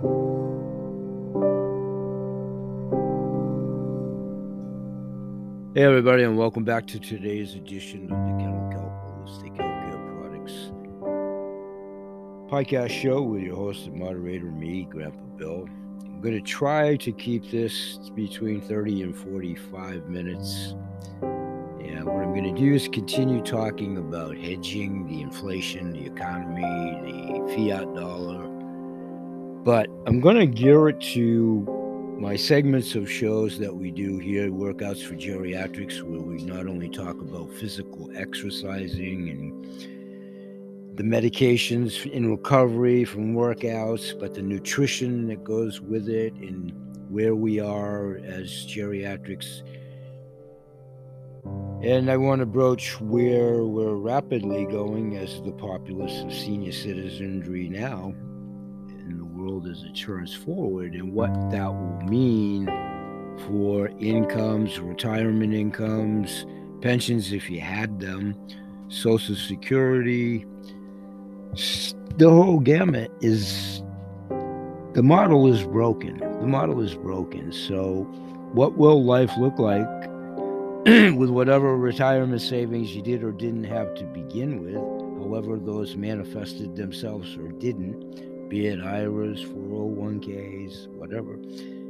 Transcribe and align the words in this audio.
Hey, 0.00 0.06
everybody, 5.84 6.22
and 6.22 6.38
welcome 6.38 6.64
back 6.64 6.86
to 6.86 6.98
today's 6.98 7.54
edition 7.54 8.04
of 8.04 8.08
the 8.08 8.38
Kennel 8.38 8.70
Holistic 8.72 9.54
Healthcare 9.58 10.00
Products 10.18 10.72
podcast 12.50 12.88
show 12.98 13.20
with 13.20 13.42
your 13.42 13.56
host 13.56 13.88
and 13.88 13.96
moderator, 13.96 14.46
me, 14.46 14.88
Grandpa 14.90 15.18
Bill. 15.36 15.68
I'm 16.06 16.22
going 16.22 16.32
to 16.32 16.40
try 16.40 16.96
to 16.96 17.12
keep 17.12 17.50
this 17.50 17.98
between 18.14 18.62
30 18.62 19.02
and 19.02 19.14
45 19.14 20.08
minutes. 20.08 20.76
And 21.20 22.06
what 22.06 22.22
I'm 22.22 22.32
going 22.32 22.54
to 22.54 22.58
do 22.58 22.72
is 22.72 22.88
continue 22.88 23.42
talking 23.42 23.98
about 23.98 24.34
hedging, 24.34 25.06
the 25.08 25.20
inflation, 25.20 25.92
the 25.92 26.06
economy, 26.06 26.62
the 27.04 27.54
fiat 27.54 27.94
dollar. 27.94 28.49
But 29.64 29.90
I'm 30.06 30.20
going 30.20 30.36
to 30.36 30.46
gear 30.46 30.88
it 30.88 31.02
to 31.12 32.16
my 32.18 32.34
segments 32.34 32.94
of 32.94 33.10
shows 33.10 33.58
that 33.58 33.76
we 33.76 33.90
do 33.90 34.18
here, 34.18 34.50
Workouts 34.50 35.04
for 35.04 35.14
Geriatrics, 35.16 36.02
where 36.02 36.20
we 36.20 36.42
not 36.42 36.66
only 36.66 36.88
talk 36.88 37.20
about 37.20 37.52
physical 37.52 38.10
exercising 38.14 39.28
and 39.28 40.96
the 40.96 41.02
medications 41.02 42.10
in 42.10 42.30
recovery 42.30 43.04
from 43.04 43.34
workouts, 43.34 44.18
but 44.18 44.34
the 44.34 44.40
nutrition 44.40 45.28
that 45.28 45.44
goes 45.44 45.78
with 45.78 46.08
it 46.08 46.32
and 46.34 46.72
where 47.10 47.34
we 47.34 47.60
are 47.60 48.16
as 48.24 48.66
geriatrics. 48.66 49.62
And 51.84 52.10
I 52.10 52.16
want 52.16 52.40
to 52.40 52.46
broach 52.46 52.98
where 52.98 53.64
we're 53.64 53.96
rapidly 53.96 54.64
going 54.64 55.18
as 55.18 55.42
the 55.42 55.52
populace 55.52 56.22
of 56.22 56.32
senior 56.32 56.72
citizenry 56.72 57.68
now 57.68 58.14
it 59.58 59.96
turns 59.96 60.32
forward 60.32 60.94
and 60.94 61.12
what 61.12 61.32
that 61.50 61.66
will 61.66 62.00
mean 62.08 62.66
for 63.46 63.88
incomes, 63.98 64.78
retirement 64.78 65.52
incomes, 65.52 66.46
pensions 66.80 67.32
if 67.32 67.50
you 67.50 67.60
had 67.60 67.98
them, 68.00 68.36
Social 68.88 69.34
Security. 69.34 70.46
The 72.16 72.30
whole 72.30 72.60
gamut 72.60 73.10
is 73.20 73.82
the 74.92 75.02
model 75.02 75.52
is 75.52 75.64
broken. 75.64 76.18
The 76.18 76.46
model 76.46 76.80
is 76.80 76.94
broken. 76.94 77.52
So, 77.52 78.02
what 78.52 78.76
will 78.76 79.04
life 79.04 79.32
look 79.36 79.58
like 79.58 79.88
with 81.16 81.30
whatever 81.30 81.76
retirement 81.76 82.40
savings 82.40 82.94
you 82.94 83.02
did 83.02 83.24
or 83.24 83.32
didn't 83.32 83.64
have 83.64 83.94
to 83.96 84.04
begin 84.04 84.62
with, 84.62 85.22
however 85.22 85.58
those 85.58 85.96
manifested 85.96 86.76
themselves 86.76 87.36
or 87.36 87.48
didn't? 87.48 88.29
Be 88.50 88.66
it 88.66 88.80
IRAs, 88.80 89.44
401ks, 89.44 90.88
whatever. 90.88 91.38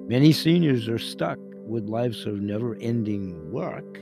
Many 0.06 0.30
seniors 0.30 0.88
are 0.88 0.98
stuck 0.98 1.38
with 1.54 1.88
lives 1.88 2.26
of 2.26 2.42
never 2.42 2.76
ending 2.82 3.50
work, 3.50 3.98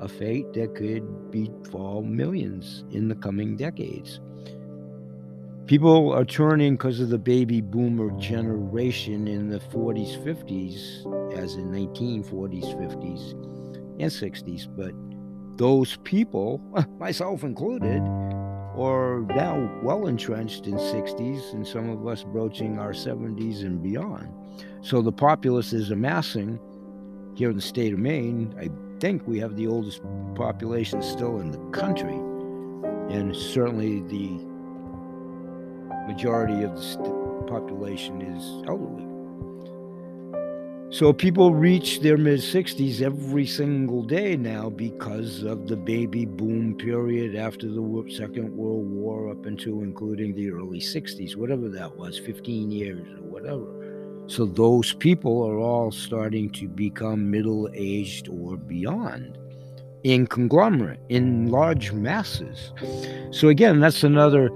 a 0.00 0.06
fate 0.06 0.52
that 0.52 0.74
could 0.74 1.30
befall 1.30 2.02
millions 2.02 2.84
in 2.90 3.08
the 3.08 3.14
coming 3.14 3.56
decades. 3.56 4.20
People 5.66 6.12
are 6.12 6.26
turning 6.26 6.74
because 6.74 7.00
of 7.00 7.08
the 7.08 7.18
baby 7.18 7.62
boomer 7.62 8.10
generation 8.20 9.26
in 9.26 9.48
the 9.48 9.60
40s, 9.60 10.22
50s, 10.22 11.38
as 11.38 11.54
in 11.54 11.70
1940s, 11.70 12.74
50s, 12.76 13.30
and 13.98 14.10
60s. 14.12 14.68
But 14.76 14.92
those 15.56 15.96
people, 16.04 16.60
myself 16.98 17.44
included, 17.44 18.02
or 18.76 19.24
now 19.28 19.70
well 19.82 20.06
entrenched 20.06 20.66
in 20.66 20.74
60s 20.74 21.52
and 21.52 21.66
some 21.66 21.88
of 21.88 22.06
us 22.06 22.24
broaching 22.24 22.78
our 22.78 22.92
70s 22.92 23.60
and 23.62 23.82
beyond. 23.82 24.28
So 24.80 25.00
the 25.00 25.12
populace 25.12 25.72
is 25.72 25.90
amassing 25.90 26.58
here 27.34 27.50
in 27.50 27.56
the 27.56 27.62
state 27.62 27.92
of 27.92 27.98
Maine. 27.98 28.54
I 28.58 28.68
think 29.00 29.26
we 29.26 29.38
have 29.38 29.56
the 29.56 29.66
oldest 29.66 30.02
population 30.34 31.02
still 31.02 31.40
in 31.40 31.50
the 31.50 31.58
country, 31.70 32.14
and 33.14 33.34
certainly 33.34 34.00
the 34.02 34.44
majority 36.06 36.62
of 36.62 36.76
the 36.76 37.44
population 37.46 38.22
is 38.22 38.64
elderly. 38.68 39.03
So 40.90 41.12
people 41.12 41.54
reach 41.54 42.00
their 42.00 42.16
mid 42.16 42.38
60s 42.38 43.00
every 43.00 43.46
single 43.46 44.02
day 44.02 44.36
now 44.36 44.70
because 44.70 45.42
of 45.42 45.66
the 45.66 45.76
baby 45.76 46.24
boom 46.24 46.76
period 46.76 47.34
after 47.34 47.66
the 47.66 48.04
Second 48.16 48.56
World 48.56 48.88
War 48.88 49.30
up 49.30 49.44
until 49.44 49.82
including 49.82 50.34
the 50.34 50.50
early 50.50 50.78
60s, 50.78 51.34
whatever 51.34 51.68
that 51.68 51.96
was, 51.96 52.18
15 52.20 52.70
years 52.70 53.06
or 53.18 53.22
whatever. 53.22 54.24
So 54.28 54.46
those 54.46 54.94
people 54.94 55.42
are 55.42 55.58
all 55.58 55.90
starting 55.90 56.50
to 56.50 56.68
become 56.68 57.30
middle 57.30 57.68
aged 57.74 58.28
or 58.28 58.56
beyond 58.56 59.36
in 60.04 60.26
conglomerate, 60.26 61.00
in 61.08 61.50
large 61.50 61.92
masses. 61.92 62.72
So 63.32 63.48
again, 63.48 63.80
that's 63.80 64.04
another 64.04 64.50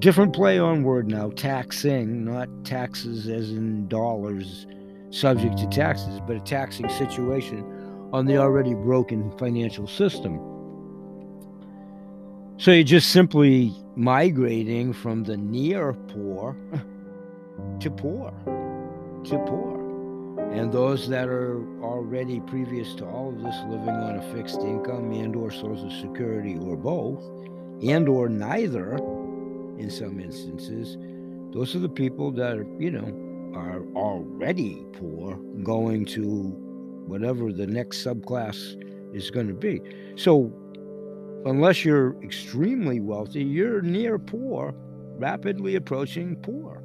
different 0.00 0.34
play 0.34 0.58
on 0.58 0.82
word 0.82 1.08
now 1.08 1.30
taxing, 1.30 2.24
not 2.24 2.48
taxes 2.64 3.28
as 3.28 3.50
in 3.50 3.88
dollars 3.88 4.66
subject 5.10 5.58
to 5.58 5.66
taxes, 5.68 6.20
but 6.26 6.36
a 6.36 6.40
taxing 6.40 6.88
situation 6.88 7.64
on 8.12 8.26
the 8.26 8.36
already 8.36 8.74
broken 8.74 9.30
financial 9.38 9.86
system. 9.86 10.38
So 12.58 12.72
you're 12.72 12.84
just 12.84 13.10
simply 13.10 13.74
migrating 13.96 14.92
from 14.92 15.24
the 15.24 15.36
near 15.36 15.92
poor 15.92 16.56
to 17.80 17.90
poor, 17.90 18.32
to 19.24 19.38
poor. 19.46 19.80
And 20.52 20.72
those 20.72 21.08
that 21.08 21.28
are 21.28 21.58
already 21.82 22.40
previous 22.40 22.94
to 22.96 23.06
all 23.06 23.28
of 23.28 23.40
this 23.40 23.56
living 23.68 23.88
on 23.88 24.16
a 24.16 24.34
fixed 24.34 24.60
income 24.60 25.12
and 25.12 25.36
or 25.36 25.50
social 25.50 25.90
security 26.00 26.58
or 26.58 26.76
both 26.76 27.22
and 27.82 28.08
or 28.08 28.28
neither 28.28 28.96
in 29.78 29.88
some 29.90 30.20
instances, 30.20 30.98
those 31.52 31.74
are 31.74 31.78
the 31.78 31.88
people 31.88 32.30
that 32.32 32.58
are, 32.58 32.66
you 32.78 32.90
know, 32.90 33.29
are 33.54 33.82
already 33.94 34.84
poor 34.92 35.36
going 35.62 36.04
to 36.06 36.22
whatever 37.06 37.52
the 37.52 37.66
next 37.66 38.04
subclass 38.04 38.76
is 39.14 39.30
going 39.30 39.48
to 39.48 39.54
be. 39.54 39.80
So, 40.16 40.52
unless 41.44 41.84
you're 41.84 42.20
extremely 42.22 43.00
wealthy, 43.00 43.42
you're 43.42 43.82
near 43.82 44.18
poor, 44.18 44.74
rapidly 45.18 45.74
approaching 45.76 46.36
poor. 46.36 46.82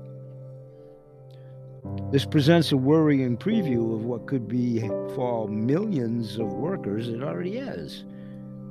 This 2.11 2.25
presents 2.25 2.71
a 2.71 2.77
worrying 2.77 3.37
preview 3.37 3.93
of 3.93 4.05
what 4.05 4.25
could 4.25 4.47
be 4.47 4.81
for 5.15 5.47
millions 5.47 6.37
of 6.37 6.47
workers 6.53 7.09
it 7.09 7.21
already 7.21 7.57
is, 7.57 8.05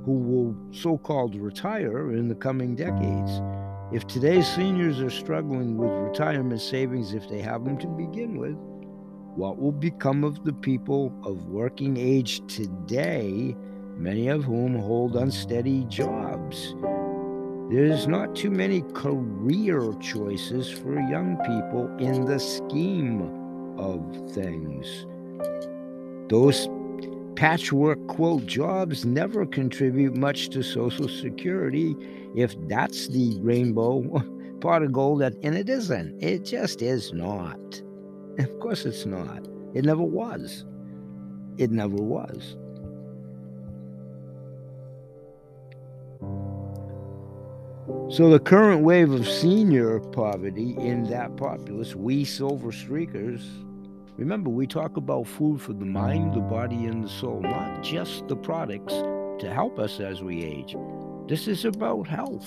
who 0.05 0.13
will 0.13 0.57
so 0.73 0.99
called 0.99 1.37
retire 1.37 2.13
in 2.13 2.29
the 2.29 2.35
coming 2.35 2.75
decades. 2.75 3.41
If 3.95 4.09
today's 4.09 4.49
seniors 4.49 5.01
are 5.01 5.09
struggling 5.09 5.77
with 5.77 5.89
retirement 5.89 6.61
savings, 6.61 7.15
if 7.15 7.29
they 7.29 7.41
have 7.43 7.65
them 7.65 7.79
to 7.79 7.87
begin 7.87 8.39
with, 8.39 8.57
what 9.37 9.57
will 9.57 9.71
become 9.71 10.25
of 10.25 10.45
the 10.45 10.53
people 10.53 11.17
of 11.23 11.47
working 11.47 11.97
age 11.97 12.45
today, 12.53 13.55
many 13.97 14.27
of 14.27 14.43
whom 14.43 14.75
hold 14.75 15.15
unsteady 15.15 15.85
jobs? 15.85 16.75
There's 17.71 18.09
not 18.09 18.35
too 18.35 18.51
many 18.51 18.83
career 18.95 19.93
choices 20.01 20.69
for 20.69 20.99
young 20.99 21.37
people 21.47 21.89
in 21.99 22.25
the 22.25 22.41
scheme 22.41 23.79
of 23.79 24.03
things. 24.33 25.07
Those 26.29 26.69
patchwork 27.37 28.05
quote 28.09 28.45
jobs 28.47 29.05
never 29.05 29.47
contribute 29.47 30.17
much 30.17 30.49
to 30.49 30.65
Social 30.65 31.09
Security 31.09 31.95
if 32.35 32.55
that's 32.69 33.09
the 33.09 33.39
rainbow 33.41 34.03
pot 34.61 34.83
of 34.83 34.93
gold, 34.93 35.21
that 35.21 35.35
and 35.43 35.55
it 35.55 35.69
isn't. 35.69 36.23
It 36.23 36.45
just 36.45 36.83
is 36.83 37.13
not. 37.13 37.83
Of 38.39 38.59
course, 38.61 38.85
it's 38.85 39.07
not. 39.07 39.47
It 39.75 39.85
never 39.85 40.03
was. 40.03 40.65
It 41.59 41.71
never 41.71 41.97
was. 41.97 42.57
So, 48.09 48.31
the 48.31 48.41
current 48.41 48.83
wave 48.83 49.13
of 49.13 49.29
senior 49.29 50.01
poverty 50.01 50.77
in 50.79 51.05
that 51.11 51.37
populace, 51.37 51.95
we 51.95 52.25
silver 52.25 52.71
streakers, 52.71 53.43
remember, 54.17 54.51
we 54.51 54.67
talk 54.67 54.97
about 54.97 55.27
food 55.27 55.61
for 55.61 55.73
the 55.73 55.85
mind, 55.85 56.35
the 56.35 56.41
body, 56.41 56.87
and 56.87 57.05
the 57.05 57.09
soul, 57.09 57.41
not 57.41 57.83
just 57.83 58.27
the 58.29 58.37
products 58.37 58.95
to 58.95 59.51
help 59.53 59.79
us 59.79 60.01
as 60.01 60.23
we 60.23 60.45
age. 60.45 60.77
This 61.27 61.49
is 61.49 61.65
about 61.65 62.07
health. 62.07 62.47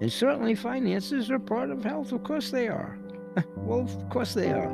And 0.00 0.12
certainly 0.12 0.54
finances 0.54 1.30
are 1.30 1.38
part 1.38 1.70
of 1.70 1.82
health. 1.84 2.12
Of 2.12 2.22
course 2.22 2.50
they 2.50 2.68
are. 2.68 2.98
well, 3.56 3.80
of 3.80 4.08
course 4.10 4.34
they 4.34 4.52
are. 4.52 4.70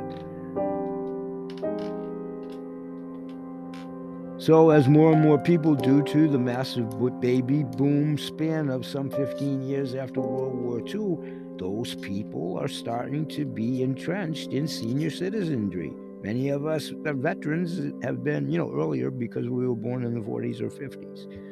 So, 4.37 4.69
as 4.69 4.87
more 4.87 5.11
and 5.11 5.21
more 5.21 5.37
people, 5.37 5.75
due 5.75 6.01
to 6.03 6.27
the 6.29 6.39
massive 6.39 6.89
baby 7.19 7.63
boom 7.63 8.17
span 8.17 8.69
of 8.69 8.85
some 8.85 9.09
15 9.09 9.61
years 9.61 9.95
after 9.95 10.21
World 10.21 10.55
War 10.55 10.79
II, 10.79 11.17
those 11.57 11.95
people 11.95 12.57
are 12.57 12.69
starting 12.69 13.27
to 13.27 13.45
be 13.45 13.83
entrenched 13.83 14.51
in 14.51 14.67
senior 14.67 15.09
citizenry. 15.09 15.93
Many 16.23 16.49
of 16.49 16.65
us, 16.65 16.91
the 17.03 17.13
veterans, 17.13 17.93
have 18.01 18.23
been, 18.23 18.49
you 18.49 18.57
know, 18.57 18.71
earlier 18.73 19.11
because 19.11 19.49
we 19.49 19.67
were 19.67 19.75
born 19.75 20.05
in 20.05 20.13
the 20.13 20.21
40s 20.21 20.61
or 20.61 20.69
50s. 20.69 21.48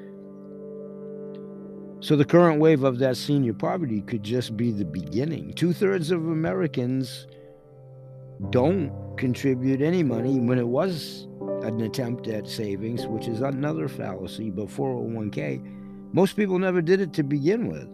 So 2.00 2.16
the 2.16 2.26
current 2.26 2.60
wave 2.60 2.84
of 2.84 3.00
that 3.00 3.18
senior 3.18 3.54
poverty 3.54 4.02
could 4.02 4.22
just 4.22 4.56
be 4.56 4.72
the 4.72 4.86
beginning. 4.86 5.54
Two 5.54 5.74
thirds 5.74 6.12
of 6.12 6.28
Americans 6.28 7.26
don't 8.52 8.92
contribute 9.18 9.82
any 9.82 10.04
money 10.04 10.40
when 10.40 10.60
it 10.60 10.68
was 10.68 11.28
an 11.64 11.82
attempt 11.82 12.28
at 12.28 12.48
savings, 12.48 13.08
which 13.08 13.28
is 13.28 13.42
another 13.42 13.88
fallacy, 13.88 14.52
but 14.52 14.68
401k, 14.68 16.14
most 16.14 16.36
people 16.36 16.60
never 16.60 16.82
did 16.82 17.02
it 17.02 17.14
to 17.14 17.24
begin 17.24 17.68
with, 17.68 17.90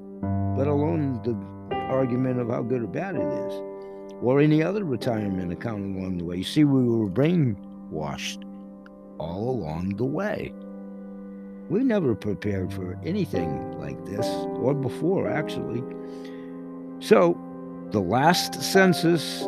let 0.58 0.68
alone 0.68 1.22
the 1.24 1.34
argument 1.74 2.40
of 2.40 2.50
how 2.50 2.62
good 2.62 2.84
or 2.84 2.88
bad 2.88 3.16
it 3.16 3.22
is, 3.22 3.54
or 4.22 4.42
any 4.42 4.62
other 4.62 4.84
retirement 4.84 5.52
account 5.54 5.96
along 5.98 6.18
the 6.18 6.26
way. 6.26 6.38
You 6.38 6.44
see, 6.44 6.66
we 6.66 6.84
were 6.84 7.10
brainwashed 7.10 8.44
all 9.18 9.50
along 9.50 9.96
the 9.96 10.06
way. 10.06 10.54
We 11.70 11.84
never 11.84 12.14
prepared 12.16 12.74
for 12.74 13.00
anything 13.04 13.80
like 13.80 14.04
this, 14.06 14.28
or 14.28 14.74
before, 14.74 15.30
actually. 15.30 15.84
So, 17.00 17.38
the 17.92 18.02
last 18.02 18.62
census 18.62 19.48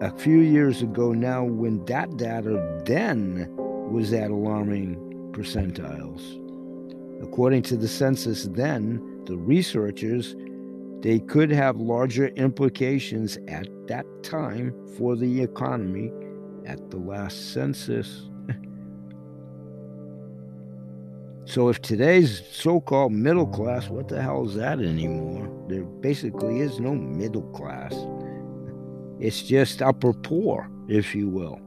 a 0.00 0.12
few 0.16 0.38
years 0.38 0.82
ago 0.82 1.12
now, 1.12 1.44
when 1.44 1.84
that 1.86 2.16
data 2.16 2.82
then 2.84 3.48
was 3.56 4.12
at 4.12 4.30
alarming 4.30 4.96
percentiles. 5.32 6.38
According 7.22 7.62
to 7.62 7.76
the 7.76 7.88
census 7.88 8.44
then, 8.44 9.00
the 9.26 9.36
researchers 9.36 10.34
they 11.02 11.18
could 11.18 11.50
have 11.50 11.78
larger 11.78 12.28
implications 12.28 13.36
at 13.48 13.66
that 13.88 14.06
time 14.22 14.72
for 14.96 15.16
the 15.16 15.42
economy 15.42 16.12
at 16.64 16.90
the 16.90 16.96
last 16.96 17.52
census. 17.52 18.28
So, 21.44 21.68
if 21.68 21.82
today's 21.82 22.40
so 22.52 22.80
called 22.80 23.12
middle 23.12 23.46
class, 23.46 23.88
what 23.88 24.06
the 24.06 24.22
hell 24.22 24.46
is 24.46 24.54
that 24.54 24.78
anymore? 24.78 25.50
There 25.68 25.82
basically 25.82 26.60
is 26.60 26.78
no 26.78 26.94
middle 26.94 27.42
class, 27.50 27.92
it's 29.18 29.42
just 29.42 29.82
upper 29.82 30.12
poor, 30.12 30.70
if 30.88 31.14
you 31.16 31.28
will. 31.28 31.60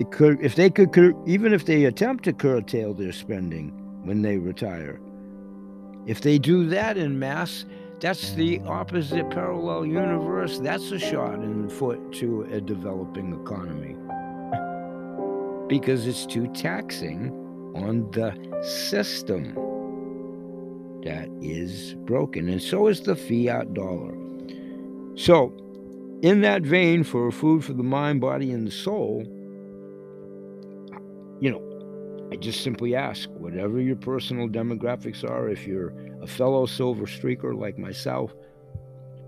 It 0.00 0.10
could, 0.10 0.40
if 0.42 0.56
they 0.56 0.70
could, 0.70 1.14
even 1.26 1.52
if 1.52 1.66
they 1.66 1.84
attempt 1.84 2.24
to 2.24 2.32
curtail 2.32 2.94
their 2.94 3.12
spending, 3.12 3.68
when 4.04 4.22
they 4.22 4.38
retire. 4.38 4.98
If 6.06 6.22
they 6.22 6.38
do 6.38 6.66
that 6.68 6.96
in 6.96 7.18
mass, 7.18 7.66
that's 8.00 8.32
the 8.32 8.60
opposite 8.66 9.30
parallel 9.30 9.86
universe. 9.86 10.58
That's 10.58 10.90
a 10.90 10.98
shot 10.98 11.34
in 11.34 11.68
the 11.68 11.72
foot 11.72 12.12
to 12.14 12.42
a 12.50 12.60
developing 12.60 13.38
economy 13.40 13.94
because 15.72 16.06
it's 16.06 16.26
too 16.26 16.46
taxing 16.48 17.30
on 17.74 18.06
the 18.10 18.30
system 18.62 19.54
that 21.02 21.30
is 21.40 21.94
broken. 22.04 22.50
And 22.50 22.60
so 22.60 22.88
is 22.88 23.00
the 23.00 23.16
fiat 23.16 23.72
dollar. 23.72 24.14
So, 25.14 25.50
in 26.22 26.42
that 26.42 26.60
vein, 26.60 27.04
for 27.04 27.32
food 27.32 27.64
for 27.64 27.72
the 27.72 27.82
mind, 27.82 28.20
body, 28.20 28.50
and 28.50 28.66
the 28.66 28.70
soul, 28.70 29.24
you 31.40 31.50
know, 31.50 32.28
I 32.30 32.36
just 32.36 32.62
simply 32.62 32.94
ask, 32.94 33.30
whatever 33.30 33.80
your 33.80 33.96
personal 33.96 34.48
demographics 34.48 35.24
are, 35.24 35.48
if 35.48 35.66
you're 35.66 35.94
a 36.20 36.26
fellow 36.26 36.66
silver 36.66 37.06
streaker 37.06 37.58
like 37.58 37.78
myself, 37.78 38.34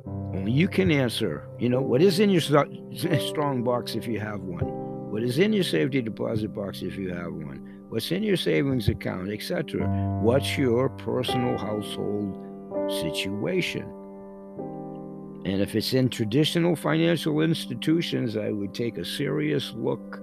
only 0.07 0.53
you 0.53 0.69
can 0.69 0.91
answer. 0.91 1.49
You 1.59 1.71
know, 1.71 1.81
what 1.81 2.03
is 2.03 2.21
in 2.21 2.29
your 2.29 2.43
strong 3.31 3.65
box 3.65 3.95
if 3.95 4.07
you 4.07 4.21
have 4.21 4.41
one? 4.41 4.84
What 5.15 5.23
is 5.23 5.39
in 5.39 5.53
your 5.53 5.63
safety 5.63 6.03
deposit 6.03 6.53
box 6.53 6.83
if 6.83 6.97
you 6.97 7.15
have 7.15 7.33
one? 7.33 7.85
What's 7.89 8.11
in 8.11 8.25
your 8.25 8.37
savings 8.37 8.89
account, 8.89 9.31
etc.? 9.31 9.87
What's 10.21 10.59
your 10.59 10.89
personal 10.89 11.57
household 11.57 12.35
situation? 12.91 13.85
And 15.45 15.63
if 15.63 15.77
it's 15.77 15.93
in 15.93 16.09
traditional 16.09 16.75
financial 16.75 17.43
institutions, 17.43 18.37
I 18.37 18.51
would 18.51 18.75
take 18.75 18.99
a 18.99 19.05
serious 19.05 19.73
look 19.77 20.21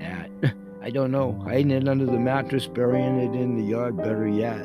at 0.00 0.30
I 0.80 0.90
don't 0.90 1.10
know, 1.10 1.32
hiding 1.44 1.72
it 1.72 1.88
under 1.88 2.06
the 2.06 2.20
mattress, 2.20 2.68
burying 2.68 3.18
it 3.18 3.34
in 3.34 3.56
the 3.56 3.64
yard, 3.64 3.96
better 3.96 4.28
yet, 4.28 4.64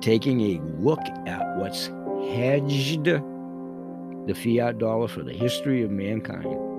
taking 0.00 0.40
a 0.42 0.60
look 0.80 1.02
at 1.26 1.56
what's 1.56 1.88
hedged 2.36 3.02
the 3.02 4.34
fiat 4.36 4.78
dollar 4.78 5.08
for 5.08 5.24
the 5.24 5.32
history 5.32 5.82
of 5.82 5.90
mankind. 5.90 6.71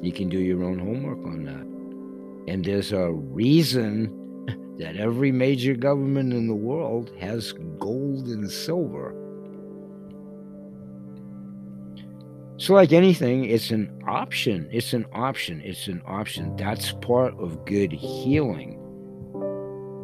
You 0.00 0.12
can 0.12 0.28
do 0.28 0.38
your 0.38 0.62
own 0.64 0.78
homework 0.78 1.24
on 1.26 1.44
that. 1.44 2.52
And 2.52 2.64
there's 2.64 2.92
a 2.92 3.12
reason 3.12 4.12
that 4.78 4.96
every 4.96 5.32
major 5.32 5.74
government 5.74 6.32
in 6.32 6.46
the 6.46 6.54
world 6.54 7.12
has 7.18 7.52
gold 7.78 8.28
and 8.28 8.50
silver 8.50 9.14
So, 12.58 12.72
like 12.72 12.94
anything, 12.94 13.44
it's 13.44 13.70
an 13.70 14.02
option. 14.08 14.66
It's 14.72 14.94
an 14.94 15.04
option. 15.12 15.60
It's 15.62 15.88
an 15.88 16.00
option. 16.06 16.56
That's 16.56 16.92
part 16.92 17.38
of 17.38 17.66
good 17.66 17.92
healing. 17.92 18.78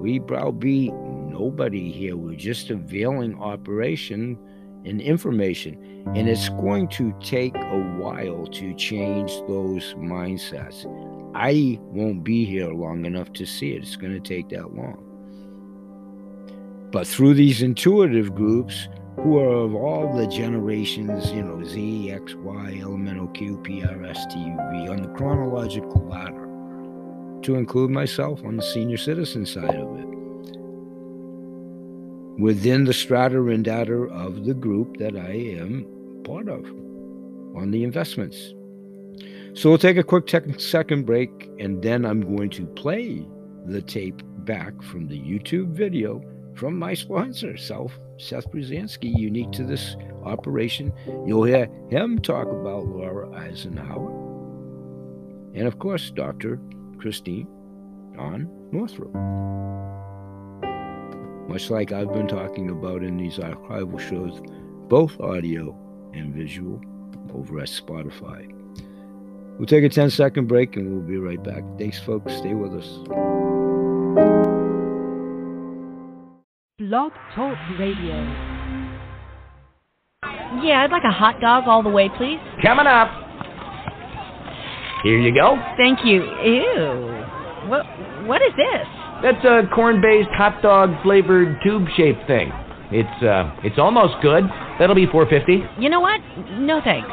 We 0.01 0.19
browbeat 0.19 0.93
nobody 0.93 1.91
here. 1.91 2.17
We're 2.17 2.37
just 2.37 2.69
a 2.69 2.77
veiling 2.77 3.41
operation 3.41 4.39
and 4.85 5.01
information. 5.01 6.05
And 6.15 6.29
it's 6.29 6.49
going 6.49 6.89
to 6.89 7.15
take 7.21 7.57
a 7.57 7.97
while 7.99 8.47
to 8.47 8.75
change 8.75 9.31
those 9.49 9.95
mindsets. 9.95 10.87
I 11.35 11.79
won't 11.83 12.25
be 12.25 12.45
here 12.45 12.73
long 12.73 13.07
enough 13.07 13.33
to 13.35 13.47
see 13.47 13.73
it. 13.73 13.83
It's 13.83 13.97
going 13.97 14.13
to 14.13 14.21
take 14.21 14.49
that 14.51 14.75
long. 14.75 15.09
But 16.91 17.07
through 17.07 17.35
these 17.35 17.63
intuitive 17.63 18.35
groups, 18.35 18.89
who 19.17 19.39
are 19.39 19.65
of 19.65 19.75
all 19.75 20.17
the 20.17 20.27
generations, 20.27 21.31
you 21.33 21.43
know, 21.43 21.63
Z, 21.65 22.11
X, 22.11 22.35
Y, 22.35 22.79
elemental 22.81 23.29
Q, 23.29 23.59
P, 23.59 23.85
R, 23.85 24.05
S, 24.05 24.27
T, 24.27 24.39
U, 24.39 24.57
V, 24.73 24.89
on 24.89 25.03
the 25.03 25.09
chronological 25.09 26.07
ladder, 26.07 26.49
to 27.43 27.57
include 27.57 27.91
myself 27.91 28.43
on 28.45 28.57
the 28.57 28.63
senior 28.63 28.97
citizen 28.97 29.45
side 29.45 29.75
of 29.75 29.99
it. 29.99 30.12
Within 32.39 32.85
the 32.85 32.95
strata 32.95 33.43
and 33.49 33.65
data 33.65 33.95
of 33.95 34.45
the 34.45 34.55
group 34.55 34.97
that 34.99 35.17
I 35.17 35.33
am 35.33 35.87
part 36.25 36.49
of 36.49 36.65
on 37.57 37.71
the 37.71 37.85
investments. 37.85 38.55
So 39.55 39.69
we'll 39.69 39.79
take 39.79 39.99
a 39.99 40.03
quick 40.03 40.31
second 40.59 41.05
break, 41.05 41.51
and 41.59 41.83
then 41.83 42.07
I'm 42.07 42.37
going 42.37 42.49
to 42.51 42.67
play 42.67 43.27
the 43.67 43.83
tape 43.83 44.23
back 44.45 44.83
from 44.83 45.07
the 45.09 45.19
YouTube 45.19 45.69
video 45.69 46.23
from 46.55 46.79
my 46.79 46.95
sponsor, 46.95 47.57
Self 47.57 47.99
Seth 48.19 48.51
Brzezinski, 48.51 49.13
unique 49.17 49.53
to 49.53 49.65
this 49.65 49.97
operation. 50.25 50.93
You'll 51.27 51.45
hear 51.45 51.69
him 51.91 52.19
talk 52.19 52.47
about 52.47 52.87
Laura 52.87 53.31
Eisenhower. 53.35 54.11
And 55.55 55.67
of 55.67 55.79
course, 55.79 56.11
Dr. 56.11 56.59
Christine 56.99 57.49
on 58.19 58.49
Northrup. 58.71 59.15
Much 61.49 61.71
like 61.71 61.93
I've 61.93 62.13
been 62.13 62.29
talking 62.29 62.71
about 62.71 63.03
in 63.03 63.17
these 63.17 63.39
archival 63.39 63.99
shows, 63.99 64.41
both 64.89 65.19
audio 65.21 65.77
and 66.15 66.35
visual 66.35 66.81
over 67.35 67.61
at 67.61 67.69
Spotify. 67.69 68.49
We'll 69.59 69.67
take 69.67 69.85
a 69.85 69.89
10 69.89 70.11
second 70.11 70.49
break 70.49 70.77
and 70.77 70.93
we'll 70.93 71.07
be 71.07 71.17
right 71.19 71.43
back. 71.43 71.63
Thanks, 71.79 71.99
folks. 72.01 72.33
Stay 72.39 72.55
with 72.55 72.73
us. 72.73 72.89
Blog 76.79 77.13
Talk 77.35 77.57
Radio. 77.79 78.17
Yeah, 80.63 80.83
I'd 80.85 80.91
like 80.91 81.05
a 81.05 81.13
hot 81.13 81.41
dog 81.41 81.65
all 81.67 81.83
the 81.83 81.91
way, 81.91 82.09
please. 82.17 82.39
Coming 82.63 82.87
up. 82.87 83.09
Here 85.03 85.19
you 85.19 85.35
go. 85.35 85.57
Thank 85.77 86.05
you. 86.05 86.23
Ew. 86.23 87.69
What 87.69 87.87
what 88.27 88.43
is 88.43 88.53
this? 88.57 89.02
That's 89.23 89.45
a 89.45 89.69
corn-based 89.75 90.31
hot 90.31 90.63
dog 90.63 90.91
flavored 91.03 91.59
tube-shaped 91.63 92.27
thing. 92.27 92.53
It's 92.95 93.23
uh 93.23 93.57
it's 93.65 93.79
almost 93.79 94.15
good. 94.21 94.45
That'll 94.79 94.95
be 94.95 95.07
450. 95.07 95.81
You 95.81 95.89
know 95.89 96.01
what? 96.01 96.21
No 96.59 96.81
thanks. 96.85 97.09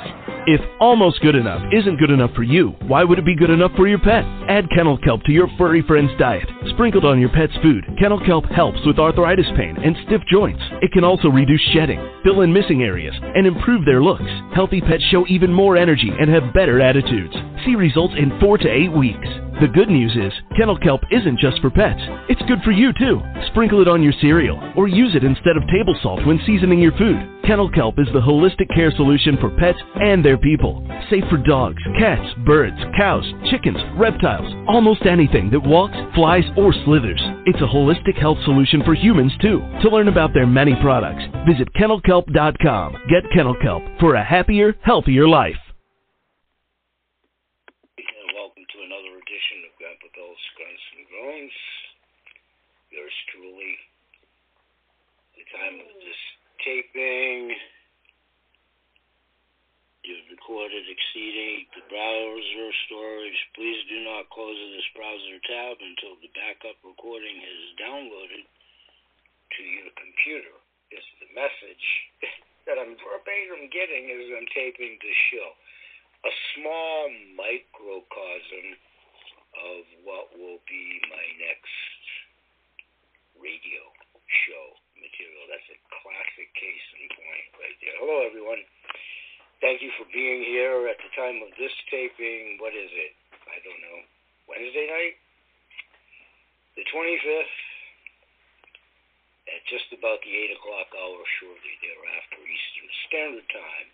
If 0.45 0.59
almost 0.81 1.21
good 1.21 1.35
enough 1.35 1.61
isn't 1.71 1.99
good 1.99 2.09
enough 2.09 2.31
for 2.33 2.43
you, 2.43 2.69
why 2.87 3.03
would 3.03 3.19
it 3.19 3.25
be 3.25 3.35
good 3.35 3.49
enough 3.49 3.71
for 3.77 3.87
your 3.87 3.99
pet? 3.99 4.25
Add 4.49 4.69
kennel 4.75 4.97
kelp 4.97 5.23
to 5.23 5.31
your 5.31 5.47
furry 5.57 5.81
friend's 5.83 6.11
diet. 6.17 6.49
Sprinkled 6.71 7.05
on 7.05 7.19
your 7.19 7.29
pet's 7.29 7.55
food, 7.61 7.85
kennel 7.99 8.19
kelp 8.25 8.45
helps 8.45 8.79
with 8.85 8.99
arthritis 8.99 9.45
pain 9.55 9.77
and 9.77 9.95
stiff 10.05 10.21
joints. 10.29 10.63
It 10.81 10.91
can 10.91 11.03
also 11.03 11.29
reduce 11.29 11.61
shedding, 11.73 12.01
fill 12.23 12.41
in 12.41 12.51
missing 12.51 12.83
areas, 12.83 13.13
and 13.21 13.47
improve 13.47 13.85
their 13.85 14.01
looks. 14.01 14.31
Healthy 14.53 14.81
pets 14.81 15.03
show 15.11 15.25
even 15.27 15.53
more 15.53 15.77
energy 15.77 16.11
and 16.19 16.29
have 16.29 16.53
better 16.53 16.81
attitudes. 16.81 17.35
See 17.65 17.75
results 17.75 18.15
in 18.17 18.37
four 18.39 18.57
to 18.57 18.67
eight 18.67 18.91
weeks. 18.91 19.27
The 19.59 19.67
good 19.67 19.89
news 19.89 20.15
is, 20.15 20.31
kennel 20.55 20.77
kelp 20.77 21.01
isn't 21.11 21.37
just 21.37 21.59
for 21.59 21.69
pets. 21.69 21.99
It's 22.29 22.41
good 22.47 22.61
for 22.63 22.71
you 22.71 22.93
too. 22.93 23.19
Sprinkle 23.47 23.81
it 23.81 23.89
on 23.89 24.01
your 24.01 24.13
cereal 24.21 24.57
or 24.77 24.87
use 24.87 25.15
it 25.15 25.25
instead 25.25 25.57
of 25.57 25.67
table 25.67 25.99
salt 26.01 26.25
when 26.25 26.39
seasoning 26.45 26.79
your 26.79 26.93
food. 26.93 27.19
Kennel 27.43 27.69
kelp 27.69 27.99
is 27.99 28.07
the 28.13 28.21
holistic 28.21 28.73
care 28.73 28.89
solution 28.95 29.35
for 29.35 29.49
pets 29.57 29.77
and 29.95 30.23
their 30.23 30.37
people. 30.37 30.81
Safe 31.09 31.25
for 31.29 31.35
dogs, 31.35 31.83
cats, 31.99 32.23
birds, 32.45 32.77
cows, 32.95 33.25
chickens, 33.51 33.79
reptiles, 33.97 34.47
almost 34.69 35.05
anything 35.05 35.49
that 35.51 35.59
walks, 35.59 35.97
flies, 36.15 36.45
or 36.55 36.71
slithers. 36.85 37.21
It's 37.45 37.59
a 37.59 37.67
holistic 37.67 38.15
health 38.17 38.37
solution 38.45 38.81
for 38.85 38.93
humans 38.93 39.33
too. 39.41 39.59
To 39.81 39.89
learn 39.89 40.07
about 40.07 40.33
their 40.33 40.47
many 40.47 40.75
products, 40.79 41.23
visit 41.45 41.67
kennelkelp.com. 41.73 42.93
Get 43.09 43.29
Kennel 43.33 43.57
Kelp 43.61 43.83
for 43.99 44.15
a 44.15 44.23
happier, 44.23 44.75
healthier 44.83 45.27
life. 45.27 45.59
And 47.97 48.37
welcome 48.37 48.61
to 48.61 48.79
another 48.85 49.17
edition 49.17 49.57
of 49.65 49.71
Grandpa 49.81 50.07
Bill's 50.13 50.45
Grunts 50.53 50.85
and 50.93 51.03
Groans. 51.09 51.57
Yours 52.93 53.17
truly. 53.33 53.73
The 55.33 55.45
time 55.49 55.75
of 55.81 55.89
this 55.97 56.21
taping, 56.69 57.49
you've 60.05 60.29
recorded 60.29 60.85
exceeding 60.85 61.65
the 61.73 61.81
browser 61.89 62.69
storage. 62.85 63.39
Please 63.57 63.81
do 63.89 64.05
not 64.05 64.29
close 64.29 64.53
this 64.77 64.85
browser 64.93 65.41
tab 65.49 65.81
until 65.81 66.13
the 66.21 66.29
backup 66.37 66.77
recording 66.85 67.41
is 67.41 67.73
downloaded 67.81 68.45
to 68.45 69.61
your 69.65 69.89
computer. 69.97 70.53
It's 70.93 71.09
the 71.17 71.29
message 71.33 71.85
that 72.69 72.77
I'm 72.77 72.93
verbatim 73.01 73.65
getting 73.73 74.13
as 74.13 74.29
I'm 74.29 74.49
taping 74.53 75.01
this 75.01 75.19
show 75.33 75.49
a 76.19 76.33
small 76.53 77.07
microcosm 77.39 78.75
of 79.55 79.87
what 80.03 80.27
will 80.35 80.59
be 80.67 80.99
my 81.07 81.25
next 81.39 82.03
radio 83.39 83.81
show 84.27 84.75
material. 85.19 85.51
That's 85.51 85.67
a 85.75 85.79
classic 85.99 86.47
case 86.55 86.85
in 86.95 87.11
point 87.11 87.47
right 87.59 87.77
there. 87.83 87.95
Hello, 87.99 88.23
everyone. 88.23 88.63
Thank 89.59 89.83
you 89.83 89.91
for 89.99 90.07
being 90.15 90.47
here 90.47 90.87
at 90.87 90.95
the 91.03 91.11
time 91.11 91.43
of 91.43 91.51
this 91.59 91.75
taping. 91.91 92.55
What 92.63 92.71
is 92.71 92.87
it? 92.87 93.11
I 93.51 93.59
don't 93.59 93.83
know. 93.83 93.99
Wednesday 94.47 94.87
night? 94.87 95.19
The 96.79 96.87
25th? 96.87 97.59
At 99.51 99.61
just 99.67 99.91
about 99.91 100.23
the 100.23 100.31
8 100.31 100.55
o'clock 100.55 100.87
hour 100.95 101.19
shortly 101.43 101.75
thereafter 101.83 102.39
Eastern 102.39 102.89
Standard 103.11 103.47
Time. 103.51 103.89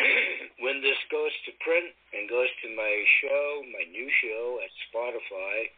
when 0.64 0.80
this 0.80 0.96
goes 1.12 1.34
to 1.44 1.52
print 1.60 1.92
and 2.16 2.24
goes 2.24 2.48
to 2.64 2.72
my 2.72 2.94
show, 3.20 3.60
my 3.68 3.84
new 3.92 4.08
show 4.24 4.64
at 4.64 4.72
Spotify, 4.88 5.68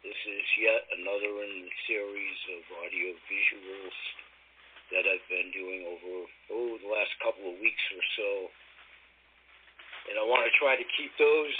this 0.00 0.16
is 0.16 0.46
yet 0.56 0.80
another 0.96 1.44
in 1.44 1.68
the 1.68 1.76
series 1.84 2.38
of 2.56 2.60
audio 2.80 3.12
visuals 3.28 3.98
that 4.88 5.04
I've 5.04 5.28
been 5.28 5.52
doing 5.52 5.84
over 5.84 6.24
oh 6.56 6.80
the 6.80 6.88
last 6.88 7.12
couple 7.20 7.52
of 7.52 7.60
weeks 7.60 7.84
or 7.92 8.04
so. 8.16 8.30
And 10.08 10.16
I 10.16 10.24
want 10.24 10.48
to 10.48 10.52
try 10.56 10.80
to 10.80 10.86
keep 10.96 11.12
those 11.20 11.56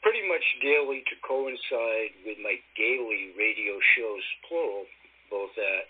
pretty 0.00 0.24
much 0.24 0.42
daily 0.64 1.04
to 1.12 1.14
coincide 1.20 2.16
with 2.24 2.40
my 2.40 2.56
daily 2.80 3.36
radio 3.36 3.76
shows, 3.92 4.24
plural, 4.48 4.88
both 5.28 5.52
at 5.60 5.84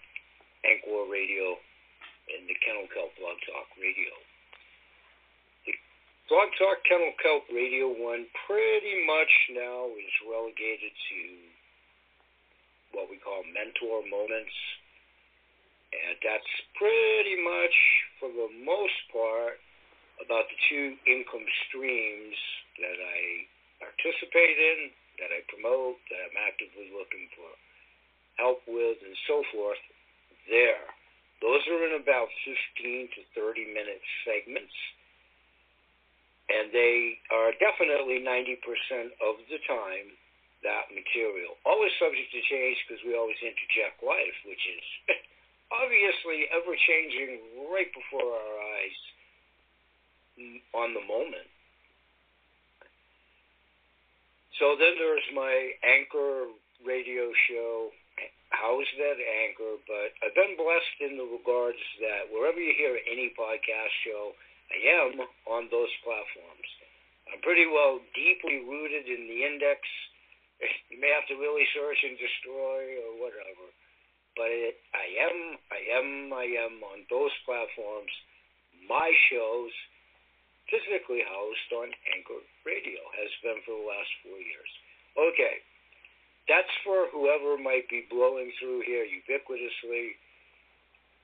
Anchor 0.66 1.06
Radio 1.06 1.62
and 2.34 2.42
the 2.50 2.58
Kennel 2.66 2.90
Kelp 2.90 3.14
Blog 3.22 3.38
Talk 3.46 3.70
Radio. 3.78 4.27
Blog 6.28 6.52
Talk 6.60 6.84
Kennel 6.84 7.16
Kelp 7.24 7.48
Radio 7.48 7.88
1 7.88 8.04
pretty 8.44 8.96
much 9.08 9.32
now 9.56 9.88
is 9.96 10.12
relegated 10.28 10.92
to 10.92 11.20
what 12.92 13.08
we 13.08 13.16
call 13.16 13.40
mentor 13.48 14.04
moments. 14.04 14.52
And 15.88 16.20
that's 16.20 16.52
pretty 16.76 17.40
much, 17.40 17.72
for 18.20 18.28
the 18.28 18.52
most 18.60 19.00
part, 19.08 19.56
about 20.20 20.44
the 20.52 20.60
two 20.68 21.00
income 21.08 21.48
streams 21.64 22.36
that 22.76 22.98
I 23.00 23.48
participate 23.80 24.60
in, 24.60 24.92
that 25.24 25.32
I 25.32 25.40
promote, 25.48 25.96
that 26.12 26.28
I'm 26.28 26.44
actively 26.44 26.92
looking 26.92 27.24
for 27.40 27.48
help 28.36 28.60
with, 28.68 29.00
and 29.00 29.16
so 29.24 29.40
forth, 29.48 29.80
there. 30.44 30.92
Those 31.40 31.64
are 31.72 31.88
in 31.88 32.04
about 32.04 32.28
15 32.44 33.16
to 33.16 33.20
30 33.32 33.72
minute 33.72 34.04
segments. 34.28 34.76
And 36.48 36.72
they 36.72 37.20
are 37.28 37.52
definitely 37.60 38.24
90% 38.24 39.12
of 39.20 39.36
the 39.52 39.60
time 39.68 40.08
that 40.64 40.88
material. 40.90 41.60
Always 41.68 41.92
subject 42.00 42.32
to 42.32 42.40
change 42.48 42.78
because 42.88 43.04
we 43.04 43.14
always 43.14 43.38
interject 43.44 44.00
life, 44.00 44.38
which 44.48 44.64
is 44.64 44.84
obviously 45.80 46.48
ever 46.50 46.72
changing 46.88 47.68
right 47.68 47.92
before 47.92 48.32
our 48.32 48.54
eyes 48.80 48.98
mm, 50.40 50.58
on 50.72 50.96
the 50.96 51.04
moment. 51.04 51.46
So 54.56 54.74
then 54.74 54.98
there's 54.98 55.28
my 55.36 55.54
anchor 55.84 56.50
radio 56.82 57.30
show 57.46 57.92
How's 58.50 58.88
that 58.96 59.20
Anchor, 59.20 59.76
but 59.84 60.16
I've 60.24 60.34
been 60.34 60.56
blessed 60.56 60.98
in 61.04 61.20
the 61.20 61.28
regards 61.28 61.80
that 62.00 62.32
wherever 62.32 62.56
you 62.56 62.72
hear 62.74 62.96
any 63.04 63.30
podcast 63.36 63.92
show, 64.08 64.32
I 64.68 64.78
am 65.00 65.12
on 65.48 65.68
those 65.72 65.92
platforms. 66.04 66.68
I'm 67.32 67.40
pretty 67.44 67.68
well 67.68 68.00
deeply 68.16 68.64
rooted 68.64 69.08
in 69.08 69.28
the 69.28 69.40
index. 69.44 69.80
You 70.90 70.98
may 70.98 71.14
have 71.14 71.28
to 71.30 71.38
really 71.38 71.62
search 71.70 72.02
and 72.02 72.18
destroy 72.18 72.98
or 73.06 73.22
whatever, 73.22 73.70
but 74.34 74.50
it, 74.50 74.82
I 74.90 75.06
am, 75.30 75.38
I 75.70 75.80
am, 75.94 76.08
I 76.34 76.46
am 76.66 76.82
on 76.82 77.06
those 77.06 77.30
platforms. 77.46 78.10
My 78.90 79.06
shows, 79.30 79.70
physically 80.66 81.22
housed 81.22 81.70
on 81.78 81.94
Anchor 82.10 82.42
Radio, 82.66 82.98
has 83.14 83.30
been 83.46 83.62
for 83.62 83.78
the 83.78 83.86
last 83.86 84.10
four 84.26 84.34
years. 84.42 84.72
Okay, 85.14 85.62
that's 86.50 86.74
for 86.82 87.06
whoever 87.12 87.60
might 87.60 87.86
be 87.86 88.08
blowing 88.10 88.50
through 88.58 88.82
here 88.82 89.06
ubiquitously. 89.06 90.16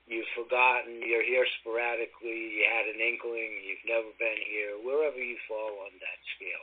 You've 0.05 0.29
forgotten, 0.37 1.01
you're 1.01 1.25
here 1.25 1.49
sporadically, 1.61 2.61
you 2.61 2.63
had 2.69 2.85
an 2.85 3.01
inkling, 3.01 3.57
you've 3.65 3.89
never 3.89 4.13
been 4.21 4.37
here, 4.45 4.77
wherever 4.85 5.17
you 5.17 5.33
fall 5.49 5.81
on 5.81 5.93
that 5.97 6.19
scale. 6.37 6.61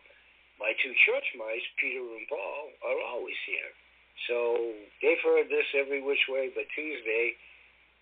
My 0.62 0.70
two 0.78 0.94
church 1.02 1.26
mice, 1.34 1.66
Peter 1.74 2.06
and 2.06 2.28
Paul, 2.30 2.70
are 2.86 3.00
always 3.10 3.38
here. 3.42 3.72
So 4.30 4.78
they've 5.02 5.18
heard 5.26 5.50
this 5.50 5.66
every 5.74 5.98
which 5.98 6.22
way 6.30 6.54
but 6.54 6.70
Tuesday 6.70 7.34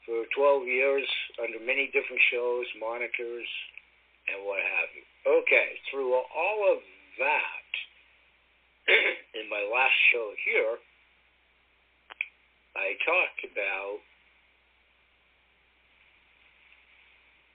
for 0.05 0.29
12 0.37 0.69
years 0.69 1.09
under 1.41 1.57
many 1.65 1.89
different 1.89 2.21
shows, 2.29 2.69
monikers, 2.77 3.49
and 4.29 4.45
what 4.45 4.61
have 4.61 4.93
you. 4.93 5.05
Okay, 5.25 5.81
through 5.89 6.13
all 6.13 6.61
of 6.69 6.85
that, 7.17 7.71
in 9.41 9.49
my 9.49 9.65
last 9.73 9.97
show 10.13 10.37
here, 10.45 10.77
I 12.77 12.93
talked 13.09 13.41
about 13.49 14.05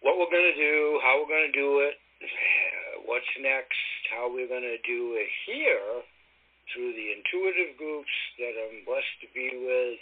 what 0.06 0.22
we're 0.22 0.30
going 0.30 0.54
to 0.54 0.62
do, 0.62 1.02
how 1.02 1.18
we're 1.18 1.34
going 1.34 1.50
to 1.50 1.58
do 1.58 1.82
it, 1.82 1.98
what's 3.10 3.34
next, 3.42 3.82
how 4.14 4.30
we're 4.30 4.46
going 4.46 4.62
to 4.64 4.78
do 4.86 5.18
it 5.18 5.30
here 5.50 6.06
through 6.70 6.94
the 6.94 7.10
intuitive 7.18 7.74
groups 7.82 8.14
that 8.38 8.54
I'm 8.54 8.86
blessed 8.86 9.18
to 9.26 9.30
be 9.34 9.50
with. 9.50 9.98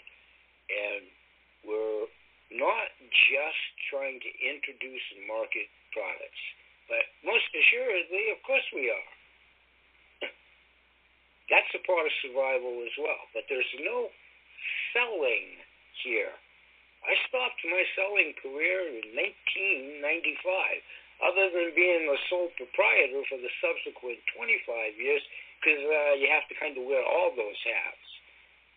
And 0.67 1.07
we're 1.63 2.11
not 2.59 2.91
just 3.31 3.63
trying 3.87 4.19
to 4.19 4.31
introduce 4.43 5.05
and 5.15 5.23
market 5.23 5.71
products, 5.95 6.43
but 6.91 7.07
most 7.23 7.47
assuredly, 7.55 8.27
of 8.35 8.43
course 8.43 8.67
we 8.75 8.91
are. 8.91 9.09
That's 11.51 11.71
a 11.79 11.83
part 11.87 12.03
of 12.03 12.13
survival 12.19 12.83
as 12.83 12.95
well. 12.99 13.23
But 13.31 13.47
there's 13.47 13.71
no 13.79 14.11
selling 14.91 15.63
here. 16.03 16.35
I 17.03 17.13
stopped 17.27 17.59
my 17.67 17.83
selling 17.95 18.31
career 18.39 18.87
in 18.87 19.11
1995, 19.15 20.07
other 21.23 21.47
than 21.51 21.75
being 21.75 22.07
a 22.07 22.17
sole 22.31 22.51
proprietor 22.55 23.23
for 23.27 23.39
the 23.39 23.51
subsequent 23.59 24.19
25 24.35 24.95
years, 24.95 25.23
because 25.59 25.83
uh, 25.83 26.15
you 26.19 26.27
have 26.31 26.47
to 26.47 26.55
kind 26.59 26.75
of 26.75 26.83
wear 26.87 27.03
all 27.03 27.31
those 27.35 27.59
hats. 27.63 28.07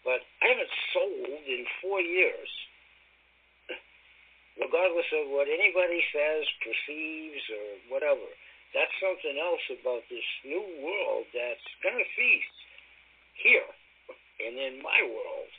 But 0.03 0.23
I 0.43 0.55
haven't 0.55 0.75
sold 0.95 1.43
in 1.47 1.67
four 1.83 1.99
years. 2.03 2.51
regardless 4.61 5.09
of 5.13 5.29
what 5.31 5.49
anybody 5.49 6.01
says, 6.13 6.45
perceives, 6.65 7.45
or 7.53 7.67
whatever. 7.93 8.27
That's 8.75 8.93
something 9.01 9.37
else 9.39 9.63
about 9.81 10.05
this 10.11 10.27
new 10.45 10.65
world 10.83 11.29
that's 11.33 11.69
going 11.85 11.97
to 11.97 12.09
feast 12.17 12.57
here 13.41 13.71
and 14.45 14.57
in 14.59 14.83
my 14.83 15.01
world. 15.05 15.53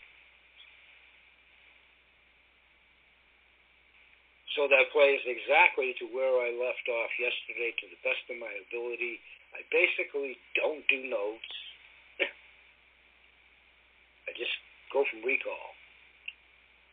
So 4.58 4.66
that 4.66 4.90
plays 4.90 5.22
exactly 5.30 5.94
to 6.02 6.10
where 6.10 6.42
I 6.42 6.50
left 6.50 6.90
off 6.90 7.14
yesterday 7.22 7.78
to 7.78 7.86
the 7.94 8.02
best 8.02 8.26
of 8.26 8.42
my 8.42 8.50
ability. 8.66 9.22
I 9.54 9.62
basically 9.70 10.34
don't 10.58 10.82
do 10.90 11.06
notes. 11.06 11.54
I 14.26 14.34
just 14.34 14.58
go 14.90 15.06
from 15.14 15.22
recall, 15.22 15.78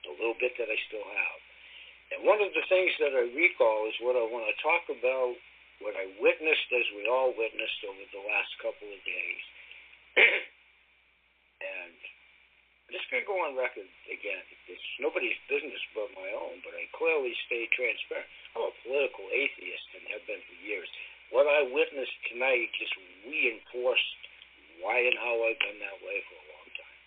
the 0.04 0.12
little 0.12 0.36
bit 0.36 0.52
that 0.60 0.68
I 0.68 0.76
still 0.92 1.08
have. 1.08 1.40
And 2.12 2.20
one 2.28 2.44
of 2.44 2.52
the 2.52 2.68
things 2.68 2.92
that 3.00 3.16
I 3.16 3.32
recall 3.32 3.88
is 3.88 3.96
what 4.04 4.12
I 4.12 4.28
want 4.28 4.44
to 4.44 4.56
talk 4.60 4.84
about, 4.92 5.32
what 5.80 5.96
I 5.96 6.04
witnessed 6.20 6.68
as 6.68 6.84
we 6.92 7.08
all 7.08 7.32
witnessed 7.32 7.80
over 7.88 8.04
the 8.12 8.28
last 8.28 8.52
couple 8.60 8.92
of 8.92 9.00
days. 9.08 9.44
and 11.64 11.96
I'm 11.96 12.92
just 12.92 13.08
going 13.08 13.24
to 13.24 13.30
go 13.32 13.33
on 13.44 13.60
record 13.60 13.84
again. 14.08 14.40
It's 14.72 14.88
nobody's 14.96 15.36
business 15.52 15.80
but 15.92 16.08
my 16.16 16.32
own, 16.32 16.64
but 16.64 16.72
I 16.72 16.88
clearly 16.96 17.36
stay 17.44 17.68
transparent. 17.76 18.24
I'm 18.56 18.72
a 18.72 18.74
political 18.80 19.28
atheist 19.28 19.86
and 19.92 20.08
have 20.16 20.24
been 20.24 20.40
for 20.40 20.56
years. 20.64 20.88
What 21.28 21.44
I 21.44 21.68
witnessed 21.68 22.16
tonight 22.32 22.72
just 22.80 22.96
reinforced 23.28 24.16
why 24.80 25.04
and 25.04 25.18
how 25.20 25.36
I've 25.44 25.60
been 25.60 25.76
that 25.84 26.00
way 26.00 26.18
for 26.24 26.36
a 26.40 26.46
long 26.56 26.68
time. 26.72 27.00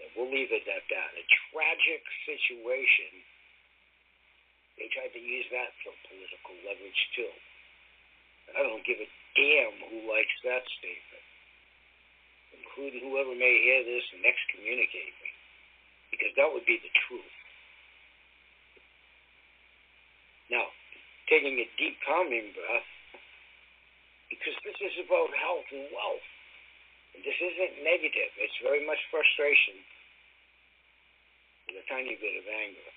And 0.00 0.08
we'll 0.16 0.32
leave 0.32 0.48
it 0.48 0.64
at 0.64 0.84
that. 0.88 1.10
A 1.20 1.24
tragic 1.52 2.02
situation. 2.24 3.12
They 4.80 4.88
tried 4.90 5.12
to 5.12 5.22
use 5.22 5.46
that 5.52 5.70
for 5.84 5.92
political 6.08 6.56
leverage 6.64 7.02
too. 7.14 7.34
I 8.56 8.64
don't 8.64 8.84
give 8.88 8.98
a 8.98 9.08
damn 9.36 9.76
who 9.92 10.08
likes 10.08 10.34
that 10.48 10.64
statement 10.80 11.13
including 12.74 13.06
whoever 13.06 13.30
may 13.38 13.54
hear 13.62 13.86
this 13.86 14.02
and 14.10 14.26
excommunicate 14.26 15.14
me, 15.22 15.30
because 16.10 16.34
that 16.34 16.50
would 16.50 16.66
be 16.66 16.82
the 16.82 16.90
truth. 17.06 17.34
Now, 20.50 20.66
taking 21.30 21.54
a 21.62 21.66
deep 21.78 21.94
calming 22.02 22.50
breath, 22.50 22.90
because 24.26 24.58
this 24.66 24.74
is 24.82 25.06
about 25.06 25.30
health 25.38 25.70
and 25.70 25.86
wealth. 25.94 26.26
This 27.14 27.38
isn't 27.38 27.86
negative. 27.86 28.34
It's 28.42 28.58
very 28.58 28.82
much 28.82 28.98
frustration 29.14 29.78
with 31.70 31.78
a 31.78 31.86
tiny 31.86 32.18
bit 32.18 32.34
of 32.42 32.44
anger. 32.50 32.93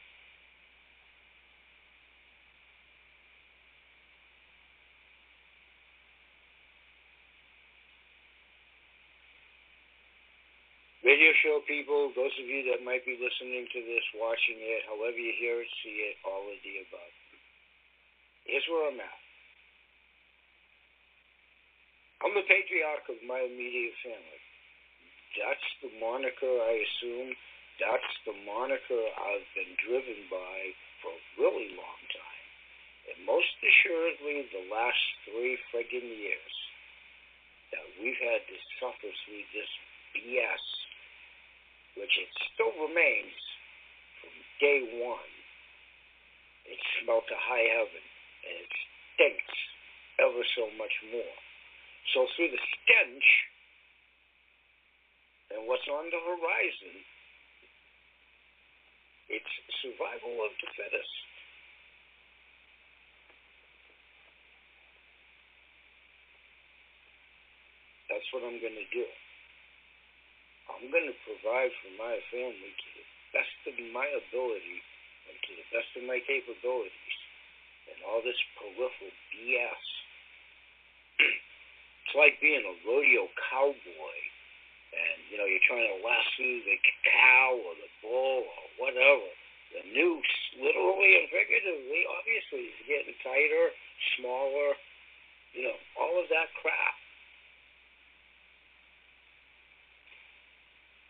Radio 11.07 11.31
show 11.39 11.63
people, 11.63 12.11
those 12.19 12.35
of 12.35 12.51
you 12.51 12.67
that 12.67 12.83
might 12.83 13.07
be 13.07 13.15
listening 13.15 13.63
to 13.71 13.79
this, 13.79 14.03
watching 14.19 14.59
it, 14.59 14.83
however 14.91 15.15
you 15.15 15.31
hear 15.39 15.63
it, 15.63 15.71
see 15.79 16.03
it, 16.11 16.19
all 16.27 16.43
of 16.43 16.59
the 16.67 16.83
above. 16.83 17.15
Here's 18.43 18.67
where 18.67 18.91
I'm 18.91 18.99
at. 18.99 19.21
I'm 22.27 22.35
the 22.35 22.43
patriarch 22.43 23.07
of 23.07 23.23
my 23.23 23.39
immediate 23.39 23.95
family. 24.03 24.41
That's 25.39 25.67
the 25.79 25.95
moniker 25.95 26.51
I 26.59 26.75
assume. 26.75 27.31
That's 27.79 28.13
the 28.27 28.35
moniker 28.43 28.99
I've 28.99 29.47
been 29.55 29.79
driven 29.79 30.27
by 30.27 30.57
for 30.99 31.15
a 31.15 31.23
really 31.39 31.71
long 31.71 32.01
time. 32.11 32.43
And 33.07 33.23
most 33.23 33.55
assuredly, 33.63 34.51
the 34.51 34.67
last 34.67 35.03
three 35.23 35.55
friggin' 35.71 36.03
years 36.03 36.55
that 37.71 37.85
we've 37.95 38.19
had 38.19 38.43
to 38.43 38.57
suffer 38.83 39.07
through 39.07 39.45
this 39.55 39.71
BS 40.11 40.76
which 41.97 42.13
it 42.17 42.29
still 42.53 42.73
remains 42.77 43.35
from 44.21 44.33
day 44.61 44.79
one. 45.01 45.33
It 46.69 46.79
smelt 47.01 47.25
to 47.27 47.37
high 47.37 47.67
heaven, 47.73 48.05
and 48.45 48.55
it 48.61 48.71
stinks 49.15 49.57
ever 50.21 50.43
so 50.57 50.69
much 50.77 50.93
more. 51.11 51.35
So 52.13 52.27
through 52.35 52.53
the 52.53 52.61
stench 52.61 53.27
and 55.51 55.67
what's 55.67 55.87
on 55.87 56.07
the 56.11 56.21
horizon, 56.21 56.95
it's 59.29 59.53
survival 59.83 60.43
of 60.45 60.51
the 60.59 60.69
fittest. 60.75 61.15
That's 68.07 68.27
what 68.31 68.43
I'm 68.47 68.59
going 68.59 68.79
to 68.79 68.89
do. 68.95 69.05
I'm 70.71 70.91
going 70.91 71.07
to 71.07 71.17
provide 71.23 71.71
for 71.81 71.91
my 71.95 72.15
family 72.29 72.71
to 72.71 72.87
the 72.95 73.05
best 73.33 73.57
of 73.71 73.75
my 73.95 74.07
ability 74.07 74.79
and 75.27 75.35
to 75.35 75.51
the 75.55 75.67
best 75.71 75.89
of 75.95 76.03
my 76.05 76.19
capabilities. 76.23 77.17
And 77.87 77.97
all 78.03 78.19
this 78.19 78.37
peripheral 78.59 79.15
BS. 79.31 79.85
it's 82.03 82.15
like 82.19 82.35
being 82.43 82.63
a 82.67 82.75
rodeo 82.83 83.31
cowboy 83.49 84.19
and, 84.97 85.17
you 85.29 85.35
know, 85.37 85.47
you're 85.47 85.67
trying 85.67 85.87
to 85.87 85.99
lasso 85.99 86.47
the 86.63 86.77
cow 87.03 87.59
or 87.59 87.73
the 87.75 87.91
bull 88.01 88.47
or 88.47 88.65
whatever. 88.79 89.29
The 89.75 89.83
noose, 89.91 90.35
literally 90.63 91.11
and 91.19 91.27
figuratively, 91.27 92.01
obviously, 92.07 92.71
is 92.71 92.79
getting 92.87 93.15
tighter, 93.19 93.75
smaller, 94.15 94.79
you 95.51 95.67
know, 95.67 95.77
all 95.99 96.15
of 96.15 96.31
that 96.31 96.47
crap. 96.63 96.95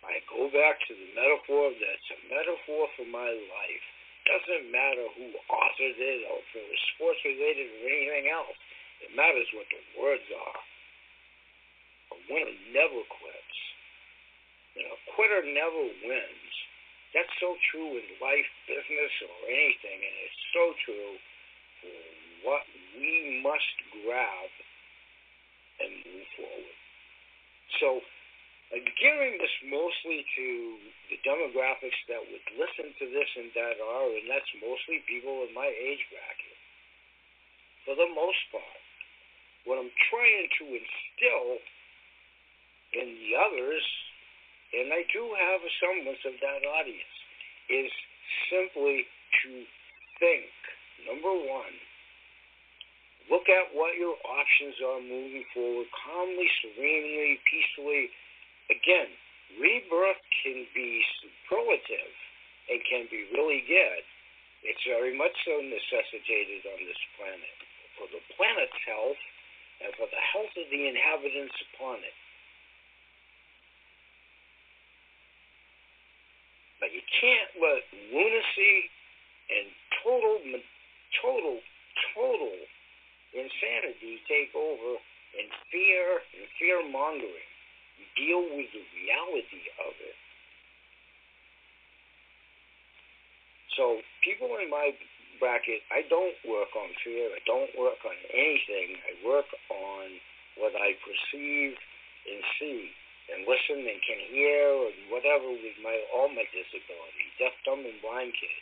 I 0.08 0.24
go 0.38 0.46
back 0.54 0.78
to 0.86 0.94
the 0.94 1.10
metaphor 1.18 1.74
that's 1.74 2.10
a 2.14 2.20
metaphor 2.30 2.86
for 2.94 3.10
my 3.10 3.26
life. 3.26 3.86
Doesn't 4.30 4.70
matter 4.70 5.10
who 5.18 5.34
authored 5.50 5.98
it 5.98 6.22
or 6.30 6.38
if 6.46 6.50
it 6.54 6.66
was 6.70 6.82
sports 6.94 7.22
related 7.26 7.66
or 7.66 7.90
anything 7.90 8.30
else. 8.30 8.58
It 9.02 9.18
matters 9.18 9.50
what 9.58 9.66
the 9.74 9.82
words 9.98 10.28
are. 10.30 10.62
A 12.14 12.18
winner 12.30 12.54
never 12.70 13.02
quits. 13.02 13.58
You 14.78 14.86
know, 14.86 14.94
a 14.94 15.04
quitter 15.18 15.42
never 15.42 15.84
wins. 16.06 16.54
That's 17.18 17.34
so 17.42 17.58
true 17.74 17.98
in 17.98 18.06
life, 18.22 18.50
business, 18.70 19.14
or 19.26 19.38
anything, 19.50 20.00
and 20.06 20.16
it's 20.22 20.44
so 20.54 20.64
true 20.86 21.14
for 21.82 21.98
what 22.46 22.64
we 23.00 23.42
must 23.42 23.74
grab 24.06 24.52
and 25.82 25.92
move 26.04 26.30
forward. 26.38 26.78
So 27.80 27.90
I'm 28.68 28.84
gearing 29.00 29.40
this 29.40 29.56
mostly 29.72 30.28
to 30.28 30.48
the 31.08 31.18
demographics 31.24 32.02
that 32.12 32.20
would 32.20 32.48
listen 32.60 32.92
to 33.00 33.06
this 33.08 33.30
and 33.40 33.48
that 33.56 33.80
are, 33.80 34.12
and 34.12 34.28
that's 34.28 34.52
mostly 34.60 35.00
people 35.08 35.48
in 35.48 35.56
my 35.56 35.72
age 35.72 36.04
bracket. 36.12 36.60
For 37.88 37.96
the 37.96 38.12
most 38.12 38.44
part, 38.52 38.82
what 39.64 39.80
I'm 39.80 39.94
trying 40.12 40.48
to 40.60 40.64
instill 40.68 41.50
in 43.00 43.08
the 43.24 43.32
others, 43.40 43.86
and 44.76 44.92
I 44.92 45.08
do 45.16 45.24
have 45.32 45.64
a 45.64 45.74
semblance 45.80 46.24
of 46.28 46.36
that 46.44 46.68
audience, 46.68 47.16
is 47.72 47.92
simply 48.52 49.08
to 49.44 49.52
think. 50.20 50.52
Number 51.08 51.32
one, 51.32 51.76
look 53.32 53.48
at 53.48 53.72
what 53.72 53.96
your 53.96 54.20
options 54.28 54.76
are 54.84 55.00
moving 55.00 55.48
forward 55.56 55.88
calmly, 56.04 56.52
serenely, 56.60 57.40
peacefully 57.48 58.12
again, 58.70 59.12
rebirth 59.60 60.22
can 60.44 60.68
be 60.76 61.04
superlative 61.24 62.14
and 62.68 62.80
can 62.88 63.08
be 63.08 63.28
really 63.32 63.64
good. 63.68 64.04
It's 64.64 64.84
very 64.84 65.16
much 65.16 65.34
so 65.48 65.64
necessitated 65.64 66.68
on 66.68 66.80
this 66.84 67.00
planet 67.16 67.58
for 67.96 68.12
the 68.12 68.22
planet's 68.36 68.76
health 68.84 69.22
and 69.80 69.94
for 69.96 70.10
the 70.12 70.24
health 70.34 70.52
of 70.58 70.68
the 70.68 70.84
inhabitants 70.90 71.56
upon 71.72 72.04
it. 72.04 72.18
But 76.84 76.94
you 76.94 77.02
can't 77.22 77.52
let 77.58 77.82
lunacy 78.14 78.76
and 79.50 79.68
total, 80.04 80.38
total, 81.24 81.58
total 82.14 82.54
insanity 83.34 84.20
take 84.28 84.52
over 84.54 85.00
and 85.40 85.48
fear 85.72 86.22
and 86.36 86.44
fear 86.60 86.84
mongering 86.92 87.47
deal 88.18 88.44
with 88.54 88.70
the 88.74 88.84
reality 88.94 89.64
of 89.82 89.94
it. 90.02 90.18
So 93.78 94.02
people 94.26 94.58
in 94.58 94.70
my 94.70 94.94
bracket, 95.40 95.86
I 95.94 96.02
don't 96.10 96.34
work 96.50 96.74
on 96.74 96.90
fear. 97.06 97.30
I 97.30 97.42
don't 97.46 97.70
work 97.78 98.02
on 98.06 98.18
anything. 98.34 98.98
I 99.06 99.14
work 99.22 99.50
on 99.70 100.18
what 100.58 100.74
I 100.74 100.98
perceive 101.06 101.78
and 102.26 102.42
see 102.58 102.90
and 103.28 103.44
listen 103.44 103.84
and 103.84 104.00
can 104.02 104.22
hear 104.32 104.88
and 104.88 105.12
whatever 105.12 105.52
with 105.52 105.78
my 105.84 105.94
all 106.16 106.32
my 106.32 106.48
disabilities, 106.50 107.32
deaf, 107.38 107.54
dumb, 107.68 107.84
and 107.84 108.00
blind 108.02 108.34
kid. 108.34 108.62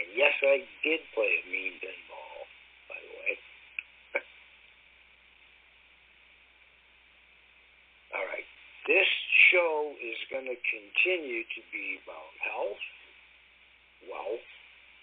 And 0.00 0.08
yes, 0.16 0.34
I 0.42 0.64
did 0.82 1.00
play 1.14 1.38
a 1.38 1.44
mean 1.50 1.76
pinball, 1.78 2.48
by 2.88 2.98
the 2.98 3.12
way. 3.20 3.32
All 8.16 8.26
right. 8.26 8.48
This 8.88 9.04
show 9.52 9.92
is 10.00 10.16
going 10.32 10.48
to 10.48 10.56
continue 10.56 11.44
to 11.44 11.60
be 11.68 12.00
about 12.00 12.32
health, 12.40 12.84
wealth, 14.08 14.48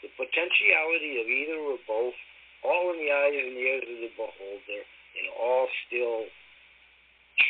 the 0.02 0.10
potentiality 0.18 1.22
of 1.22 1.30
either 1.30 1.62
or 1.62 1.78
both, 1.86 2.18
all 2.66 2.90
in 2.90 2.98
the 2.98 3.14
eyes 3.14 3.38
and 3.38 3.54
ears 3.54 3.86
of 3.86 4.02
the 4.02 4.10
beholder, 4.18 4.82
and 4.82 5.28
all 5.38 5.70
still 5.86 6.26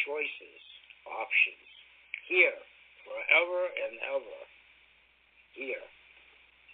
choices, 0.04 0.62
options. 1.08 1.72
Here, 2.28 2.60
forever 3.08 3.72
and 3.72 3.96
ever. 4.12 4.40
Here. 5.56 5.88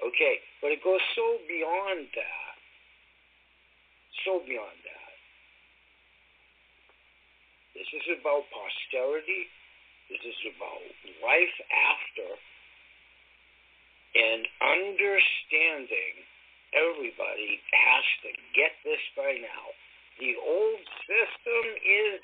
Okay, 0.02 0.42
but 0.66 0.74
it 0.74 0.82
goes 0.82 1.06
so 1.14 1.38
beyond 1.46 2.10
that. 2.18 2.56
So 4.26 4.42
beyond 4.42 4.82
that. 4.90 5.01
This 7.76 7.88
is 7.88 8.20
about 8.20 8.44
posterity. 8.52 9.48
This 10.12 10.20
is 10.28 10.40
about 10.56 10.84
life 11.24 11.58
after. 11.72 12.30
And 14.12 14.44
understanding 14.60 16.28
everybody 16.76 17.64
has 17.72 18.06
to 18.28 18.32
get 18.52 18.76
this 18.84 19.00
by 19.16 19.40
now. 19.40 19.66
The 20.20 20.36
old 20.36 20.84
system 21.08 21.64
is 21.80 22.20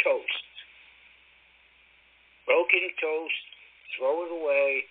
toast. 0.00 0.48
Broken 2.48 2.88
toast, 3.00 3.44
throw 3.96 4.24
it 4.24 4.32
away. 4.32 4.84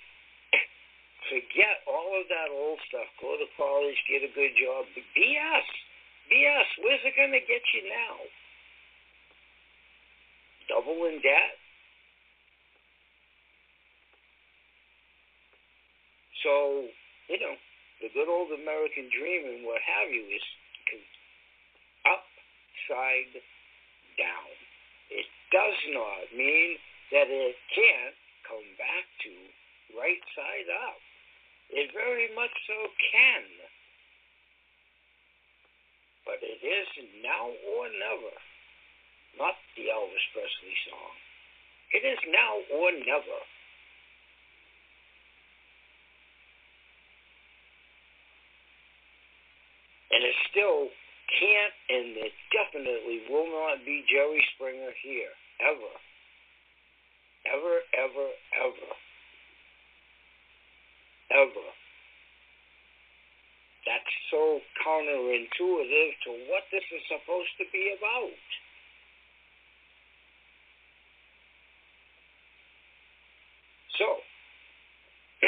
Forget 1.34 1.82
all 1.90 2.14
of 2.14 2.30
that 2.30 2.54
old 2.54 2.78
stuff. 2.90 3.10
Go 3.18 3.34
to 3.38 3.50
college, 3.58 3.98
get 4.06 4.22
a 4.22 4.32
good 4.38 4.54
job. 4.54 4.86
BS. 5.18 5.68
BS. 6.30 6.70
Where's 6.86 7.02
it 7.06 7.18
going 7.18 7.34
to 7.34 7.42
get 7.42 7.66
you 7.74 7.90
now? 7.90 8.22
Double 10.74 11.06
in 11.06 11.22
debt? 11.22 11.54
So, 16.42 16.90
you 17.30 17.38
know, 17.38 17.54
the 18.02 18.10
good 18.10 18.26
old 18.26 18.50
American 18.58 19.06
dream 19.14 19.54
and 19.54 19.62
what 19.70 19.80
have 19.86 20.10
you 20.10 20.26
is 20.34 20.42
upside 22.10 23.38
down. 24.18 24.54
It 25.14 25.30
does 25.54 25.80
not 25.94 26.34
mean 26.34 26.82
that 27.14 27.30
it 27.30 27.56
can't 27.70 28.18
come 28.50 28.66
back 28.82 29.06
to 29.30 29.34
right 29.94 30.24
side 30.34 30.70
up. 30.90 31.00
It 31.70 31.94
very 31.94 32.34
much 32.34 32.52
so 32.66 32.78
can. 33.14 33.46
But 36.26 36.42
it 36.42 36.60
is 36.66 36.90
now 37.22 37.54
or 37.78 37.88
never. 37.94 38.34
Not 39.38 39.56
the 39.76 39.90
Elvis 39.90 40.26
Presley 40.34 40.76
song. 40.90 41.14
It 41.94 42.06
is 42.06 42.20
now 42.30 42.54
or 42.74 42.92
never. 42.92 43.40
And 50.14 50.22
it 50.22 50.38
still 50.50 50.90
can't 51.40 51.76
and 51.90 52.18
it 52.22 52.34
definitely 52.54 53.26
will 53.30 53.50
not 53.50 53.82
be 53.86 54.06
Jerry 54.10 54.42
Springer 54.54 54.94
here. 55.02 55.34
Ever. 55.62 55.94
Ever, 57.50 57.76
ever, 57.98 58.30
ever. 58.62 58.92
Ever. 61.34 61.68
That's 63.86 64.16
so 64.32 64.62
counterintuitive 64.86 66.12
to 66.24 66.32
what 66.48 66.64
this 66.72 66.86
is 66.94 67.04
supposed 67.10 67.52
to 67.60 67.66
be 67.74 67.94
about. 67.98 68.48
So, 74.04 74.20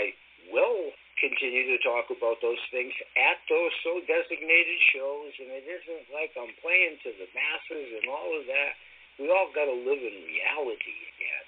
I 0.00 0.16
will 0.48 0.88
continue 1.20 1.68
to 1.76 1.78
talk 1.84 2.08
about 2.08 2.40
those 2.40 2.60
things 2.72 2.96
at 3.12 3.36
those 3.52 3.72
so 3.84 4.00
designated 4.08 4.80
shows, 4.96 5.36
and 5.36 5.52
it 5.52 5.68
isn't 5.68 6.08
like 6.08 6.32
I'm 6.32 6.56
playing 6.64 6.96
to 7.04 7.12
the 7.12 7.28
masses 7.36 7.88
and 8.00 8.08
all 8.08 8.32
of 8.32 8.48
that. 8.48 8.72
We 9.20 9.28
all 9.28 9.52
got 9.52 9.68
to 9.68 9.76
live 9.84 10.00
in 10.00 10.16
reality 10.24 10.96
again. 11.12 11.46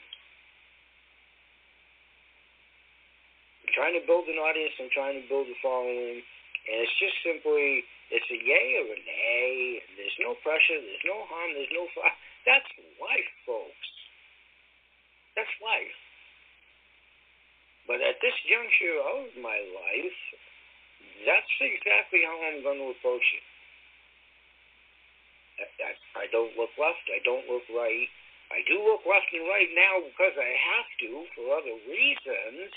I'm 3.64 3.72
trying 3.72 3.96
to 3.96 4.04
build 4.04 4.28
an 4.28 4.36
audience, 4.36 4.76
I'm 4.76 4.92
trying 4.92 5.16
to 5.16 5.24
build 5.32 5.48
a 5.48 5.56
following, 5.64 6.20
and 6.20 6.76
it's 6.84 6.96
just 7.00 7.16
simply 7.24 7.80
it's 8.12 8.28
a 8.28 8.36
yay 8.36 8.68
or 8.84 8.92
a 8.92 9.00
nay. 9.00 9.80
There's 9.96 10.18
no 10.20 10.36
pressure, 10.44 10.76
there's 10.76 11.06
no 11.08 11.24
harm, 11.32 11.56
there's 11.56 11.72
no. 11.72 11.88
That's 12.44 12.68
life, 13.00 13.32
folks. 13.48 13.88
That's 15.32 15.56
life. 15.64 16.01
But 17.86 17.98
at 17.98 18.22
this 18.22 18.34
juncture 18.46 18.98
of 19.02 19.34
my 19.42 19.58
life, 19.74 20.20
that's 21.26 21.54
exactly 21.58 22.22
how 22.22 22.38
I'm 22.38 22.62
going 22.62 22.78
to 22.78 22.94
approach 22.94 23.26
it. 23.34 23.46
I, 26.16 26.26
don't 26.30 26.54
look 26.58 26.74
left. 26.78 27.06
I 27.10 27.22
don't 27.22 27.46
look 27.46 27.66
right. 27.70 28.10
I 28.50 28.62
do 28.66 28.82
look 28.82 29.02
left 29.06 29.30
and 29.30 29.46
right 29.46 29.70
now 29.74 30.02
because 30.02 30.34
I 30.34 30.50
have 30.50 30.88
to 31.06 31.10
for 31.34 31.44
other 31.54 31.76
reasons. 31.86 32.70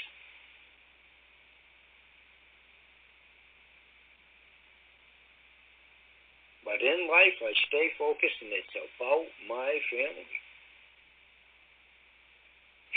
But 6.66 6.82
in 6.82 7.10
life, 7.10 7.38
I 7.46 7.54
stay 7.70 7.94
focused, 7.98 8.42
and 8.42 8.54
it's 8.54 8.74
about 8.74 9.26
my 9.48 9.70
family. 9.90 10.38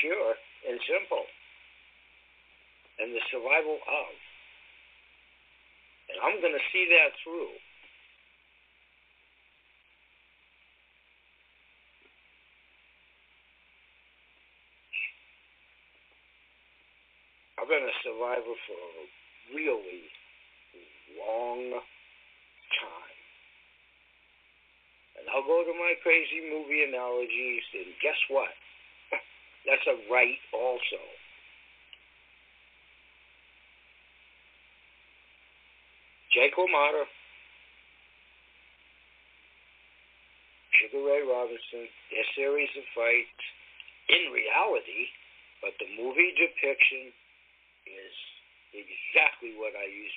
Pure 0.00 0.34
and 0.68 0.80
simple 0.88 1.28
and 2.98 3.14
the 3.14 3.22
survival 3.30 3.78
of. 3.78 4.12
And 6.08 6.18
I'm 6.24 6.40
going 6.40 6.56
to 6.56 6.66
see 6.72 6.88
that 6.90 7.12
through. 7.22 7.52
I've 17.58 17.68
been 17.68 17.84
a 17.84 17.98
survivor 18.06 18.56
for 18.64 18.78
a 18.78 19.04
really 19.52 20.06
long 21.18 21.74
time. 21.74 23.18
And 25.18 25.26
I'll 25.34 25.44
go 25.44 25.66
to 25.66 25.74
my 25.74 25.92
crazy 26.02 26.48
movie 26.48 26.86
analogies, 26.86 27.64
and 27.74 27.92
guess 28.00 28.16
what? 28.30 28.54
That's 29.66 29.84
a 29.90 29.98
right 30.08 30.38
also. 30.54 31.17
Jake 36.28 36.56
LaMotta, 36.60 37.08
Sugar 40.76 41.02
Ray 41.02 41.24
Robinson, 41.24 41.88
their 42.12 42.28
series 42.36 42.70
of 42.76 42.84
fights 42.94 43.44
in 44.12 44.30
reality, 44.30 45.08
but 45.64 45.72
the 45.80 45.88
movie 45.96 46.36
depiction 46.36 47.10
is 47.88 48.14
exactly 48.76 49.56
what 49.56 49.72
I 49.72 49.88
use 49.88 50.16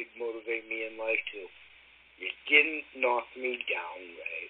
to 0.00 0.02
motivate 0.16 0.64
me 0.66 0.88
in 0.88 0.96
life 0.96 1.20
too. 1.30 1.46
You 2.16 2.30
didn't 2.48 2.84
knock 2.96 3.28
me 3.36 3.60
down, 3.68 4.00
Ray. 4.16 4.42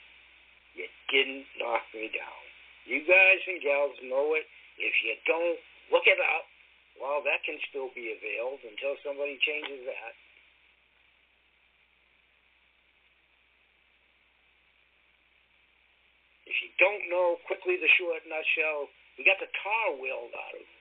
You 0.79 0.87
didn't 1.11 1.47
knock 1.59 1.83
me 1.93 2.09
down. 2.15 2.43
You 2.87 3.03
guys 3.03 3.41
and 3.51 3.61
gals 3.63 3.99
know 4.07 4.35
it. 4.39 4.47
If 4.79 4.95
you 5.03 5.15
don't, 5.27 5.59
look 5.91 6.07
it 6.07 6.19
up. 6.19 6.47
Well, 6.99 7.23
that 7.27 7.43
can 7.43 7.59
still 7.71 7.91
be 7.95 8.15
availed 8.15 8.63
until 8.63 8.95
somebody 9.03 9.39
changes 9.43 9.83
that. 9.87 10.15
If 16.53 16.61
you 16.61 16.71
don't 16.77 17.09
know, 17.09 17.41
quickly 17.49 17.81
the 17.81 17.89
short 17.97 18.21
nutshell, 18.29 18.93
he 19.17 19.25
got 19.25 19.41
the 19.41 19.49
tar 19.65 19.97
wheeled 19.97 20.37
out 20.37 20.53
of 20.53 20.61
him. 20.61 20.81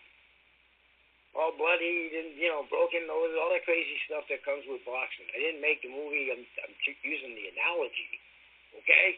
All 1.31 1.55
bloodied 1.55 2.11
and, 2.11 2.35
you 2.35 2.51
know, 2.51 2.67
broken 2.67 3.07
nose, 3.07 3.31
all 3.39 3.55
that 3.55 3.63
crazy 3.63 3.95
stuff 4.03 4.27
that 4.27 4.43
comes 4.43 4.67
with 4.67 4.83
boxing. 4.83 5.31
I 5.31 5.39
didn't 5.39 5.63
make 5.63 5.79
the 5.79 5.87
movie, 5.87 6.27
I'm, 6.27 6.43
I'm 6.43 6.75
using 7.07 7.39
the 7.39 7.55
analogy, 7.55 8.11
okay? 8.83 9.15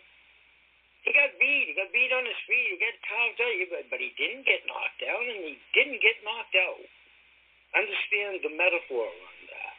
He 1.04 1.10
got 1.10 1.34
beat. 1.42 1.68
He 1.68 1.74
got 1.74 1.89
beat 1.89 2.13
on 2.13 2.22
his 2.22 2.38
feet. 2.46 2.70
He 2.70 2.78
got 2.78 2.96
carved 3.02 3.42
out, 3.42 3.58
but, 3.74 3.84
but 3.89 4.00
he 4.00 4.13
didn't 4.13 4.46
get 4.46 4.62
knocked 4.70 5.02
down, 5.02 5.26
and 5.26 5.42
he 5.42 5.58
didn't 5.74 6.06
get 6.06 6.22
knocked 6.22 6.54
out. 6.54 6.86
Understand 7.74 8.46
the 8.46 8.54
metaphor 8.54 9.10
on 9.10 9.38
that. 9.50 9.78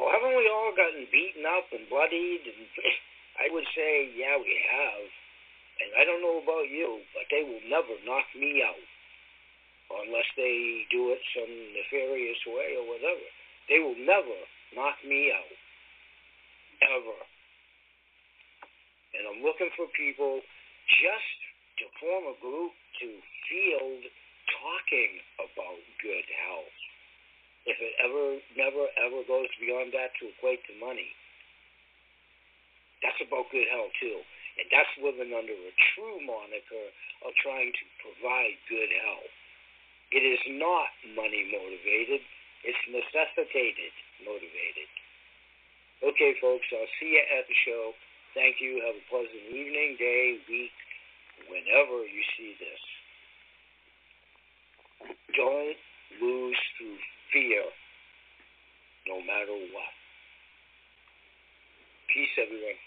Well, 0.00 0.10
haven't 0.16 0.32
we 0.32 0.48
all 0.48 0.72
gotten 0.72 1.04
beaten 1.12 1.44
up 1.44 1.68
and 1.76 1.84
bloodied? 1.92 2.48
And 2.48 2.66
I 3.44 3.52
would 3.52 3.68
say, 3.76 4.16
yeah, 4.16 4.40
we 4.40 4.48
have. 4.72 5.25
And 5.76 5.90
I 6.00 6.02
don't 6.08 6.24
know 6.24 6.40
about 6.40 6.68
you, 6.72 7.04
but 7.12 7.28
they 7.28 7.44
will 7.44 7.62
never 7.68 7.94
knock 8.08 8.24
me 8.32 8.64
out. 8.64 8.80
unless 9.86 10.26
they 10.34 10.82
do 10.90 11.14
it 11.14 11.22
some 11.30 11.52
nefarious 11.76 12.40
way 12.46 12.74
or 12.74 12.84
whatever. 12.90 13.26
They 13.70 13.78
will 13.78 13.98
never 14.02 14.38
knock 14.74 14.98
me 15.06 15.30
out. 15.30 15.54
Ever. 16.82 17.18
And 19.16 19.22
I'm 19.30 19.40
looking 19.46 19.70
for 19.78 19.86
people 19.96 20.42
just 21.00 21.38
to 21.80 21.84
form 22.02 22.24
a 22.28 22.36
group 22.42 22.72
to 23.00 23.08
field 23.48 24.02
talking 24.60 25.12
about 25.38 25.78
good 26.02 26.26
health. 26.46 26.76
If 27.66 27.78
it 27.82 27.94
ever, 27.98 28.26
never, 28.54 28.84
ever 29.06 29.20
goes 29.26 29.50
beyond 29.58 29.90
that 29.96 30.14
to 30.20 30.30
equate 30.30 30.62
to 30.70 30.74
money, 30.78 31.10
that's 33.02 33.18
about 33.22 33.50
good 33.50 33.66
health 33.72 33.90
too. 33.98 34.20
And 34.56 34.66
that's 34.72 34.94
living 35.00 35.36
under 35.36 35.52
a 35.52 35.72
true 35.92 36.16
moniker 36.24 36.86
of 37.28 37.32
trying 37.44 37.72
to 37.72 37.84
provide 38.00 38.56
good 38.72 38.88
health. 39.04 39.32
It 40.12 40.24
is 40.24 40.40
not 40.56 40.88
money 41.12 41.44
motivated, 41.52 42.24
it's 42.64 42.84
necessitated 42.88 43.92
motivated. 44.24 44.88
Okay, 46.04 46.36
folks, 46.40 46.64
I'll 46.72 46.94
see 47.00 47.16
you 47.16 47.24
at 47.36 47.44
the 47.48 47.58
show. 47.64 47.92
Thank 48.36 48.60
you. 48.60 48.84
Have 48.84 48.96
a 48.96 49.04
pleasant 49.08 49.44
evening, 49.48 49.96
day, 49.98 50.36
week, 50.48 50.76
whenever 51.48 52.04
you 52.04 52.22
see 52.36 52.52
this. 52.60 52.82
Don't 55.36 55.80
lose 56.20 56.60
through 56.76 57.00
fear, 57.32 57.64
no 59.08 59.20
matter 59.24 59.56
what. 59.72 59.94
Peace, 62.12 62.32
everyone. 62.40 62.80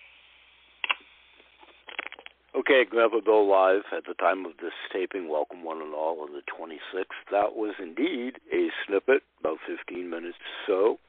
Okay, 2.60 2.84
Grandpa 2.84 3.22
Bill 3.24 3.50
live 3.50 3.84
at 3.96 4.04
the 4.06 4.14
time 4.16 4.46
of 4.46 4.52
this 4.62 4.74
taping. 4.92 5.30
Welcome 5.30 5.64
one 5.64 5.82
and 5.82 5.94
all 5.94 6.20
on 6.20 6.34
the 6.34 6.42
26th. 6.42 7.06
That 7.32 7.56
was 7.56 7.74
indeed 7.80 8.34
a 8.52 8.68
snippet, 8.86 9.24
about 9.40 9.60
15 9.66 10.10
minutes 10.10 10.36
or 10.68 11.00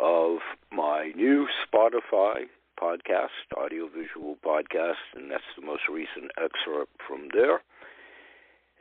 so, 0.00 0.04
of 0.04 0.38
my 0.72 1.12
new 1.14 1.46
Spotify 1.62 2.46
podcast, 2.82 3.46
audiovisual 3.56 4.38
podcast, 4.44 5.06
and 5.14 5.30
that's 5.30 5.44
the 5.56 5.64
most 5.64 5.82
recent 5.88 6.32
excerpt 6.36 6.90
from 7.06 7.28
there. 7.32 7.62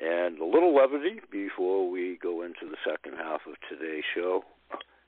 And 0.01 0.39
a 0.39 0.45
little 0.45 0.73
levity 0.73 1.21
before 1.31 1.87
we 1.87 2.17
go 2.19 2.41
into 2.41 2.65
the 2.65 2.77
second 2.83 3.19
half 3.19 3.41
of 3.47 3.53
today's 3.69 4.03
show. 4.15 4.43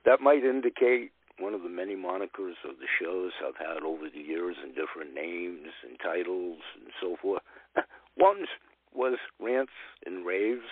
That 0.06 0.22
might 0.22 0.44
indicate 0.44 1.10
one 1.40 1.54
of 1.54 1.62
the 1.62 1.70
many 1.70 1.96
monikers 1.96 2.58
of 2.68 2.80
the 2.80 2.90
shows 3.00 3.32
I've 3.46 3.58
had 3.58 3.84
over 3.84 4.10
the 4.10 4.20
years 4.20 4.56
and 4.62 4.74
different 4.74 5.14
names 5.14 5.70
and 5.88 5.98
titles 6.00 6.60
and 6.76 6.92
so 7.02 7.16
forth. 7.22 7.42
One 8.16 8.46
was 8.94 9.18
Rants 9.40 9.72
and 10.06 10.26
Raves, 10.26 10.66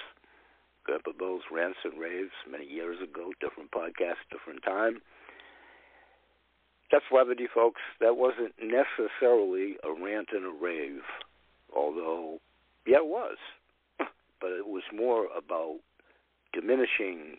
Grandpa 0.83 1.11
Bill's 1.17 1.43
Rants 1.51 1.77
and 1.83 1.99
Raves, 1.99 2.31
many 2.49 2.65
years 2.65 2.97
ago, 3.01 3.31
different 3.39 3.71
podcast, 3.71 4.25
different 4.31 4.63
time. 4.63 5.01
That's 6.91 7.05
levity, 7.11 7.47
folks. 7.53 7.81
That 7.99 8.17
wasn't 8.17 8.53
necessarily 8.61 9.77
a 9.83 9.91
rant 9.91 10.29
and 10.31 10.45
a 10.45 10.63
rave, 10.63 11.01
although, 11.75 12.39
yeah, 12.85 12.97
it 12.97 13.07
was. 13.07 13.37
But 14.41 14.51
it 14.51 14.67
was 14.67 14.83
more 14.93 15.27
about 15.35 15.77
diminishing 16.53 17.37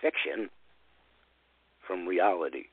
fiction 0.00 0.50
from 1.86 2.06
reality. 2.06 2.64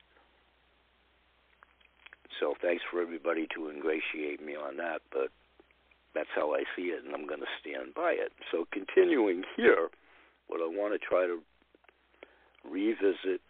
So 2.39 2.53
thanks 2.61 2.83
for 2.91 3.01
everybody 3.01 3.47
to 3.55 3.69
ingratiate 3.69 4.45
me 4.45 4.55
on 4.55 4.77
that, 4.77 5.01
but 5.11 5.29
that's 6.13 6.29
how 6.35 6.53
I 6.53 6.63
see 6.75 6.93
it, 6.93 7.03
and 7.05 7.13
I'm 7.13 7.27
going 7.27 7.39
to 7.39 7.57
stand 7.59 7.93
by 7.95 8.11
it. 8.11 8.31
So 8.51 8.65
continuing 8.71 9.43
here, 9.55 9.89
what 10.47 10.59
I 10.61 10.67
want 10.67 10.93
to 10.93 10.99
try 10.99 11.25
to 11.25 11.39
revisit 12.69 13.41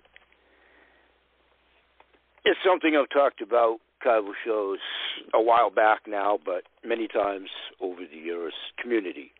is 2.45 2.55
something 2.63 2.95
I've 2.95 3.09
talked 3.09 3.41
about 3.41 3.79
of 4.05 4.25
shows 4.45 4.77
a 5.33 5.41
while 5.41 5.71
back 5.71 6.01
now, 6.07 6.37
but 6.45 6.63
many 6.87 7.07
times 7.07 7.49
over 7.81 8.01
the 8.01 8.17
years, 8.17 8.53
community. 8.79 9.31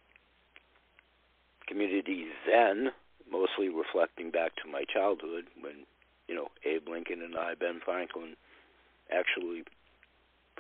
Community 1.68 2.26
then 2.48 2.92
mostly 3.30 3.70
reflecting 3.70 4.32
back 4.32 4.56
to 4.58 4.72
my 4.72 4.84
childhood 4.92 5.46
when, 5.62 5.86
you 6.28 6.36
know, 6.36 6.50
Abe 6.66 6.88
Lincoln 6.88 7.22
and 7.22 7.36
I, 7.36 7.56
Ben 7.56 7.80
Franklin, 7.84 8.36
actually 9.12 9.64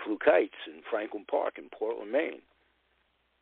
flew 0.04 0.18
kites 0.18 0.68
in 0.68 0.82
Franklin 0.90 1.26
Park 1.30 1.58
in 1.58 1.70
Portland, 1.70 2.12
Maine. 2.12 2.42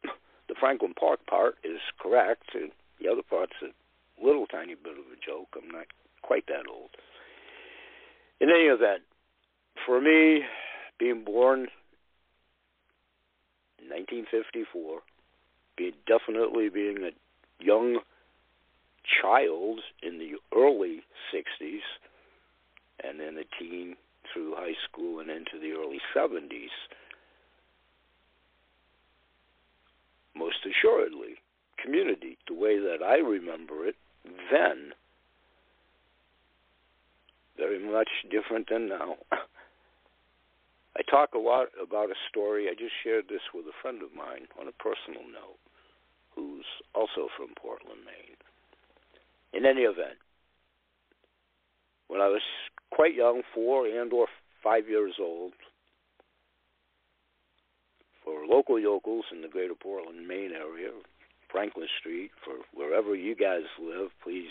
the 0.47 0.55
Franklin 0.59 0.93
Park 0.93 1.25
part 1.27 1.55
is 1.63 1.79
correct, 1.99 2.49
and 2.53 2.71
the 3.01 3.09
other 3.09 3.23
part's 3.27 3.53
a 3.61 4.25
little 4.25 4.45
tiny 4.47 4.75
bit 4.75 4.93
of 4.93 5.05
a 5.11 5.19
joke. 5.25 5.55
I'm 5.57 5.69
not 5.69 5.87
quite 6.21 6.47
that 6.47 6.67
old. 6.69 6.89
In 8.39 8.49
any 8.49 8.65
event, 8.65 9.03
for 9.85 10.01
me, 10.01 10.43
being 10.99 11.23
born 11.23 11.67
in 13.79 13.89
1954, 13.89 14.99
being 15.77 15.93
definitely 16.07 16.69
being 16.69 16.97
a 17.03 17.63
young 17.63 17.99
child 19.21 19.81
in 20.01 20.17
the 20.17 20.33
early 20.55 21.03
60s 21.33 21.81
and 23.03 23.19
then 23.19 23.35
the 23.35 23.45
teen 23.59 23.95
through 24.31 24.55
high 24.55 24.75
school 24.87 25.19
and 25.19 25.29
into 25.29 25.59
the 25.59 25.71
early 25.71 25.99
70s. 26.15 26.69
Most 30.35 30.57
assuredly, 30.65 31.35
community, 31.81 32.37
the 32.47 32.53
way 32.53 32.79
that 32.79 33.03
I 33.03 33.17
remember 33.17 33.85
it 33.85 33.95
then, 34.51 34.93
very 37.57 37.79
much 37.79 38.09
different 38.31 38.69
than 38.69 38.89
now. 38.89 39.17
I 40.97 41.01
talk 41.09 41.33
a 41.33 41.39
lot 41.39 41.67
about 41.81 42.09
a 42.09 42.15
story. 42.29 42.67
I 42.69 42.73
just 42.73 42.93
shared 43.03 43.25
this 43.27 43.41
with 43.53 43.65
a 43.65 43.81
friend 43.81 44.01
of 44.01 44.13
mine 44.15 44.47
on 44.59 44.67
a 44.67 44.83
personal 44.83 45.25
note 45.25 45.59
who's 46.35 46.65
also 46.93 47.29
from 47.37 47.53
Portland, 47.57 48.01
Maine. 48.05 48.37
In 49.53 49.65
any 49.65 49.81
event, 49.81 50.17
when 52.07 52.21
I 52.21 52.27
was 52.27 52.41
quite 52.91 53.13
young, 53.13 53.43
four 53.53 53.85
and 53.85 54.11
or 54.11 54.27
five 54.63 54.87
years 54.89 55.13
old, 55.19 55.53
for 58.23 58.45
local 58.47 58.79
yokels 58.79 59.25
in 59.31 59.41
the 59.41 59.47
greater 59.47 59.75
Portland, 59.75 60.27
Maine 60.27 60.51
area, 60.51 60.89
Franklin 61.51 61.87
Street, 61.99 62.31
for 62.43 62.53
wherever 62.73 63.15
you 63.15 63.35
guys 63.35 63.63
live, 63.79 64.09
please 64.23 64.49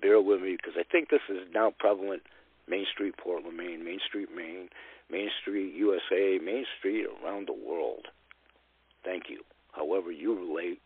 bear 0.00 0.20
with 0.20 0.42
me 0.42 0.56
because 0.56 0.74
I 0.78 0.84
think 0.90 1.10
this 1.10 1.20
is 1.28 1.46
now 1.54 1.72
prevalent. 1.78 2.22
Main 2.68 2.86
Street, 2.92 3.14
Portland, 3.16 3.56
Maine, 3.56 3.84
Main 3.84 4.00
Street, 4.06 4.28
Maine, 4.34 4.68
Main 5.10 5.30
Street, 5.40 5.74
USA, 5.74 6.38
Main 6.44 6.66
Street 6.78 7.06
around 7.22 7.48
the 7.48 7.52
world. 7.54 8.08
Thank 9.04 9.24
you. 9.30 9.42
However 9.72 10.12
you 10.12 10.34
relate 10.34 10.80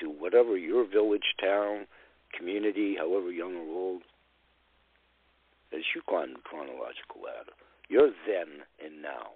to 0.00 0.08
whatever 0.08 0.56
your 0.56 0.84
village, 0.84 1.34
town, 1.40 1.86
community, 2.36 2.96
however 2.96 3.30
young 3.30 3.56
or 3.56 3.68
old, 3.68 4.02
as 5.72 5.82
you 5.94 6.02
climb 6.08 6.32
the 6.32 6.40
chronological 6.40 7.22
ladder, 7.22 7.52
you're 7.88 8.10
then 8.26 8.64
and 8.84 9.02
now 9.02 9.32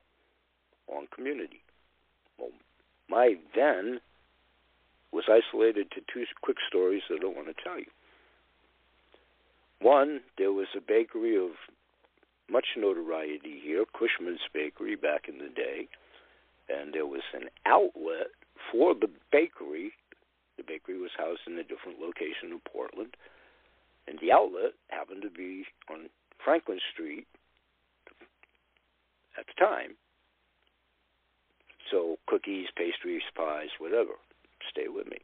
on 0.89 1.07
community. 1.15 1.63
Well, 2.39 2.51
my 3.09 3.35
then 3.55 4.01
was 5.13 5.25
isolated 5.29 5.91
to 5.93 6.01
two 6.13 6.25
quick 6.43 6.57
stories 6.69 7.03
that 7.11 7.21
I 7.23 7.27
want 7.27 7.49
to 7.49 7.63
tell 7.63 7.79
you. 7.79 7.87
One, 9.81 10.21
there 10.39 10.53
was 10.53 10.69
a 10.77 10.81
bakery 10.81 11.37
of 11.37 11.51
much 12.51 12.67
notoriety 12.77 13.61
here, 13.63 13.85
Cushman's 13.93 14.41
Bakery, 14.53 14.95
back 14.95 15.29
in 15.29 15.39
the 15.39 15.49
day, 15.49 15.89
and 16.69 16.95
there 16.95 17.07
was 17.07 17.23
an 17.35 17.49
outlet 17.67 18.29
for 18.71 18.95
the 18.95 19.09
bakery 19.31 19.93
the 20.57 20.63
bakery 20.63 20.99
was 20.99 21.11
housed 21.17 21.43
in 21.47 21.59
a 21.59 21.63
different 21.65 22.01
location 22.01 22.53
in 22.53 22.61
Portland, 22.61 23.17
and 24.07 24.19
the 24.21 24.33
outlet 24.33 24.73
happened 24.89 25.23
to 25.23 25.31
be 25.31 25.65
on 25.91 26.09
Franklin 26.45 26.81
Street 26.93 27.27
at 29.39 29.47
the 29.47 29.57
time. 29.59 29.95
So 31.91 32.17
cookies, 32.27 32.69
pastries, 32.77 33.23
pies, 33.37 33.69
whatever. 33.79 34.17
Stay 34.71 34.89
with 34.89 35.07
me. 35.07 35.19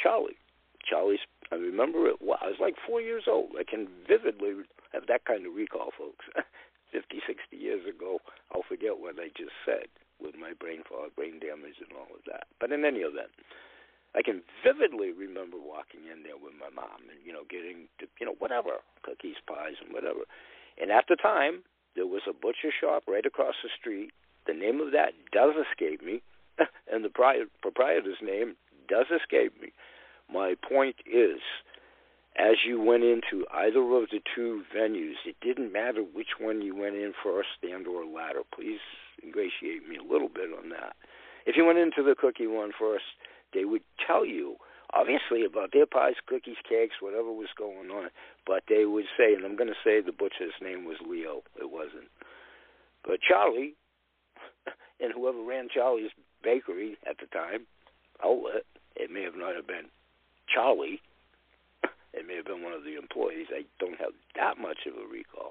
Charlie. 0.00 0.36
Charlie's, 0.84 1.20
I 1.50 1.56
remember 1.56 2.08
it, 2.08 2.16
I 2.20 2.52
was 2.52 2.60
like 2.60 2.76
four 2.86 3.00
years 3.00 3.24
old. 3.26 3.56
I 3.58 3.64
can 3.64 3.88
vividly 4.06 4.52
have 4.92 5.06
that 5.08 5.24
kind 5.24 5.46
of 5.46 5.54
recall, 5.54 5.90
folks. 5.96 6.24
50, 6.92 7.18
60 7.26 7.56
years 7.56 7.82
ago, 7.90 8.22
I'll 8.54 8.62
forget 8.62 8.94
what 9.02 9.18
I 9.18 9.26
just 9.34 9.56
said 9.66 9.90
with 10.22 10.38
my 10.38 10.54
brain 10.54 10.86
fog, 10.86 11.10
brain 11.18 11.42
damage, 11.42 11.82
and 11.82 11.90
all 11.90 12.06
of 12.14 12.22
that. 12.30 12.46
But 12.62 12.70
in 12.70 12.84
any 12.86 13.02
event, 13.02 13.34
I 14.14 14.22
can 14.22 14.42
vividly 14.62 15.10
remember 15.10 15.58
walking 15.58 16.06
in 16.06 16.22
there 16.22 16.38
with 16.38 16.54
my 16.54 16.70
mom 16.70 17.10
and 17.10 17.18
you 17.24 17.32
know 17.32 17.42
getting 17.50 17.90
to, 17.98 18.06
you 18.20 18.26
know 18.26 18.38
whatever 18.38 18.82
cookies, 19.02 19.36
pies, 19.46 19.76
and 19.82 19.92
whatever. 19.92 20.22
And 20.80 20.90
at 20.90 21.06
the 21.08 21.16
time, 21.16 21.62
there 21.94 22.06
was 22.06 22.22
a 22.28 22.32
butcher 22.32 22.70
shop 22.70 23.04
right 23.06 23.26
across 23.26 23.54
the 23.62 23.70
street. 23.78 24.10
The 24.46 24.54
name 24.54 24.80
of 24.80 24.92
that 24.92 25.14
does 25.32 25.54
escape 25.58 26.02
me. 26.02 26.22
and 26.90 27.04
the 27.04 27.10
proprietor's 27.10 28.22
name 28.22 28.54
does 28.88 29.06
escape 29.10 29.60
me. 29.60 29.72
My 30.32 30.54
point 30.68 30.96
is, 31.06 31.40
as 32.36 32.56
you 32.66 32.80
went 32.80 33.04
into 33.04 33.46
either 33.52 33.80
of 33.80 34.10
the 34.10 34.20
two 34.34 34.62
venues, 34.74 35.14
it 35.24 35.36
didn't 35.40 35.72
matter 35.72 36.02
which 36.02 36.38
one 36.40 36.62
you 36.62 36.74
went 36.74 36.96
in 36.96 37.12
first 37.22 37.48
and 37.62 37.86
or 37.86 38.04
latter. 38.04 38.42
Please 38.54 38.80
ingratiate 39.22 39.88
me 39.88 39.96
a 39.96 40.12
little 40.12 40.28
bit 40.28 40.50
on 40.56 40.70
that. 40.70 40.96
If 41.46 41.56
you 41.56 41.64
went 41.64 41.78
into 41.78 42.02
the 42.02 42.14
cookie 42.18 42.46
one 42.46 42.72
first, 42.78 43.04
they 43.54 43.64
would 43.64 43.82
tell 44.04 44.26
you 44.26 44.56
obviously 44.92 45.44
about 45.44 45.72
their 45.72 45.86
pies, 45.86 46.14
cookies, 46.26 46.60
cakes, 46.68 46.96
whatever 47.00 47.32
was 47.32 47.48
going 47.56 47.90
on. 47.90 48.10
But 48.46 48.64
they 48.68 48.84
would 48.84 49.06
say, 49.16 49.34
and 49.34 49.44
I'm 49.44 49.56
going 49.56 49.68
to 49.68 49.84
say 49.84 50.00
the 50.00 50.12
butcher's 50.12 50.54
name 50.62 50.84
was 50.84 50.96
Leo. 51.06 51.42
It 51.60 51.70
wasn't. 51.70 52.08
But 53.04 53.20
Charlie, 53.20 53.74
and 55.00 55.12
whoever 55.12 55.42
ran 55.42 55.68
Charlie's 55.72 56.12
bakery 56.42 56.96
at 57.08 57.18
the 57.18 57.26
time, 57.26 57.66
outlet, 58.22 58.64
it 58.96 59.10
may 59.10 59.22
have 59.22 59.36
not 59.36 59.54
have 59.54 59.66
been 59.66 59.90
Charlie. 60.52 61.00
It 62.14 62.28
may 62.28 62.36
have 62.36 62.46
been 62.46 62.62
one 62.62 62.72
of 62.72 62.84
the 62.84 62.94
employees. 62.94 63.50
I 63.50 63.66
don't 63.80 63.98
have 63.98 64.14
that 64.36 64.56
much 64.56 64.86
of 64.86 64.94
a 64.94 65.02
recall. 65.02 65.50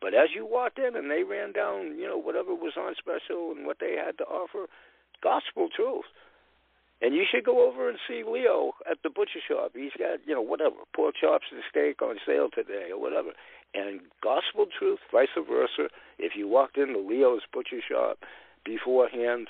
But 0.00 0.14
as 0.14 0.34
you 0.34 0.44
walked 0.44 0.80
in 0.80 0.96
and 0.96 1.08
they 1.08 1.22
ran 1.22 1.52
down, 1.52 1.94
you 1.96 2.08
know, 2.10 2.18
whatever 2.18 2.52
was 2.52 2.74
on 2.76 2.96
special 2.98 3.54
and 3.54 3.64
what 3.64 3.78
they 3.78 3.94
had 3.94 4.18
to 4.18 4.24
offer, 4.24 4.66
gospel 5.22 5.68
truth. 5.70 6.10
And 7.02 7.14
you 7.14 7.24
should 7.28 7.44
go 7.44 7.68
over 7.68 7.88
and 7.88 7.98
see 8.06 8.22
Leo 8.22 8.72
at 8.88 8.98
the 9.02 9.10
butcher 9.10 9.42
shop. 9.46 9.72
He's 9.74 9.90
got, 9.98 10.22
you 10.24 10.34
know, 10.34 10.40
whatever, 10.40 10.76
pork 10.94 11.16
chops 11.20 11.46
and 11.50 11.60
steak 11.68 12.00
on 12.00 12.16
sale 12.24 12.48
today 12.48 12.90
or 12.92 13.00
whatever. 13.00 13.30
And 13.74 14.00
gospel 14.22 14.66
truth, 14.70 15.00
vice 15.10 15.34
versa. 15.34 15.90
If 16.18 16.32
you 16.36 16.46
walked 16.46 16.78
into 16.78 17.00
Leo's 17.00 17.42
butcher 17.52 17.82
shop 17.82 18.18
beforehand, 18.64 19.48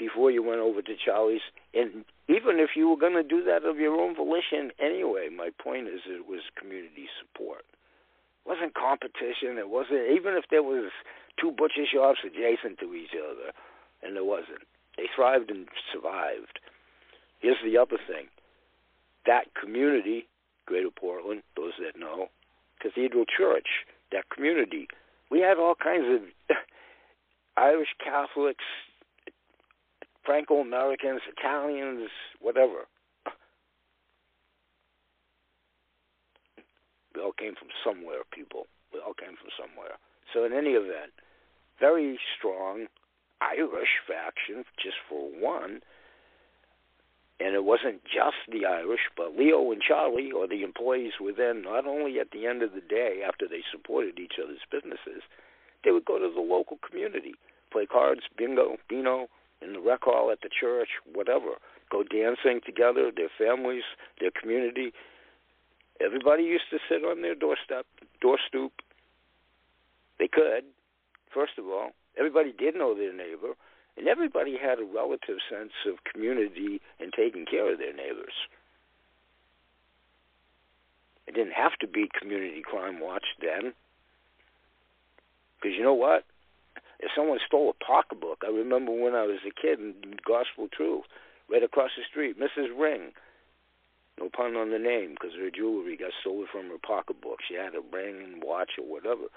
before 0.00 0.32
you 0.32 0.42
went 0.42 0.60
over 0.60 0.82
to 0.82 0.94
Charlie's, 0.96 1.44
and 1.74 2.04
even 2.26 2.58
if 2.58 2.70
you 2.74 2.88
were 2.88 2.96
going 2.96 3.14
to 3.14 3.22
do 3.22 3.44
that 3.44 3.64
of 3.64 3.76
your 3.76 3.94
own 3.94 4.16
volition 4.16 4.72
anyway, 4.80 5.28
my 5.28 5.50
point 5.62 5.86
is 5.86 6.00
it 6.08 6.26
was 6.26 6.40
community 6.58 7.06
support. 7.20 7.62
It 8.42 8.48
wasn't 8.48 8.74
competition. 8.74 9.60
It 9.60 9.68
wasn't 9.68 10.10
even 10.10 10.34
if 10.34 10.44
there 10.50 10.64
was 10.64 10.90
two 11.38 11.52
butcher 11.52 11.86
shops 11.86 12.24
adjacent 12.24 12.80
to 12.80 12.94
each 12.94 13.14
other, 13.14 13.52
and 14.02 14.16
there 14.16 14.24
wasn't. 14.24 14.66
They 14.96 15.06
thrived 15.14 15.50
and 15.50 15.68
survived. 15.92 16.58
Here's 17.40 17.56
the 17.64 17.78
other 17.78 17.98
thing: 18.06 18.26
that 19.26 19.54
community, 19.60 20.28
Greater 20.66 20.90
Portland, 20.90 21.42
those 21.56 21.72
that 21.80 21.98
know, 21.98 22.28
Cathedral 22.80 23.24
Church, 23.24 23.66
that 24.12 24.30
community, 24.30 24.88
we 25.30 25.40
had 25.40 25.58
all 25.58 25.74
kinds 25.74 26.04
of 26.08 26.56
Irish 27.56 27.88
Catholics, 28.02 28.64
Franco 30.24 30.60
Americans, 30.60 31.20
Italians, 31.36 32.10
whatever. 32.40 32.86
We 37.14 37.22
all 37.22 37.32
came 37.32 37.54
from 37.54 37.68
somewhere, 37.84 38.22
people. 38.32 38.66
We 38.92 39.00
all 39.00 39.14
came 39.14 39.36
from 39.36 39.50
somewhere. 39.58 39.98
So, 40.32 40.44
in 40.44 40.52
any 40.52 40.70
event, 40.70 41.12
very 41.80 42.18
strong 42.38 42.86
Irish 43.40 43.98
faction, 44.06 44.64
just 44.82 44.96
for 45.08 45.28
one. 45.28 45.80
And 47.40 47.54
it 47.54 47.64
wasn't 47.64 48.04
just 48.04 48.36
the 48.52 48.66
Irish, 48.66 49.08
but 49.16 49.34
Leo 49.36 49.72
and 49.72 49.80
Charlie, 49.80 50.30
or 50.30 50.46
the 50.46 50.62
employees 50.62 51.14
within, 51.18 51.62
not 51.62 51.86
only 51.86 52.20
at 52.20 52.32
the 52.32 52.46
end 52.46 52.62
of 52.62 52.74
the 52.74 52.82
day 52.82 53.22
after 53.26 53.48
they 53.48 53.62
supported 53.72 54.18
each 54.18 54.34
other's 54.42 54.60
businesses, 54.70 55.22
they 55.82 55.90
would 55.90 56.04
go 56.04 56.18
to 56.18 56.30
the 56.32 56.40
local 56.40 56.78
community, 56.86 57.34
play 57.72 57.86
cards, 57.86 58.20
bingo, 58.36 58.76
Beano, 58.88 59.28
in 59.62 59.72
the 59.72 59.80
rec 59.80 60.02
hall 60.02 60.30
at 60.30 60.42
the 60.42 60.50
church, 60.50 60.88
whatever. 61.10 61.56
Go 61.90 62.02
dancing 62.02 62.60
together, 62.64 63.10
their 63.14 63.30
families, 63.38 63.84
their 64.20 64.30
community. 64.30 64.92
Everybody 65.98 66.44
used 66.44 66.68
to 66.70 66.78
sit 66.88 67.04
on 67.04 67.22
their 67.22 67.34
doorstep, 67.34 67.86
door 68.20 68.38
stoop. 68.46 68.72
They 70.18 70.28
could, 70.28 70.64
first 71.32 71.52
of 71.58 71.64
all. 71.66 71.90
Everybody 72.18 72.52
did 72.52 72.74
know 72.74 72.94
their 72.94 73.14
neighbor, 73.14 73.54
and 74.00 74.08
everybody 74.08 74.56
had 74.56 74.80
a 74.80 74.84
relative 74.84 75.44
sense 75.52 75.76
of 75.86 76.02
community 76.10 76.80
and 76.98 77.12
taking 77.12 77.44
care 77.44 77.70
of 77.70 77.78
their 77.78 77.92
neighbors. 77.92 78.32
It 81.26 81.34
didn't 81.34 81.52
have 81.52 81.76
to 81.80 81.86
be 81.86 82.08
community 82.18 82.62
crime 82.64 82.98
watch 82.98 83.26
then. 83.40 83.74
Because 85.60 85.76
you 85.76 85.84
know 85.84 85.94
what? 85.94 86.24
if 87.00 87.10
someone 87.16 87.38
stole 87.46 87.70
a 87.70 87.84
pocketbook, 87.84 88.42
I 88.44 88.50
remember 88.50 88.92
when 88.92 89.14
I 89.14 89.24
was 89.24 89.40
a 89.46 89.54
kid 89.60 89.80
in 89.80 89.94
Gospel 90.26 90.68
Truth, 90.68 91.04
right 91.50 91.62
across 91.62 91.90
the 91.96 92.04
street, 92.08 92.36
Mrs. 92.38 92.68
Ring. 92.76 93.12
No 94.18 94.28
pun 94.28 94.54
on 94.54 94.70
the 94.70 94.78
name, 94.78 95.16
because 95.16 95.34
her 95.36 95.50
jewelry 95.50 95.96
got 95.96 96.12
stolen 96.20 96.46
from 96.52 96.68
her 96.68 96.78
pocketbook. 96.78 97.38
She 97.48 97.54
had 97.54 97.74
a 97.74 97.80
ring 97.80 98.20
and 98.22 98.42
watch 98.44 98.72
or 98.78 98.84
whatever. 98.84 99.32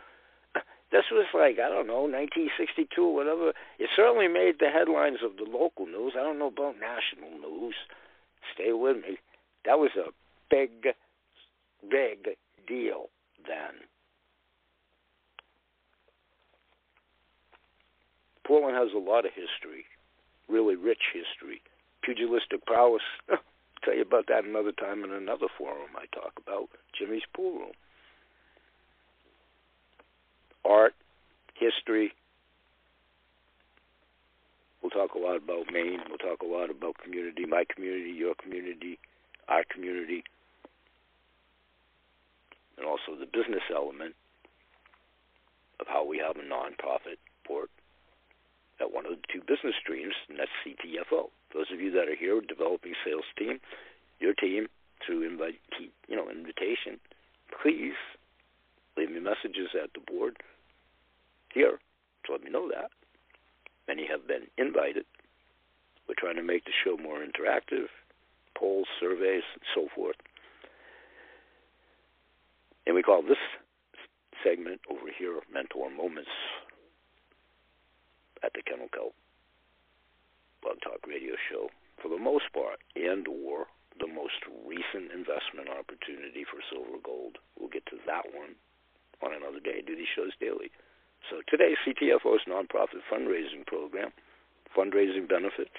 This 0.93 1.09
was 1.11 1.25
like, 1.33 1.57
I 1.57 1.73
don't 1.73 1.87
know, 1.87 2.05
1962 2.05 3.01
or 3.01 3.15
whatever. 3.15 3.49
It 3.79 3.89
certainly 3.95 4.27
made 4.27 4.59
the 4.59 4.69
headlines 4.69 5.25
of 5.25 5.37
the 5.37 5.49
local 5.49 5.87
news. 5.87 6.13
I 6.13 6.21
don't 6.21 6.37
know 6.37 6.53
about 6.53 6.75
national 6.77 7.33
news. 7.41 7.73
Stay 8.53 8.73
with 8.73 8.97
me. 8.97 9.17
That 9.65 9.79
was 9.79 9.89
a 9.97 10.13
big, 10.51 10.93
big 11.89 12.37
deal 12.67 13.09
then. 13.47 13.89
Portland 18.45 18.77
has 18.77 18.93
a 18.93 18.99
lot 18.99 19.25
of 19.25 19.31
history, 19.33 19.85
really 20.47 20.75
rich 20.75 21.09
history. 21.11 21.63
Pugilistic 22.03 22.67
prowess. 22.67 23.01
tell 23.83 23.95
you 23.95 24.03
about 24.03 24.27
that 24.27 24.45
another 24.45 24.71
time 24.71 25.03
in 25.03 25.11
another 25.11 25.47
forum 25.57 25.89
I 25.97 26.05
talk 26.13 26.33
about 26.37 26.69
Jimmy's 26.93 27.25
Pool 27.35 27.57
Room. 27.57 27.71
Art, 30.65 30.93
history. 31.55 32.13
We'll 34.81 34.91
talk 34.91 35.15
a 35.15 35.19
lot 35.19 35.37
about 35.37 35.71
Maine. 35.71 35.99
We'll 36.09 36.17
talk 36.17 36.41
a 36.41 36.45
lot 36.45 36.69
about 36.69 36.97
community, 36.97 37.45
my 37.45 37.63
community, 37.73 38.11
your 38.11 38.35
community, 38.35 38.99
our 39.47 39.63
community, 39.63 40.23
and 42.77 42.85
also 42.85 43.15
the 43.19 43.25
business 43.25 43.63
element 43.73 44.15
of 45.79 45.87
how 45.87 46.05
we 46.05 46.17
have 46.17 46.35
a 46.37 46.45
nonprofit 46.47 47.17
port 47.45 47.69
at 48.79 48.93
one 48.93 49.05
of 49.05 49.11
the 49.11 49.21
two 49.31 49.39
business 49.39 49.75
streams, 49.81 50.13
and 50.27 50.39
that's 50.39 50.51
CTFO. 50.65 51.29
Those 51.53 51.71
of 51.71 51.79
you 51.79 51.91
that 51.91 52.09
are 52.09 52.15
here 52.15 52.41
developing 52.41 52.93
sales 53.05 53.25
team, 53.37 53.59
your 54.19 54.33
team 54.33 54.67
through 55.05 55.27
invite, 55.27 55.59
you 56.07 56.15
know, 56.15 56.29
invitation, 56.29 56.99
please 57.61 57.95
leave 58.97 59.11
me 59.11 59.19
messages 59.19 59.69
at 59.81 59.93
the 59.93 59.99
board 59.99 60.37
here 61.53 61.79
to 62.25 62.31
let 62.31 62.43
me 62.43 62.49
know 62.49 62.69
that. 62.69 62.89
Many 63.87 64.07
have 64.07 64.27
been 64.27 64.47
invited. 64.57 65.05
We're 66.07 66.15
trying 66.17 66.35
to 66.35 66.43
make 66.43 66.65
the 66.65 66.71
show 66.83 66.97
more 66.97 67.19
interactive, 67.19 67.87
polls, 68.57 68.87
surveys, 68.99 69.43
and 69.53 69.63
so 69.75 69.87
forth. 69.95 70.15
And 72.85 72.95
we 72.95 73.03
call 73.03 73.21
this 73.21 73.39
segment 74.43 74.81
over 74.89 75.07
here 75.17 75.39
Mentor 75.51 75.89
Moments 75.89 76.29
at 78.43 78.51
the 78.53 78.61
Kennel 78.61 78.91
Kelp 78.93 79.15
Blog 80.61 80.79
Talk 80.83 81.07
Radio 81.07 81.35
Show 81.51 81.69
for 82.01 82.09
the 82.09 82.19
most 82.19 82.51
part, 82.51 82.79
and 82.95 83.27
or 83.27 83.67
the 83.99 84.07
most 84.07 84.43
recent 84.67 85.11
investment 85.11 85.71
opportunity 85.71 86.43
for 86.43 86.59
silver 86.67 86.99
gold. 87.03 87.37
We'll 87.59 87.71
get 87.71 87.85
to 87.87 87.97
that 88.07 88.27
one 88.35 88.55
on 89.23 89.31
another 89.31 89.59
day. 89.59 89.79
I 89.79 89.85
do 89.85 89.95
these 89.95 90.11
shows 90.15 90.35
daily. 90.39 90.71
So 91.29 91.37
today, 91.47 91.75
CTFO's 91.85 92.41
nonprofit 92.47 93.01
fundraising 93.11 93.65
program, 93.65 94.11
fundraising 94.75 95.27
benefits. 95.27 95.77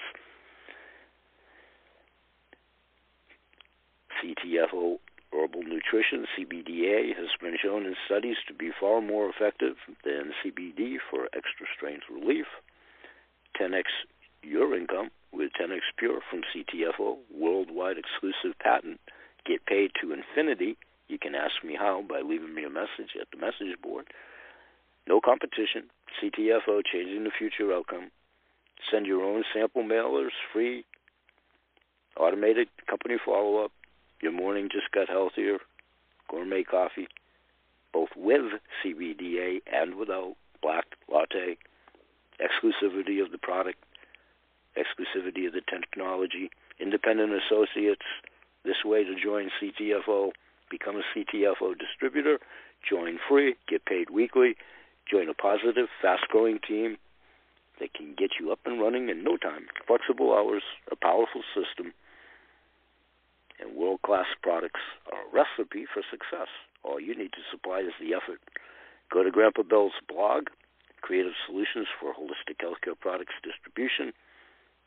CTFO 4.23 4.97
Herbal 5.31 5.63
Nutrition, 5.63 6.25
CBDA, 6.37 7.15
has 7.15 7.29
been 7.41 7.57
shown 7.61 7.85
in 7.85 7.95
studies 8.05 8.37
to 8.47 8.53
be 8.53 8.71
far 8.79 9.01
more 9.01 9.29
effective 9.29 9.75
than 10.03 10.31
CBD 10.43 10.95
for 11.09 11.25
extra 11.25 11.67
strength 11.75 12.03
relief. 12.09 12.45
10x 13.59 13.83
your 14.41 14.75
income 14.77 15.09
with 15.33 15.51
10x 15.59 15.79
Pure 15.97 16.21
from 16.29 16.41
CTFO, 16.53 17.17
worldwide 17.33 17.97
exclusive 17.97 18.57
patent. 18.59 18.99
Get 19.45 19.65
paid 19.65 19.91
to 20.01 20.13
infinity. 20.13 20.77
You 21.07 21.19
can 21.19 21.35
ask 21.35 21.63
me 21.63 21.75
how 21.77 22.03
by 22.07 22.21
leaving 22.21 22.53
me 22.53 22.63
a 22.63 22.69
message 22.69 23.17
at 23.19 23.27
the 23.31 23.37
message 23.37 23.79
board. 23.81 24.07
No 25.07 25.21
competition. 25.21 25.89
CTFO, 26.21 26.81
changing 26.91 27.23
the 27.25 27.31
future 27.37 27.73
outcome. 27.73 28.11
Send 28.91 29.05
your 29.05 29.23
own 29.23 29.43
sample 29.53 29.83
mailers 29.83 30.29
free. 30.53 30.85
Automated 32.17 32.67
company 32.89 33.15
follow 33.23 33.63
up. 33.63 33.71
Your 34.21 34.31
morning 34.31 34.69
just 34.71 34.91
got 34.91 35.09
healthier. 35.09 35.57
Gourmet 36.29 36.63
coffee, 36.63 37.07
both 37.93 38.09
with 38.15 38.59
CBDA 38.83 39.61
and 39.71 39.95
without 39.95 40.35
black 40.61 40.85
latte. 41.11 41.57
Exclusivity 42.41 43.23
of 43.23 43.31
the 43.31 43.37
product. 43.37 43.77
exclusivity 44.77 45.47
of 45.47 45.53
the 45.53 45.61
technology, 45.61 46.49
independent 46.79 47.31
associates. 47.33 48.05
This 48.63 48.83
way 48.83 49.03
to 49.03 49.15
join 49.15 49.49
CTFO, 49.61 50.31
become 50.69 50.97
a 50.97 51.03
CTFO 51.15 51.77
distributor, 51.77 52.39
join 52.87 53.19
free, 53.29 53.55
get 53.67 53.85
paid 53.85 54.09
weekly, 54.09 54.55
join 55.09 55.29
a 55.29 55.33
positive, 55.33 55.87
fast-growing 56.01 56.59
team 56.67 56.97
that 57.79 57.93
can 57.93 58.15
get 58.17 58.31
you 58.39 58.51
up 58.51 58.59
and 58.65 58.79
running 58.79 59.09
in 59.09 59.23
no 59.23 59.37
time. 59.37 59.67
Flexible 59.85 60.33
hours, 60.33 60.63
a 60.91 60.95
powerful 60.95 61.41
system, 61.53 61.93
and 63.59 63.75
world-class 63.75 64.27
products 64.41 64.81
are 65.11 65.21
a 65.21 65.31
recipe 65.31 65.85
for 65.85 66.01
success. 66.09 66.47
All 66.83 66.99
you 66.99 67.15
need 67.15 67.31
to 67.33 67.43
supply 67.51 67.79
is 67.79 67.93
the 67.99 68.13
effort. 68.13 68.39
Go 69.11 69.23
to 69.23 69.31
Grandpa 69.31 69.63
Bill's 69.63 69.99
blog, 70.07 70.47
Creative 71.01 71.33
Solutions 71.45 71.87
for 71.99 72.13
Holistic 72.13 72.57
Healthcare 72.57 72.99
Products 72.99 73.35
Distribution. 73.43 74.13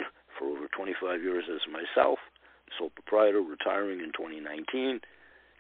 For 0.39 0.47
over 0.47 0.69
25 0.71 1.23
years 1.23 1.45
as 1.51 1.67
myself, 1.67 2.19
sole 2.79 2.91
proprietor, 2.91 3.41
retiring 3.41 4.01
in 4.01 4.13
2019, 4.15 5.01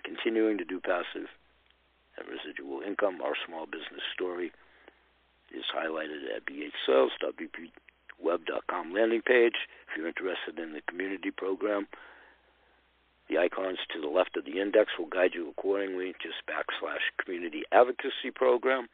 continuing 0.04 0.58
to 0.58 0.64
do 0.64 0.80
passive 0.80 1.26
and 2.18 2.28
residual 2.28 2.82
income. 2.82 3.22
Our 3.22 3.36
small 3.46 3.66
business 3.66 4.02
story 4.14 4.52
is 5.54 5.64
highlighted 5.74 6.34
at 6.34 6.44
bhsales.bpweb.com 6.44 8.92
landing 8.92 9.22
page. 9.22 9.68
If 9.88 9.96
you're 9.96 10.08
interested 10.08 10.58
in 10.58 10.72
the 10.72 10.80
community 10.88 11.30
program, 11.30 11.86
the 13.28 13.38
icons 13.38 13.78
to 13.92 14.00
the 14.00 14.08
left 14.08 14.36
of 14.36 14.44
the 14.44 14.60
index 14.60 14.90
will 14.98 15.06
guide 15.06 15.34
you 15.34 15.48
accordingly. 15.50 16.14
Just 16.22 16.42
backslash 16.48 17.12
community 17.22 17.62
advocacy 17.72 18.30
program. 18.34 18.88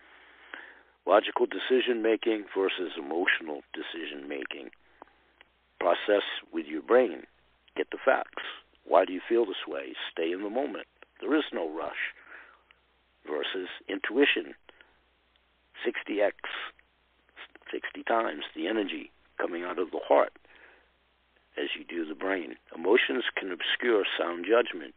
Logical 1.06 1.46
decision 1.46 2.02
making 2.02 2.44
versus 2.56 2.92
emotional 2.98 3.62
decision 3.72 4.28
making. 4.28 4.70
Process 5.78 6.24
with 6.52 6.66
your 6.66 6.82
brain. 6.82 7.22
Get 7.76 7.90
the 7.90 7.98
facts. 8.02 8.42
Why 8.86 9.04
do 9.04 9.12
you 9.12 9.20
feel 9.28 9.44
this 9.44 9.66
way? 9.68 9.92
Stay 10.10 10.32
in 10.32 10.42
the 10.42 10.50
moment. 10.50 10.86
There 11.20 11.36
is 11.36 11.44
no 11.52 11.68
rush. 11.70 12.14
Versus 13.26 13.68
intuition. 13.88 14.54
60x, 15.84 16.32
60 17.70 18.02
times 18.04 18.44
the 18.54 18.68
energy 18.68 19.10
coming 19.40 19.64
out 19.64 19.78
of 19.78 19.90
the 19.90 20.00
heart 20.06 20.32
as 21.56 21.68
you 21.78 21.84
do 21.84 22.06
the 22.06 22.14
brain. 22.14 22.56
Emotions 22.74 23.24
can 23.36 23.52
obscure 23.52 24.04
sound 24.18 24.46
judgment. 24.48 24.94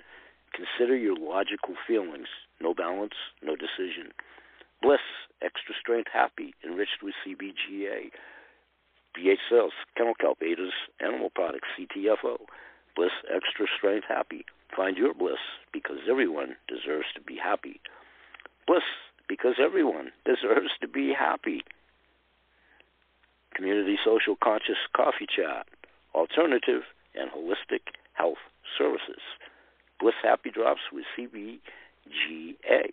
Consider 0.54 0.96
your 0.96 1.16
logical 1.16 1.76
feelings. 1.88 2.28
No 2.62 2.74
balance, 2.74 3.14
no 3.44 3.56
decision. 3.56 4.12
Bliss, 4.82 5.04
extra 5.42 5.76
strength, 5.80 6.10
happy, 6.12 6.54
enriched 6.64 7.04
with 7.04 7.14
CBGA. 7.26 8.10
BH 9.16 9.44
Sales, 9.50 9.74
Kennel 9.96 10.14
Kelp, 10.20 10.42
Ada's 10.42 10.74
Animal 11.00 11.30
Products, 11.34 11.68
CTFO. 11.78 12.38
Bliss, 12.96 13.12
extra 13.30 13.66
strength, 13.78 14.06
happy. 14.08 14.46
Find 14.76 14.98
your 14.98 15.14
bliss 15.14 15.42
because 15.72 15.98
everyone 16.10 16.56
deserves 16.68 17.08
to 17.16 17.22
be 17.22 17.38
happy. 17.38 17.80
Bliss, 18.68 18.84
because 19.28 19.56
everyone 19.64 20.12
deserves 20.26 20.72
to 20.82 20.88
be 20.88 21.14
happy. 21.18 21.64
Community 23.56 23.98
Social 24.06 24.36
Conscious 24.36 24.78
Coffee 24.96 25.26
Chat, 25.26 25.66
Alternative 26.14 26.84
and 27.16 27.32
Holistic 27.32 27.96
Health 28.14 28.38
Services. 28.78 29.24
Bliss 30.00 30.16
Happy 30.22 30.52
Drops 30.52 30.82
with 30.92 31.06
CBGA. 31.18 32.92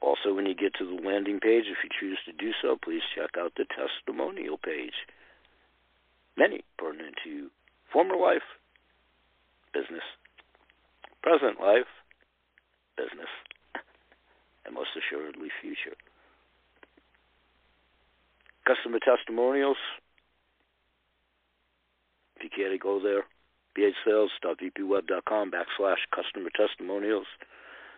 Also, 0.00 0.34
when 0.34 0.44
you 0.44 0.54
get 0.54 0.74
to 0.74 0.84
the 0.84 1.02
landing 1.02 1.40
page, 1.40 1.64
if 1.64 1.78
you 1.82 1.88
choose 1.98 2.18
to 2.26 2.32
do 2.32 2.52
so, 2.60 2.76
please 2.82 3.00
check 3.14 3.30
out 3.38 3.52
the 3.56 3.64
testimonial 3.64 4.58
page. 4.58 4.92
Many 6.36 6.62
pertinent 6.76 7.14
to 7.24 7.48
former 7.90 8.16
life, 8.16 8.44
business, 9.72 10.02
present 11.22 11.58
life, 11.58 11.88
business, 12.98 13.30
and 14.64 14.74
most 14.74 14.90
assuredly 14.96 15.48
future. 15.60 15.96
Customer 18.66 18.98
testimonials. 18.98 19.76
If 22.36 22.44
you 22.44 22.50
care 22.50 22.70
to 22.70 22.78
go 22.78 23.00
there, 23.00 23.24
bhsales.bpweb.com 23.76 25.50
backslash 25.50 26.02
customer 26.14 26.50
testimonials. 26.56 27.26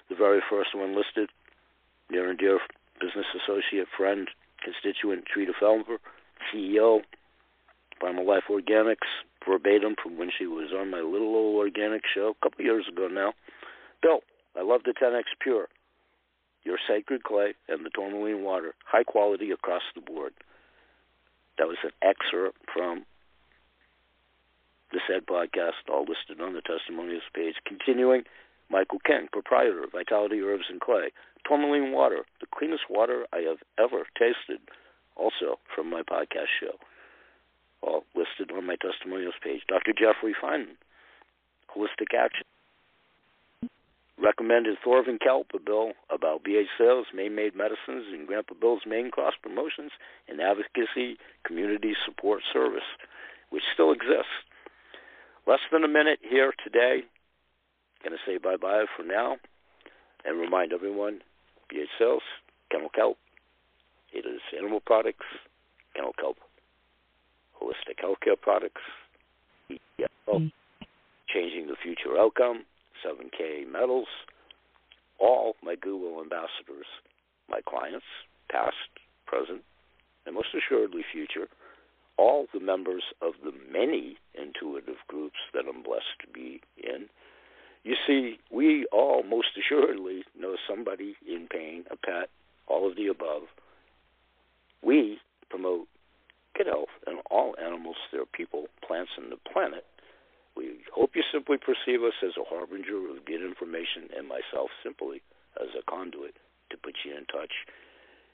The 0.08 0.16
very 0.16 0.40
first 0.48 0.74
one 0.74 0.96
listed 0.96 1.30
near 2.10 2.28
and 2.28 2.38
dear 2.38 2.58
business 3.00 3.26
associate, 3.34 3.88
friend, 3.96 4.28
constituent, 4.62 5.24
Trina 5.26 5.52
Felber, 5.60 5.98
CEO, 6.52 7.00
Primal 8.00 8.26
Life 8.26 8.44
Organics, 8.50 9.08
verbatim 9.46 9.94
from 10.02 10.18
when 10.18 10.30
she 10.36 10.46
was 10.46 10.70
on 10.76 10.90
my 10.90 11.00
little 11.00 11.34
old 11.34 11.56
organic 11.56 12.02
show 12.12 12.34
a 12.36 12.44
couple 12.44 12.64
years 12.64 12.86
ago 12.90 13.08
now. 13.08 13.32
Bill, 14.02 14.20
I 14.56 14.62
love 14.62 14.82
the 14.84 14.92
10X 14.92 15.24
Pure, 15.40 15.68
your 16.66 16.78
sacred 16.88 17.22
clay, 17.22 17.54
and 17.68 17.86
the 17.86 17.90
tourmaline 17.90 18.42
water, 18.42 18.74
high 18.84 19.04
quality 19.04 19.52
across 19.52 19.82
the 19.94 20.00
board. 20.00 20.34
That 21.58 21.68
was 21.68 21.78
an 21.84 21.92
excerpt 22.02 22.58
from 22.74 23.06
the 24.92 25.00
said 25.06 25.26
podcast, 25.26 25.88
all 25.88 26.04
listed 26.04 26.40
on 26.42 26.54
the 26.54 26.60
testimonials 26.60 27.22
page. 27.32 27.54
Continuing, 27.64 28.24
Michael 28.68 28.98
King, 29.06 29.28
proprietor 29.32 29.84
of 29.84 29.92
Vitality 29.92 30.40
Herbs 30.40 30.66
and 30.68 30.80
Clay, 30.80 31.12
tourmaline 31.48 31.92
water, 31.92 32.24
the 32.40 32.46
cleanest 32.52 32.90
water 32.90 33.26
I 33.32 33.38
have 33.48 33.58
ever 33.78 34.04
tasted, 34.18 34.60
also 35.14 35.58
from 35.74 35.88
my 35.88 36.02
podcast 36.02 36.50
show. 36.60 36.76
All 37.80 38.04
listed 38.14 38.50
on 38.56 38.66
my 38.66 38.76
testimonials 38.76 39.34
page. 39.42 39.62
Dr. 39.68 39.92
Jeffrey 39.92 40.34
Feynman, 40.34 40.76
Holistic 41.70 42.12
Action. 42.18 42.44
Recommended 44.18 44.78
Thorvin 44.84 45.20
Kelp, 45.20 45.48
a 45.54 45.58
bill 45.58 45.92
about 46.10 46.42
BH 46.42 46.72
sales, 46.78 47.06
Maine-made 47.14 47.54
medicines, 47.54 48.06
and 48.12 48.26
Grandpa 48.26 48.54
Bill's 48.58 48.82
main 48.86 49.10
cross 49.10 49.34
promotions 49.42 49.92
and 50.26 50.40
advocacy 50.40 51.18
community 51.44 51.92
support 52.06 52.40
service, 52.50 52.88
which 53.50 53.62
still 53.74 53.92
exists. 53.92 54.32
Less 55.46 55.60
than 55.70 55.84
a 55.84 55.88
minute 55.88 56.18
here 56.22 56.54
today. 56.64 57.04
Going 58.02 58.16
to 58.16 58.30
say 58.30 58.38
bye-bye 58.38 58.86
for 58.96 59.02
now 59.02 59.36
and 60.24 60.40
remind 60.40 60.72
everyone 60.72 61.20
BH 61.72 61.92
Sales, 61.98 62.22
Kennel 62.70 62.88
Kelp. 62.88 63.18
It 64.12 64.24
is 64.24 64.40
animal 64.56 64.80
products, 64.80 65.26
Kennel 65.94 66.14
Kelp, 66.18 66.38
holistic 67.60 68.02
healthcare 68.02 68.40
products, 68.40 68.80
CTFO, 69.70 70.40
mm. 70.40 70.52
changing 71.28 71.66
the 71.66 71.76
future 71.82 72.18
outcome, 72.18 72.64
7K 73.06 73.70
metals, 73.70 74.08
all 75.18 75.54
my 75.62 75.76
Google 75.76 76.20
ambassadors, 76.20 76.86
my 77.48 77.60
clients, 77.66 78.06
past, 78.50 78.74
present, 79.26 79.62
and 80.26 80.34
most 80.34 80.48
assuredly 80.56 81.02
future, 81.12 81.48
all 82.18 82.46
the 82.52 82.60
members 82.60 83.04
of 83.22 83.34
the 83.44 83.52
many 83.70 84.16
intuitive 84.34 84.96
groups 85.06 85.36
that 85.54 85.64
I'm 85.68 85.82
blessed 85.82 86.18
to 86.22 86.32
be 86.32 86.60
in, 86.76 87.06
you 87.84 87.94
see, 88.06 88.38
we 88.50 88.84
all 88.92 89.22
most 89.22 89.48
assuredly 89.56 90.24
know 90.36 90.56
somebody 90.68 91.14
in 91.26 91.46
pain, 91.48 91.84
a 91.88 91.96
pet, 91.96 92.28
all 92.66 92.88
of 92.88 92.96
the 92.96 93.06
above. 93.06 93.42
We 94.82 95.18
promote 95.50 95.86
good 96.56 96.66
health 96.66 96.88
in 97.06 97.18
all 97.30 97.54
animals, 97.64 97.96
their 98.10 98.26
people, 98.26 98.66
plants, 98.86 99.12
and 99.16 99.30
the 99.30 99.36
planet. 99.52 99.84
We 100.56 100.80
hope 100.94 101.14
you 101.14 101.22
simply 101.30 101.58
perceive 101.58 102.02
us 102.02 102.16
as 102.24 102.32
a 102.40 102.48
harbinger 102.48 103.10
of 103.10 103.24
good 103.24 103.44
information 103.44 104.08
and 104.16 104.26
myself 104.26 104.70
simply 104.82 105.22
as 105.60 105.68
a 105.76 105.84
conduit 105.84 106.34
to 106.70 106.76
put 106.76 106.94
you 107.04 107.12
in 107.16 107.26
touch 107.26 107.52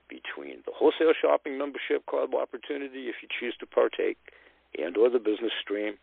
between 0.08 0.62
the 0.66 0.72
wholesale 0.74 1.14
shopping 1.18 1.58
membership 1.58 2.06
club 2.06 2.34
opportunity 2.34 3.08
if 3.08 3.16
you 3.22 3.28
choose 3.28 3.56
to 3.58 3.66
partake 3.66 4.18
and 4.78 4.96
or 4.96 5.10
the 5.10 5.18
business 5.18 5.52
stream 5.60 5.98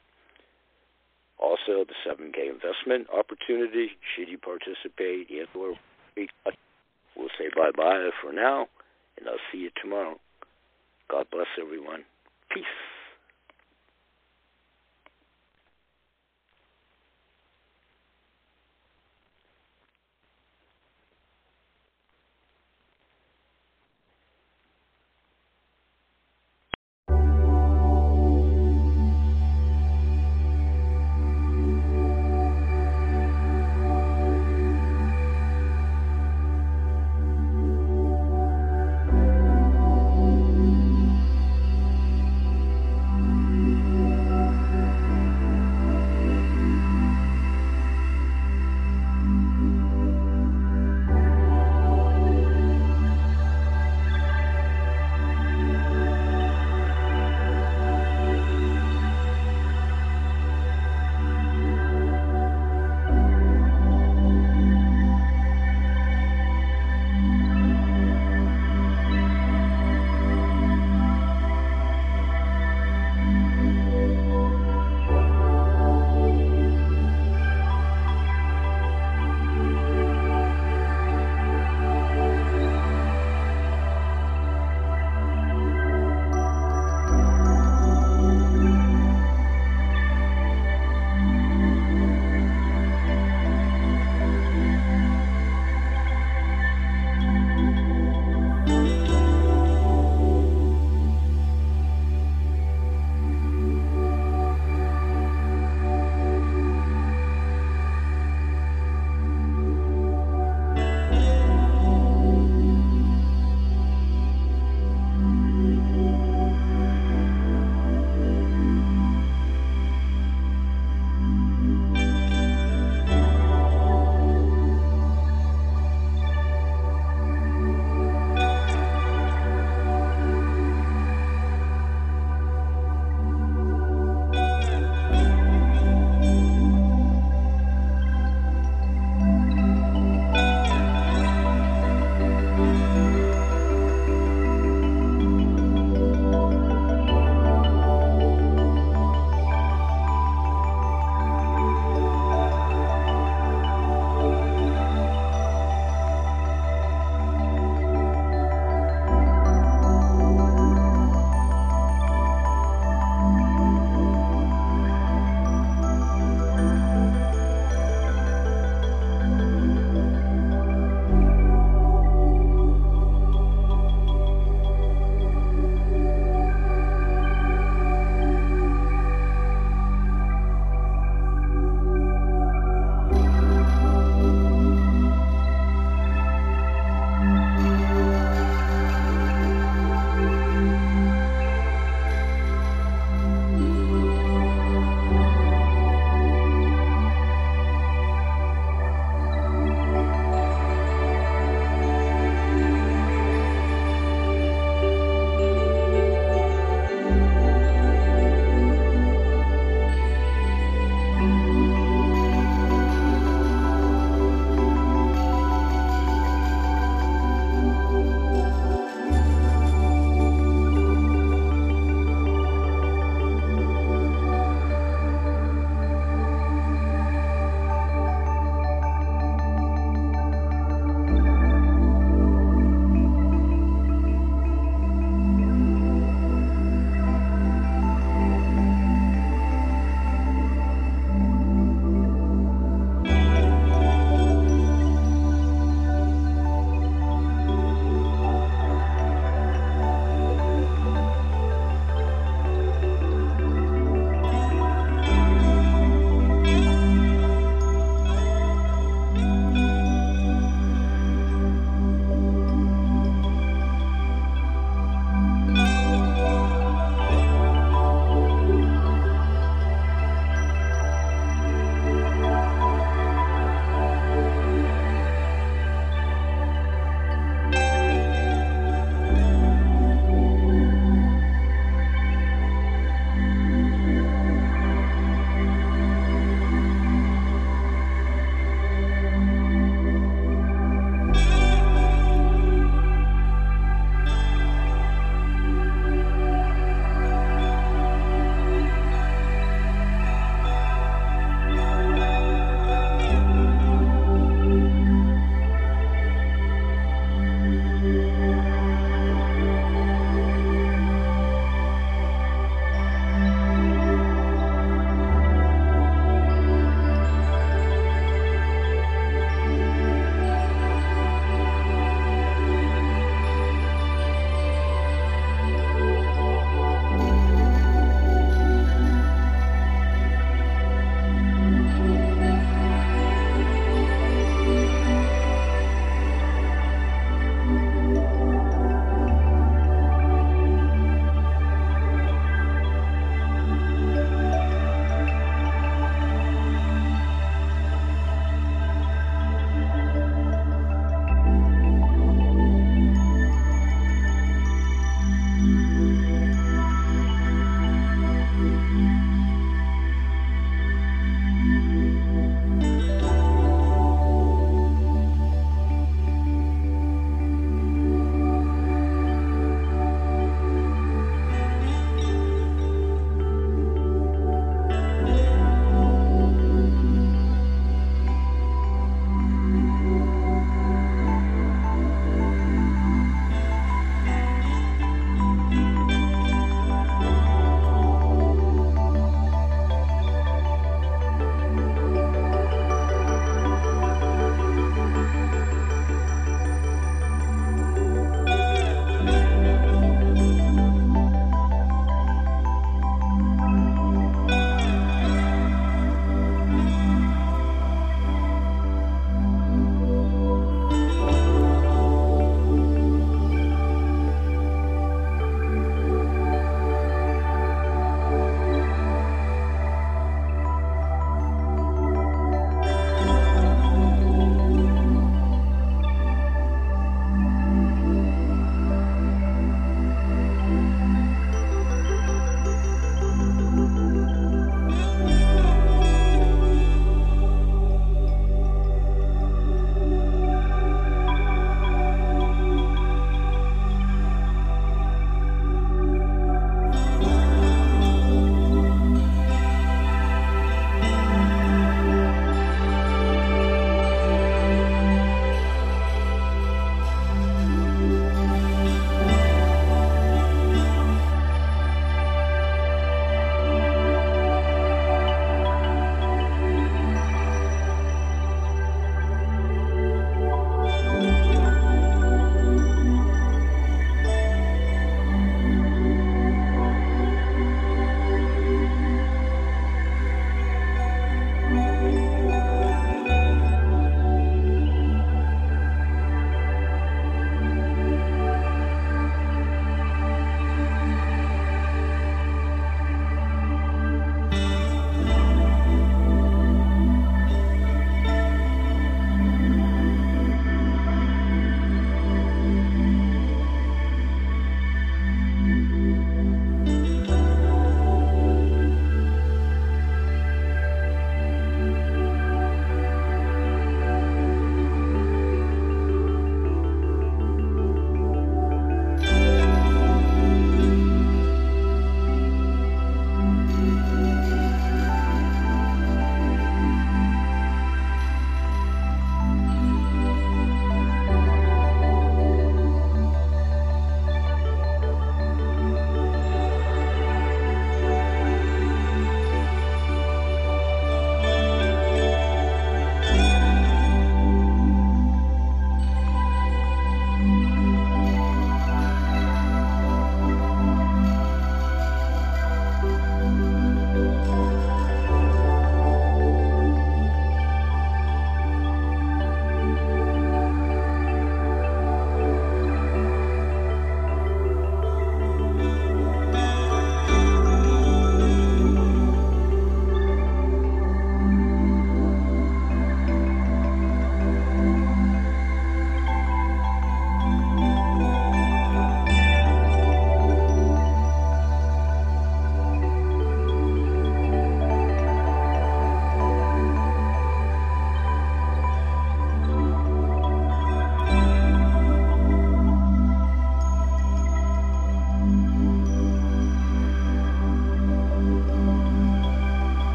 also, 1.40 1.86
the 1.88 1.96
7K 2.06 2.52
investment 2.52 3.08
opportunity, 3.18 3.92
should 4.14 4.28
you 4.28 4.38
participate 4.38 5.30
in 5.30 5.46
or 5.56 5.76
we'll 7.16 7.30
say 7.38 7.50
bye-bye 7.56 8.10
for 8.22 8.34
now, 8.34 8.68
and 9.18 9.28
I'll 9.28 9.40
see 9.52 9.60
you 9.60 9.70
tomorrow. 9.82 10.20
God 11.10 11.28
bless 11.32 11.48
everyone. 11.60 12.04
Peace. 12.52 12.66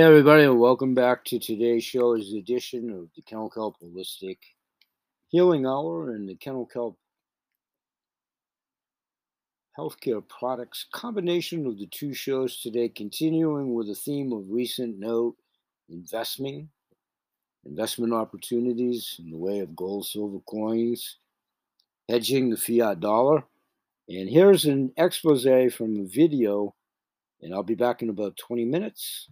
Hey, 0.00 0.06
everybody, 0.06 0.44
and 0.44 0.58
welcome 0.58 0.94
back 0.94 1.26
to 1.26 1.38
today's 1.38 1.84
show's 1.84 2.32
edition 2.32 2.88
of 2.88 3.10
the 3.14 3.20
Kennel 3.20 3.50
Kelp 3.50 3.76
Holistic 3.82 4.38
Healing 5.28 5.66
Hour 5.66 6.14
and 6.14 6.26
the 6.26 6.36
Kennel 6.36 6.64
Kelp 6.64 6.96
Healthcare 9.78 10.26
Products 10.26 10.86
combination 10.90 11.66
of 11.66 11.78
the 11.78 11.86
two 11.88 12.14
shows 12.14 12.62
today, 12.62 12.88
continuing 12.88 13.74
with 13.74 13.88
the 13.88 13.94
theme 13.94 14.32
of 14.32 14.44
recent 14.48 14.98
note 14.98 15.36
investing, 15.90 16.70
investment 17.66 18.14
opportunities 18.14 19.16
in 19.18 19.30
the 19.30 19.36
way 19.36 19.58
of 19.58 19.76
gold, 19.76 20.06
silver 20.06 20.40
coins, 20.48 21.18
hedging 22.08 22.48
the 22.48 22.56
fiat 22.56 23.00
dollar. 23.00 23.44
And 24.08 24.30
here's 24.30 24.64
an 24.64 24.94
expose 24.96 25.44
from 25.74 26.00
a 26.00 26.04
video, 26.06 26.74
and 27.42 27.52
I'll 27.52 27.62
be 27.62 27.74
back 27.74 28.00
in 28.00 28.08
about 28.08 28.38
20 28.38 28.64
minutes. 28.64 29.28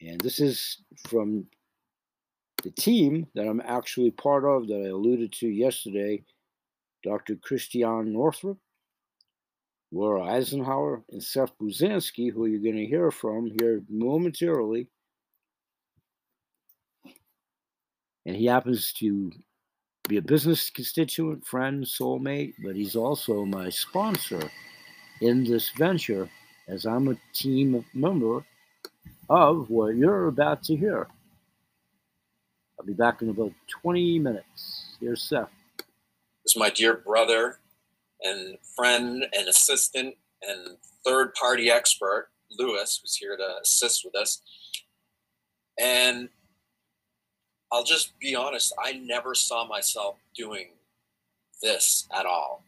And 0.00 0.20
this 0.20 0.40
is 0.40 0.78
from 1.08 1.46
the 2.62 2.70
team 2.70 3.26
that 3.34 3.46
I'm 3.46 3.62
actually 3.64 4.10
part 4.10 4.44
of 4.44 4.68
that 4.68 4.82
I 4.86 4.88
alluded 4.88 5.32
to 5.34 5.48
yesterday 5.48 6.24
Dr. 7.02 7.36
Christiane 7.36 8.12
Northrup, 8.12 8.58
Laura 9.92 10.24
Eisenhower, 10.24 11.04
and 11.10 11.22
Seth 11.22 11.56
Buzansky, 11.58 12.32
who 12.32 12.46
you're 12.46 12.60
going 12.60 12.76
to 12.76 12.86
hear 12.86 13.10
from 13.10 13.50
here 13.60 13.82
momentarily. 13.90 14.88
And 18.26 18.34
he 18.34 18.46
happens 18.46 18.92
to 18.94 19.30
be 20.08 20.16
a 20.16 20.22
business 20.22 20.70
constituent, 20.70 21.46
friend, 21.46 21.84
soulmate, 21.84 22.54
but 22.64 22.74
he's 22.74 22.96
also 22.96 23.44
my 23.44 23.68
sponsor 23.68 24.50
in 25.20 25.44
this 25.44 25.70
venture 25.70 26.28
as 26.68 26.86
I'm 26.86 27.08
a 27.08 27.16
team 27.34 27.84
member 27.92 28.44
of 29.28 29.70
what 29.70 29.96
you're 29.96 30.28
about 30.28 30.62
to 30.64 30.76
hear. 30.76 31.08
I'll 32.78 32.86
be 32.86 32.92
back 32.92 33.22
in 33.22 33.30
about 33.30 33.52
20 33.82 34.18
minutes. 34.18 34.96
Here's 35.00 35.22
Seth. 35.22 35.48
This 35.78 36.54
is 36.54 36.56
my 36.56 36.70
dear 36.70 36.94
brother 36.94 37.58
and 38.22 38.58
friend 38.76 39.26
and 39.36 39.48
assistant 39.48 40.14
and 40.46 40.76
third 41.06 41.32
party 41.34 41.70
expert, 41.70 42.28
Lewis, 42.58 43.00
who's 43.00 43.16
here 43.16 43.36
to 43.36 43.60
assist 43.62 44.04
with 44.04 44.14
us. 44.14 44.42
And 45.78 46.28
I'll 47.72 47.84
just 47.84 48.18
be 48.18 48.34
honest, 48.34 48.74
I 48.82 48.92
never 48.92 49.34
saw 49.34 49.66
myself 49.66 50.16
doing 50.36 50.68
this 51.62 52.06
at 52.16 52.26
all. 52.26 52.64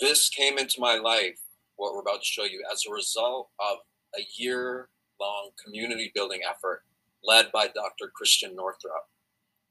This 0.00 0.28
came 0.28 0.58
into 0.58 0.80
my 0.80 0.96
life, 0.96 1.38
what 1.76 1.94
we're 1.94 2.00
about 2.00 2.20
to 2.20 2.26
show 2.26 2.44
you, 2.44 2.64
as 2.72 2.84
a 2.88 2.92
result 2.92 3.50
of 3.60 3.78
a 4.18 4.22
year 4.36 4.88
long 5.22 5.50
community 5.64 6.10
building 6.14 6.40
effort 6.48 6.82
led 7.24 7.52
by 7.52 7.68
Dr. 7.68 8.10
Christiane 8.14 8.56
Northrup 8.56 9.06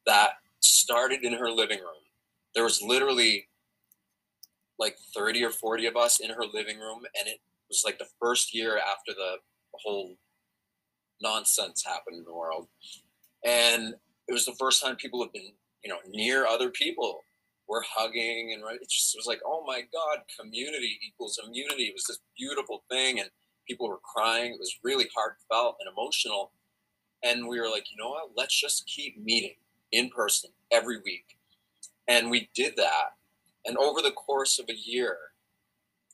that 0.06 0.32
started 0.62 1.24
in 1.24 1.34
her 1.34 1.50
living 1.50 1.80
room. 1.80 2.06
There 2.56 2.64
was 2.64 2.82
literally 2.82 3.48
like 4.80 4.98
30 5.16 5.44
or 5.44 5.52
40 5.52 5.88
of 5.88 5.98
us 5.98 6.20
in 6.20 6.30
her 6.30 6.46
living 6.54 6.80
room, 6.80 7.02
and 7.20 7.28
it 7.28 7.40
was 7.70 7.84
like 7.86 8.00
the 8.00 8.08
first 8.20 8.54
year 8.54 8.78
after 8.78 9.14
the 9.14 9.36
whole 9.74 10.16
nonsense 11.22 11.84
happened 11.86 12.18
in 12.18 12.24
the 12.24 12.34
world. 12.34 12.68
And 13.46 13.94
it 14.28 14.34
was 14.34 14.46
the 14.46 14.56
first 14.60 14.82
time 14.82 14.96
people 14.96 15.22
have 15.22 15.34
been, 15.34 15.52
you 15.84 15.90
know, 15.90 16.00
near 16.10 16.46
other 16.46 16.70
people. 16.70 17.22
We're 17.68 17.84
hugging 17.84 18.52
and 18.54 18.64
right. 18.64 18.80
It 18.82 18.90
just 18.90 19.16
was 19.16 19.28
like, 19.28 19.40
oh 19.46 19.64
my 19.66 19.82
God, 19.94 20.24
community 20.40 21.00
equals 21.06 21.40
immunity. 21.46 21.84
It 21.84 21.94
was 21.94 22.06
this 22.06 22.20
beautiful 22.38 22.84
thing. 22.90 23.20
And 23.20 23.30
people 23.68 23.88
were 23.88 24.00
crying. 24.04 24.54
It 24.54 24.60
was 24.60 24.80
really 24.84 25.08
heartfelt 25.16 25.78
and 25.80 25.92
emotional. 25.92 26.52
And 27.24 27.48
we 27.48 27.60
were 27.60 27.70
like, 27.70 27.92
you 27.92 27.98
know 28.02 28.10
what? 28.10 28.32
Let's 28.36 28.60
just 28.60 28.88
keep 28.88 29.22
meeting 29.22 29.56
in 29.92 30.10
person 30.10 30.52
every 30.72 30.98
week. 30.98 31.38
And 32.08 32.30
we 32.30 32.50
did 32.54 32.76
that. 32.78 33.16
And 33.66 33.78
over 33.78 34.02
the 34.02 34.12
course 34.12 34.60
of 34.60 34.70
a 34.70 34.76
year, 34.76 35.18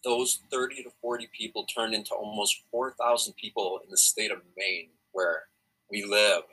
those 0.04 0.40
30 0.52 0.84
to 0.84 0.90
40 1.02 1.30
people 1.38 1.66
turned 1.66 1.94
into 1.94 2.14
almost 2.14 2.64
4,000 2.72 3.34
people 3.34 3.80
in 3.84 3.90
the 3.90 3.98
state 3.98 4.32
of 4.32 4.40
Maine 4.58 4.90
where 5.12 5.44
we 5.90 6.04
live. 6.04 6.44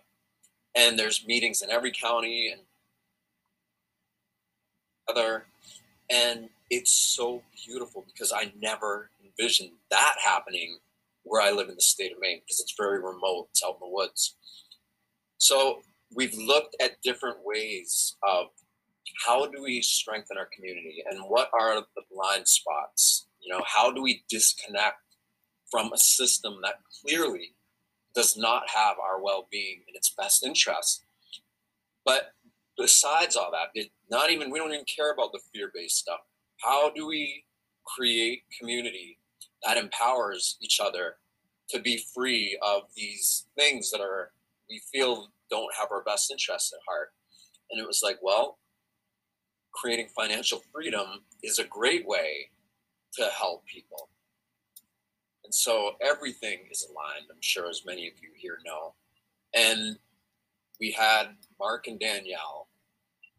And 0.75 0.99
there's 0.99 1.27
meetings 1.27 1.63
in 1.63 1.71
every 1.71 1.93
county 1.93 2.51
and 2.53 2.63
other. 5.09 5.45
And 6.11 6.49
it's 6.71 6.91
so 6.91 7.43
beautiful 7.67 8.05
because 8.13 8.33
I 8.33 8.53
never 8.61 9.11
envisioned 9.39 9.73
that 9.91 10.15
happening 10.25 10.79
where 11.25 11.43
I 11.43 11.51
live 11.51 11.69
in 11.69 11.75
the 11.75 11.81
state 11.81 12.13
of 12.13 12.19
Maine 12.21 12.41
because 12.45 12.61
it's 12.61 12.75
very 12.79 12.99
remote. 12.99 13.49
It's 13.51 13.63
out 13.65 13.75
in 13.75 13.89
the 13.89 13.95
woods. 13.95 14.37
So 15.39 15.81
we've 16.15 16.35
looked 16.35 16.77
at 16.81 17.03
different 17.03 17.39
ways 17.45 18.17
of 18.27 18.47
how 19.27 19.47
do 19.47 19.63
we 19.63 19.83
strengthen 19.83 20.39
our 20.39 20.49
community 20.55 21.03
and 21.11 21.21
what 21.21 21.51
are 21.59 21.81
the 21.97 22.03
blind 22.11 22.49
spots? 22.49 23.27
You 23.41 23.53
know, 23.53 23.63
how 23.67 23.93
do 23.93 24.03
we 24.03 24.25
disconnect 24.29 24.97
from 25.71 25.93
a 25.93 25.99
system 25.99 26.59
that 26.63 26.77
clearly 27.03 27.55
does 28.15 28.37
not 28.37 28.71
have 28.71 28.97
our 28.99 29.23
well-being 29.23 29.83
in 29.89 29.95
its 29.95 30.15
best 30.17 30.45
interest? 30.45 31.05
But 32.05 32.33
besides 32.77 33.37
all 33.37 33.51
that, 33.53 33.69
it 33.75 33.91
not 34.11 34.31
even 34.31 34.51
we 34.51 34.59
don't 34.59 34.73
even 34.73 34.85
care 34.85 35.13
about 35.13 35.33
the 35.33 35.41
fear-based 35.53 35.97
stuff. 35.97 36.21
How 36.61 36.91
do 36.91 37.07
we 37.07 37.45
create 37.97 38.43
community 38.59 39.19
that 39.65 39.77
empowers 39.77 40.57
each 40.61 40.81
other 40.81 41.17
to 41.71 41.81
be 41.81 42.05
free 42.15 42.59
of 42.63 42.83
these 42.97 43.47
things 43.57 43.91
that 43.91 44.01
are 44.01 44.33
we 44.69 44.81
feel 44.93 45.29
don't 45.51 45.75
have 45.79 45.89
our 45.91 46.03
best 46.03 46.31
interests 46.31 46.73
at 46.73 46.81
heart. 46.89 47.11
And 47.71 47.81
it 47.81 47.87
was 47.87 48.01
like, 48.03 48.19
well, 48.23 48.59
creating 49.73 50.09
financial 50.17 50.63
freedom 50.73 51.07
is 51.43 51.59
a 51.59 51.65
great 51.65 52.07
way 52.07 52.49
to 53.15 53.25
help 53.27 53.65
people. 53.67 54.09
And 55.45 55.55
so 55.55 55.93
everything 56.01 56.61
is 56.71 56.87
aligned, 56.89 57.27
I'm 57.31 57.37
sure, 57.41 57.69
as 57.69 57.83
many 57.87 58.07
of 58.09 58.15
you 58.23 58.31
here 58.37 58.59
know. 58.65 58.95
And 59.55 59.99
we 60.81 60.91
had 60.93 61.37
Mark 61.61 61.87
and 61.87 62.01
Danielle, 62.01 62.69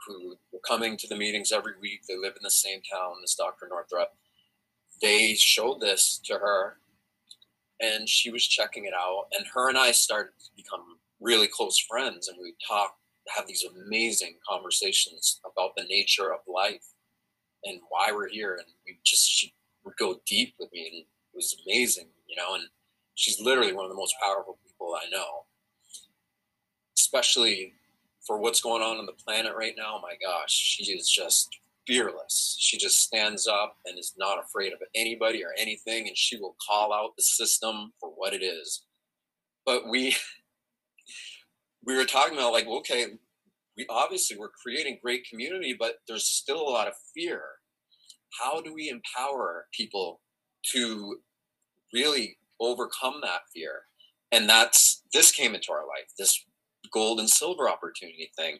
who 0.05 0.35
were 0.53 0.59
coming 0.59 0.97
to 0.97 1.07
the 1.07 1.15
meetings 1.15 1.51
every 1.51 1.73
week. 1.81 2.01
They 2.07 2.15
live 2.15 2.33
in 2.33 2.43
the 2.43 2.51
same 2.51 2.79
town 2.91 3.15
as 3.23 3.33
Dr. 3.33 3.67
Northrup. 3.69 4.09
They 5.01 5.35
showed 5.35 5.81
this 5.81 6.19
to 6.25 6.33
her, 6.33 6.77
and 7.79 8.07
she 8.07 8.31
was 8.31 8.45
checking 8.45 8.85
it 8.85 8.93
out. 8.93 9.25
And 9.37 9.45
her 9.53 9.69
and 9.69 9.77
I 9.77 9.91
started 9.91 10.31
to 10.39 10.49
become 10.55 10.97
really 11.19 11.47
close 11.47 11.79
friends 11.79 12.27
and 12.27 12.37
we 12.41 12.53
talk 12.67 12.95
have 13.35 13.47
these 13.47 13.65
amazing 13.85 14.35
conversations 14.47 15.39
about 15.45 15.75
the 15.75 15.83
nature 15.85 16.33
of 16.33 16.39
life 16.47 16.85
and 17.63 17.79
why 17.89 18.11
we're 18.11 18.29
here 18.29 18.55
and 18.55 18.65
we 18.85 18.97
just 19.03 19.27
she 19.27 19.53
would 19.83 19.95
go 19.97 20.19
deep 20.25 20.53
with 20.59 20.71
me 20.71 20.87
and 20.87 21.01
it 21.01 21.07
was 21.33 21.55
amazing 21.65 22.07
you 22.27 22.35
know 22.35 22.55
and 22.55 22.65
she's 23.15 23.39
literally 23.39 23.73
one 23.73 23.85
of 23.85 23.89
the 23.89 23.97
most 23.97 24.15
powerful 24.21 24.57
people 24.67 24.95
i 24.95 25.09
know 25.09 25.45
especially 26.97 27.73
for 28.25 28.37
what's 28.37 28.61
going 28.61 28.83
on 28.83 28.97
on 28.97 29.05
the 29.05 29.13
planet 29.13 29.53
right 29.57 29.75
now 29.77 29.99
my 30.01 30.13
gosh 30.23 30.51
she 30.51 30.91
is 30.91 31.09
just 31.09 31.49
fearless 31.87 32.57
she 32.59 32.77
just 32.77 32.99
stands 32.99 33.47
up 33.47 33.77
and 33.85 33.97
is 33.99 34.13
not 34.17 34.39
afraid 34.43 34.73
of 34.73 34.79
anybody 34.95 35.43
or 35.43 35.53
anything 35.57 36.07
and 36.07 36.17
she 36.17 36.37
will 36.37 36.55
call 36.67 36.93
out 36.93 37.15
the 37.15 37.23
system 37.23 37.93
for 37.99 38.09
what 38.09 38.33
it 38.33 38.43
is 38.43 38.85
but 39.65 39.87
we 39.89 40.15
we 41.85 41.95
were 41.95 42.05
talking 42.05 42.37
about 42.37 42.51
like, 42.51 42.67
okay, 42.67 43.05
we 43.77 43.85
obviously 43.89 44.37
we're 44.37 44.49
creating 44.49 44.99
great 45.01 45.27
community, 45.29 45.75
but 45.77 45.95
there's 46.07 46.25
still 46.25 46.61
a 46.61 46.71
lot 46.71 46.87
of 46.87 46.93
fear. 47.13 47.41
How 48.39 48.61
do 48.61 48.73
we 48.73 48.89
empower 48.89 49.67
people 49.71 50.21
to 50.73 51.17
really 51.93 52.37
overcome 52.59 53.19
that 53.21 53.41
fear? 53.53 53.83
And 54.31 54.49
that's 54.49 55.03
this 55.13 55.31
came 55.31 55.53
into 55.55 55.71
our 55.71 55.85
life, 55.85 56.11
this 56.17 56.43
gold 56.91 57.19
and 57.19 57.29
silver 57.29 57.69
opportunity 57.69 58.31
thing. 58.35 58.57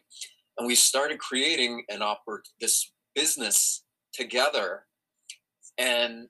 And 0.58 0.66
we 0.66 0.74
started 0.74 1.18
creating 1.18 1.84
an 1.88 2.00
oppor- 2.00 2.40
this 2.60 2.92
business 3.16 3.82
together 4.14 4.84
and 5.78 6.28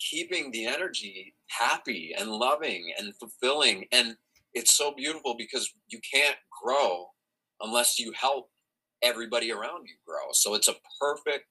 keeping 0.00 0.50
the 0.50 0.66
energy 0.66 1.34
happy 1.48 2.12
and 2.18 2.28
loving 2.30 2.92
and 2.98 3.14
fulfilling 3.16 3.84
and 3.92 4.16
it's 4.54 4.76
so 4.76 4.92
beautiful 4.96 5.36
because 5.38 5.72
you 5.88 6.00
can't 6.12 6.36
grow 6.62 7.06
unless 7.60 7.98
you 7.98 8.12
help 8.20 8.50
everybody 9.02 9.52
around 9.52 9.86
you 9.86 9.94
grow. 10.06 10.32
So 10.32 10.54
it's 10.54 10.68
a 10.68 10.74
perfect 11.00 11.46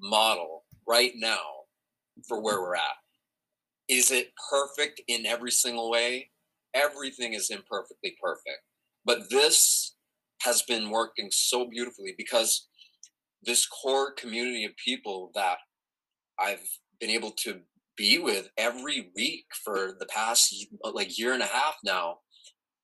model 0.00 0.64
right 0.86 1.12
now 1.16 1.40
for 2.28 2.40
where 2.42 2.60
we're 2.60 2.76
at. 2.76 2.96
Is 3.88 4.10
it 4.10 4.32
perfect 4.50 5.02
in 5.08 5.26
every 5.26 5.50
single 5.50 5.90
way? 5.90 6.30
Everything 6.74 7.32
is 7.34 7.50
imperfectly 7.50 8.16
perfect. 8.22 8.60
But 9.04 9.30
this 9.30 9.94
has 10.42 10.62
been 10.62 10.90
working 10.90 11.28
so 11.30 11.68
beautifully 11.68 12.14
because 12.16 12.68
this 13.42 13.66
core 13.66 14.12
community 14.12 14.64
of 14.64 14.72
people 14.82 15.30
that 15.34 15.58
I've 16.38 16.66
been 17.00 17.10
able 17.10 17.32
to 17.32 17.60
be 17.96 18.18
with 18.18 18.48
every 18.56 19.10
week 19.14 19.44
for 19.64 19.96
the 19.98 20.06
past 20.06 20.54
like 20.82 21.18
year 21.18 21.34
and 21.34 21.42
a 21.42 21.46
half 21.46 21.76
now 21.84 22.18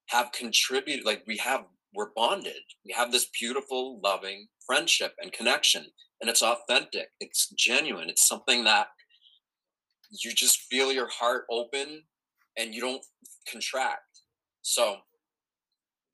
have 0.08 0.32
contributed 0.32 1.04
like 1.04 1.22
we 1.26 1.36
have 1.38 1.64
we're 1.94 2.10
bonded. 2.14 2.60
We 2.84 2.92
have 2.92 3.12
this 3.12 3.28
beautiful 3.40 4.00
loving 4.04 4.46
friendship 4.66 5.14
and 5.22 5.32
connection 5.32 5.86
and 6.20 6.28
it's 6.28 6.42
authentic. 6.42 7.08
It's 7.20 7.48
genuine. 7.56 8.10
It's 8.10 8.26
something 8.26 8.64
that 8.64 8.88
you 10.10 10.32
just 10.32 10.62
feel 10.70 10.92
your 10.92 11.08
heart 11.08 11.44
open 11.50 12.02
and 12.56 12.74
you 12.74 12.80
don't 12.80 13.04
contract. 13.50 14.02
So 14.62 14.96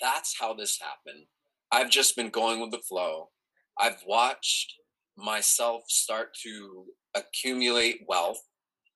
that's 0.00 0.36
how 0.38 0.54
this 0.54 0.78
happened. 0.80 1.26
I've 1.72 1.90
just 1.90 2.16
been 2.16 2.28
going 2.28 2.60
with 2.60 2.70
the 2.70 2.78
flow 2.78 3.30
i've 3.78 4.02
watched 4.06 4.74
myself 5.16 5.82
start 5.88 6.28
to 6.42 6.84
accumulate 7.14 8.00
wealth 8.08 8.42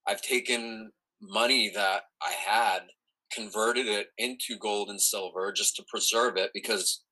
i've 0.07 0.23
taken 0.23 0.91
money 1.21 1.71
that 1.75 2.03
i 2.23 2.33
had 2.33 2.83
converted 3.33 3.87
it 3.87 4.09
into 4.19 4.57
gold 4.59 4.89
and 4.89 5.01
silver 5.01 5.53
just 5.53 5.77
to 5.77 5.85
preserve 5.91 6.37
it 6.37 6.51
because 6.55 7.03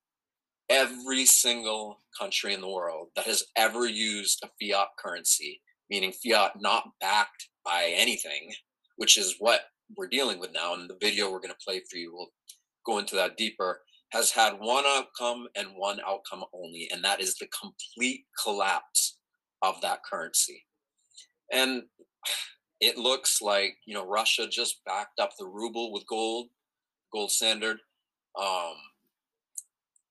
every 0.69 1.25
single 1.25 2.01
country 2.19 2.55
in 2.55 2.61
the 2.61 2.71
world 2.71 3.09
that 3.15 3.27
has 3.27 3.45
ever 3.57 3.87
used 3.87 4.43
a 4.43 4.49
fiat 4.61 4.89
currency, 4.99 5.61
meaning 5.91 6.13
fiat 6.13 6.53
not 6.61 6.85
backed 7.01 7.49
by 7.65 7.93
anything, 7.95 8.53
which 8.97 9.17
is 9.17 9.37
what 9.39 9.63
we're 9.97 10.09
dealing 10.09 10.39
with 10.39 10.53
now. 10.53 10.75
And 10.75 10.91
the 10.91 10.99
video 11.01 11.31
we're 11.31 11.41
going 11.41 11.51
to 11.51 11.65
play 11.65 11.83
for 11.89 11.97
you 11.97 12.13
will 12.13 12.33
go 12.85 12.99
into 12.99 13.15
that 13.17 13.37
deeper, 13.37 13.83
has 14.11 14.31
had 14.31 14.55
one 14.61 14.85
outcome 14.87 15.49
and 15.57 15.69
one 15.75 15.99
outcome 16.07 16.45
only, 16.53 16.89
and 16.93 17.03
that 17.05 17.21
is 17.21 17.35
the 17.35 17.49
complete 17.49 18.25
collapse 18.43 19.19
of 19.63 19.81
that 19.83 20.01
currency. 20.09 20.65
And 21.53 21.83
it 22.81 22.99
looks 22.99 23.41
like 23.41 23.77
you 23.87 23.95
know 23.95 24.07
Russia 24.07 24.47
just 24.49 24.85
backed 24.85 25.19
up 25.21 25.31
the 25.39 25.47
ruble 25.47 25.93
with 25.93 26.07
gold, 26.07 26.49
gold 27.13 27.31
standard. 27.31 27.79
Um, 28.39 28.75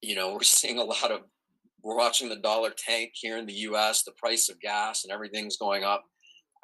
you 0.02 0.14
know, 0.14 0.32
we're 0.34 0.42
seeing 0.42 0.78
a 0.78 0.84
lot 0.84 1.10
of 1.10 1.22
we're 1.82 1.96
watching 1.96 2.28
the 2.28 2.36
dollar 2.36 2.72
tank 2.76 3.12
here 3.14 3.38
in 3.38 3.46
the 3.46 3.52
U.S. 3.52 4.02
The 4.02 4.12
price 4.12 4.48
of 4.48 4.60
gas 4.60 5.04
and 5.04 5.12
everything's 5.12 5.56
going 5.56 5.84
up. 5.84 6.04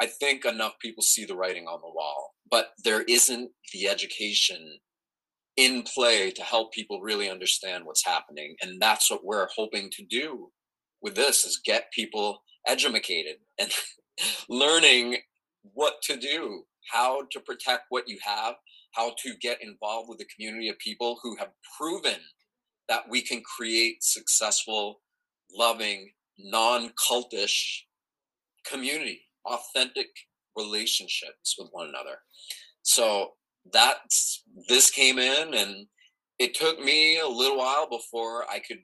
I 0.00 0.06
think 0.06 0.44
enough 0.44 0.72
people 0.80 1.02
see 1.02 1.24
the 1.24 1.36
writing 1.36 1.66
on 1.66 1.80
the 1.80 1.94
wall, 1.94 2.34
but 2.50 2.70
there 2.82 3.02
isn't 3.02 3.50
the 3.72 3.88
education 3.88 4.78
in 5.56 5.82
play 5.82 6.30
to 6.30 6.42
help 6.42 6.72
people 6.72 7.00
really 7.00 7.30
understand 7.30 7.84
what's 7.84 8.04
happening, 8.04 8.56
and 8.62 8.80
that's 8.80 9.10
what 9.10 9.24
we're 9.24 9.48
hoping 9.54 9.90
to 9.90 10.04
do 10.04 10.50
with 11.02 11.14
this: 11.14 11.44
is 11.44 11.60
get 11.64 11.92
people 11.92 12.42
educated 12.66 13.36
and 13.58 13.70
learning 14.48 15.16
what 15.62 15.94
to 16.02 16.16
do, 16.16 16.64
how 16.90 17.22
to 17.30 17.40
protect 17.40 17.84
what 17.90 18.08
you 18.08 18.18
have, 18.22 18.54
how 18.92 19.14
to 19.22 19.34
get 19.40 19.62
involved 19.62 20.08
with 20.08 20.20
a 20.20 20.26
community 20.34 20.68
of 20.68 20.78
people 20.78 21.18
who 21.22 21.36
have 21.36 21.50
proven 21.78 22.18
that 22.88 23.08
we 23.08 23.22
can 23.22 23.42
create 23.42 24.02
successful, 24.02 25.00
loving, 25.56 26.10
non 26.38 26.90
cultish 26.90 27.80
community, 28.66 29.20
authentic 29.46 30.08
relationships 30.56 31.56
with 31.58 31.68
one 31.72 31.88
another. 31.88 32.18
So 32.82 33.32
that's 33.72 34.42
this 34.68 34.90
came 34.90 35.18
in 35.18 35.54
and 35.54 35.86
it 36.38 36.54
took 36.54 36.80
me 36.80 37.18
a 37.18 37.28
little 37.28 37.58
while 37.58 37.88
before 37.88 38.44
I 38.50 38.58
could 38.58 38.78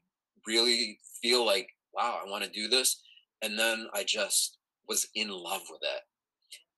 really 0.47 0.99
feel 1.23 1.45
like, 1.45 1.69
wow, 1.95 2.21
I 2.25 2.31
want 2.31 2.45
to 2.45 2.51
do 2.51 2.69
this. 2.69 3.01
And 3.43 3.59
then 3.59 3.87
I 3.95 4.05
just 4.05 4.59
was 4.89 5.09
in 5.15 5.29
love 5.29 5.63
with 5.71 5.81
it 5.83 6.03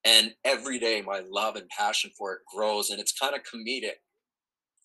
and 0.05 0.33
every 0.45 0.79
day 0.79 1.03
my 1.03 1.23
love 1.31 1.57
and 1.57 1.69
passion 1.69 2.11
for 2.17 2.35
it 2.35 2.41
grows 2.55 2.91
and 2.91 3.01
it's 3.01 3.13
kind 3.13 3.35
of 3.35 3.41
comedic 3.43 3.99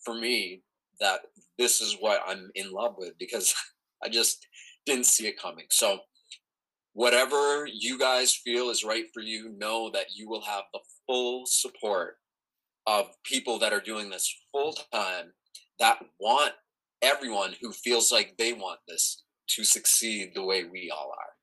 for 0.04 0.14
me 0.14 0.62
that 1.00 1.22
this 1.58 1.82
is 1.82 1.98
what 2.00 2.22
i'm 2.28 2.50
in 2.56 2.72
love 2.72 2.96
with 2.98 3.14
because 3.18 3.54
i 4.04 4.10
just 4.10 4.46
didn't 4.86 5.06
see 5.06 5.28
it 5.28 5.40
coming 5.40 5.66
so 5.70 6.00
whatever 6.94 7.68
you 7.72 7.98
guys 7.98 8.36
feel 8.36 8.70
is 8.70 8.84
right 8.84 9.06
for 9.14 9.22
you 9.22 9.54
know 9.58 9.90
that 9.94 10.06
you 10.16 10.30
will 10.30 10.42
have 10.42 10.64
the 10.74 10.80
full 11.08 11.44
support 11.46 12.16
of 12.88 13.08
people 13.24 13.60
that 13.60 13.74
are 13.74 13.82
doing 13.82 14.10
this 14.10 14.34
full 14.52 14.74
time 14.94 15.32
that 15.80 16.00
want 16.20 16.54
everyone 17.02 17.54
who 17.62 17.72
feels 17.72 18.12
like 18.12 18.36
they 18.38 18.54
want 18.54 18.80
this 18.88 19.24
to 19.48 19.64
succeed 19.64 20.32
the 20.34 20.44
way 20.44 20.64
we 20.64 20.92
all 20.96 21.12
are. 21.12 21.34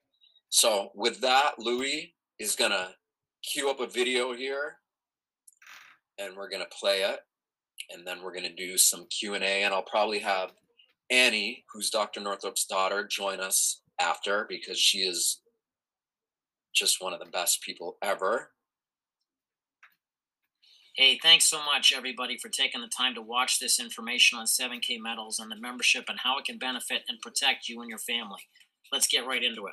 So 0.48 0.90
with 0.94 1.20
that 1.20 1.58
louis 1.58 2.14
is 2.38 2.56
going 2.56 2.72
to 2.72 2.90
cue 3.42 3.70
up 3.70 3.80
a 3.80 3.86
video 3.86 4.34
here 4.34 4.76
and 6.18 6.36
we're 6.36 6.48
going 6.48 6.62
to 6.62 6.76
play 6.76 7.02
it 7.02 7.20
and 7.90 8.06
then 8.06 8.22
we're 8.22 8.32
going 8.32 8.48
to 8.48 8.54
do 8.54 8.78
some 8.78 9.06
q&a 9.10 9.38
and 9.38 9.74
i'll 9.74 9.82
probably 9.82 10.18
have 10.18 10.52
annie 11.10 11.64
who's 11.72 11.90
dr 11.90 12.20
northrup's 12.20 12.66
daughter 12.66 13.06
join 13.06 13.40
us 13.40 13.82
after 14.00 14.46
because 14.48 14.78
she 14.78 14.98
is 14.98 15.40
just 16.74 17.02
one 17.02 17.12
of 17.12 17.18
the 17.18 17.26
best 17.26 17.62
people 17.62 17.96
ever 18.02 18.50
Hey, 20.94 21.18
thanks 21.22 21.46
so 21.46 21.56
much, 21.64 21.94
everybody, 21.96 22.36
for 22.36 22.50
taking 22.50 22.82
the 22.82 22.86
time 22.86 23.14
to 23.14 23.22
watch 23.22 23.58
this 23.58 23.80
information 23.80 24.38
on 24.38 24.44
7K 24.44 25.00
Metals 25.00 25.38
and 25.38 25.50
the 25.50 25.56
membership 25.56 26.04
and 26.06 26.18
how 26.22 26.36
it 26.36 26.44
can 26.44 26.58
benefit 26.58 27.00
and 27.08 27.18
protect 27.22 27.66
you 27.66 27.80
and 27.80 27.88
your 27.88 27.98
family. 27.98 28.40
Let's 28.92 29.06
get 29.06 29.26
right 29.26 29.42
into 29.42 29.66
it. 29.68 29.72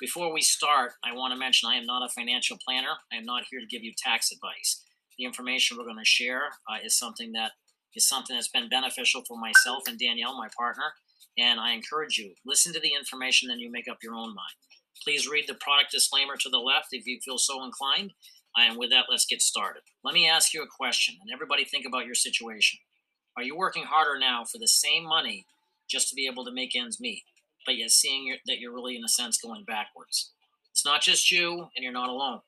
Before 0.00 0.32
we 0.32 0.40
start, 0.40 0.92
I 1.04 1.14
want 1.14 1.32
to 1.32 1.38
mention 1.38 1.68
I 1.68 1.78
am 1.78 1.84
not 1.84 2.06
a 2.06 2.12
financial 2.12 2.58
planner. 2.64 2.94
I 3.12 3.16
am 3.16 3.24
not 3.24 3.42
here 3.50 3.58
to 3.58 3.66
give 3.66 3.82
you 3.82 3.92
tax 3.98 4.30
advice. 4.30 4.84
The 5.18 5.24
information 5.24 5.76
we're 5.76 5.84
going 5.84 5.98
to 5.98 6.04
share 6.04 6.44
uh, 6.70 6.78
is 6.84 6.96
something 6.96 7.32
that 7.32 7.50
is 7.96 8.08
something 8.08 8.36
that's 8.36 8.46
been 8.46 8.68
beneficial 8.68 9.24
for 9.26 9.36
myself 9.36 9.82
and 9.88 9.98
Danielle, 9.98 10.38
my 10.38 10.48
partner. 10.56 10.94
And 11.38 11.58
I 11.58 11.72
encourage 11.72 12.18
you 12.18 12.34
listen 12.46 12.72
to 12.72 12.80
the 12.80 12.92
information, 12.96 13.48
then 13.48 13.58
you 13.58 13.68
make 13.68 13.88
up 13.88 13.98
your 14.00 14.14
own 14.14 14.28
mind. 14.28 14.56
Please 15.02 15.28
read 15.28 15.46
the 15.48 15.54
product 15.54 15.90
disclaimer 15.90 16.36
to 16.36 16.48
the 16.48 16.58
left 16.58 16.90
if 16.92 17.04
you 17.04 17.18
feel 17.24 17.38
so 17.38 17.64
inclined. 17.64 18.12
And 18.56 18.78
with 18.78 18.90
that, 18.90 19.06
let's 19.10 19.26
get 19.26 19.40
started. 19.40 19.82
Let 20.04 20.14
me 20.14 20.28
ask 20.28 20.52
you 20.52 20.62
a 20.62 20.66
question, 20.66 21.16
and 21.20 21.30
everybody 21.32 21.64
think 21.64 21.86
about 21.86 22.06
your 22.06 22.14
situation. 22.14 22.78
Are 23.36 23.42
you 23.42 23.56
working 23.56 23.84
harder 23.84 24.18
now 24.18 24.44
for 24.44 24.58
the 24.58 24.68
same 24.68 25.04
money 25.04 25.46
just 25.88 26.08
to 26.10 26.14
be 26.14 26.26
able 26.26 26.44
to 26.44 26.52
make 26.52 26.76
ends 26.76 27.00
meet? 27.00 27.22
but 27.66 27.76
yet 27.76 27.90
seeing 27.90 28.34
that 28.46 28.58
you're 28.58 28.74
really, 28.74 28.96
in 28.96 29.04
a 29.04 29.08
sense, 29.08 29.38
going 29.38 29.64
backwards. 29.64 30.32
It's 30.70 30.84
not 30.84 31.02
just 31.02 31.30
you, 31.30 31.68
and 31.76 31.82
you're 31.82 31.92
not 31.92 32.08
alone. 32.08 32.40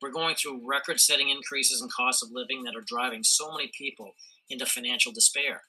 We're 0.00 0.10
going 0.10 0.34
through 0.34 0.66
record 0.66 1.00
setting 1.00 1.30
increases 1.30 1.80
in 1.82 1.88
cost 1.88 2.22
of 2.22 2.30
living 2.32 2.62
that 2.64 2.76
are 2.76 2.84
driving 2.86 3.22
so 3.22 3.50
many 3.50 3.70
people 3.76 4.14
into 4.50 4.66
financial 4.66 5.12
despair. 5.12 5.62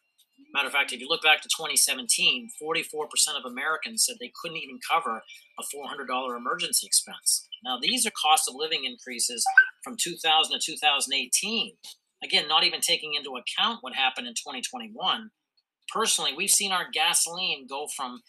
Matter 0.53 0.67
of 0.67 0.73
fact, 0.73 0.91
if 0.91 0.99
you 0.99 1.07
look 1.07 1.23
back 1.23 1.41
to 1.41 1.49
2017, 1.49 2.49
44% 2.61 3.07
of 3.37 3.45
Americans 3.45 4.05
said 4.05 4.17
they 4.19 4.33
couldn't 4.41 4.57
even 4.57 4.79
cover 4.89 5.21
a 5.59 5.63
$400 5.63 6.37
emergency 6.37 6.85
expense. 6.85 7.47
Now, 7.63 7.77
these 7.81 8.05
are 8.05 8.11
cost 8.11 8.49
of 8.49 8.55
living 8.55 8.83
increases 8.83 9.45
from 9.85 9.95
2000 9.97 10.59
to 10.59 10.71
2018. 10.73 11.75
Again, 12.23 12.47
not 12.47 12.63
even 12.63 12.81
taking 12.81 13.13
into 13.13 13.37
account 13.37 13.79
what 13.81 13.93
happened 13.93 14.27
in 14.27 14.33
2021. 14.33 15.29
Personally, 15.93 16.31
we've 16.35 16.49
seen 16.49 16.71
our 16.71 16.87
gasoline 16.91 17.67
go 17.69 17.87
from 17.95 18.21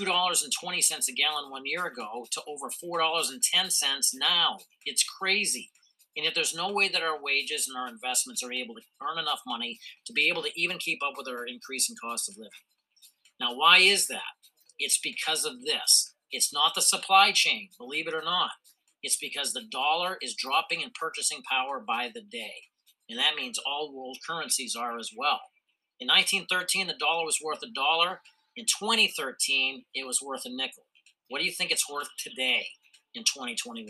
$2.20 0.00 1.08
a 1.08 1.12
gallon 1.12 1.50
one 1.50 1.66
year 1.66 1.84
ago 1.84 2.26
to 2.30 2.40
over 2.48 2.70
$4.10 2.70 4.04
now. 4.14 4.56
It's 4.86 5.04
crazy. 5.04 5.70
And 6.16 6.24
yet 6.24 6.34
there's 6.34 6.54
no 6.54 6.72
way 6.72 6.88
that 6.88 7.02
our 7.02 7.22
wages 7.22 7.68
and 7.68 7.76
our 7.76 7.88
investments 7.88 8.42
are 8.42 8.52
able 8.52 8.74
to 8.74 8.82
earn 9.02 9.18
enough 9.18 9.40
money 9.46 9.78
to 10.06 10.12
be 10.12 10.28
able 10.28 10.42
to 10.42 10.50
even 10.56 10.78
keep 10.78 11.00
up 11.04 11.14
with 11.16 11.28
our 11.28 11.46
increasing 11.46 11.96
cost 12.02 12.28
of 12.28 12.36
living. 12.38 12.50
Now, 13.38 13.54
why 13.54 13.78
is 13.78 14.06
that? 14.08 14.20
It's 14.78 14.98
because 14.98 15.44
of 15.44 15.62
this. 15.62 16.14
It's 16.30 16.52
not 16.52 16.74
the 16.74 16.80
supply 16.80 17.32
chain, 17.32 17.68
believe 17.78 18.08
it 18.08 18.14
or 18.14 18.22
not. 18.22 18.50
It's 19.02 19.16
because 19.16 19.52
the 19.52 19.64
dollar 19.70 20.16
is 20.22 20.34
dropping 20.34 20.80
in 20.80 20.90
purchasing 20.98 21.42
power 21.42 21.80
by 21.80 22.10
the 22.12 22.20
day. 22.20 22.54
And 23.08 23.18
that 23.18 23.34
means 23.36 23.58
all 23.58 23.92
world 23.92 24.18
currencies 24.26 24.76
are 24.76 24.98
as 24.98 25.10
well. 25.16 25.40
In 25.98 26.08
1913, 26.08 26.86
the 26.86 26.94
dollar 26.94 27.24
was 27.24 27.40
worth 27.42 27.62
a 27.62 27.70
dollar. 27.70 28.20
In 28.56 28.64
2013, 28.64 29.84
it 29.94 30.06
was 30.06 30.22
worth 30.22 30.44
a 30.44 30.50
nickel. 30.50 30.84
What 31.28 31.40
do 31.40 31.44
you 31.44 31.52
think 31.52 31.70
it's 31.70 31.90
worth 31.90 32.08
today 32.18 32.66
in 33.14 33.22
2021? 33.24 33.86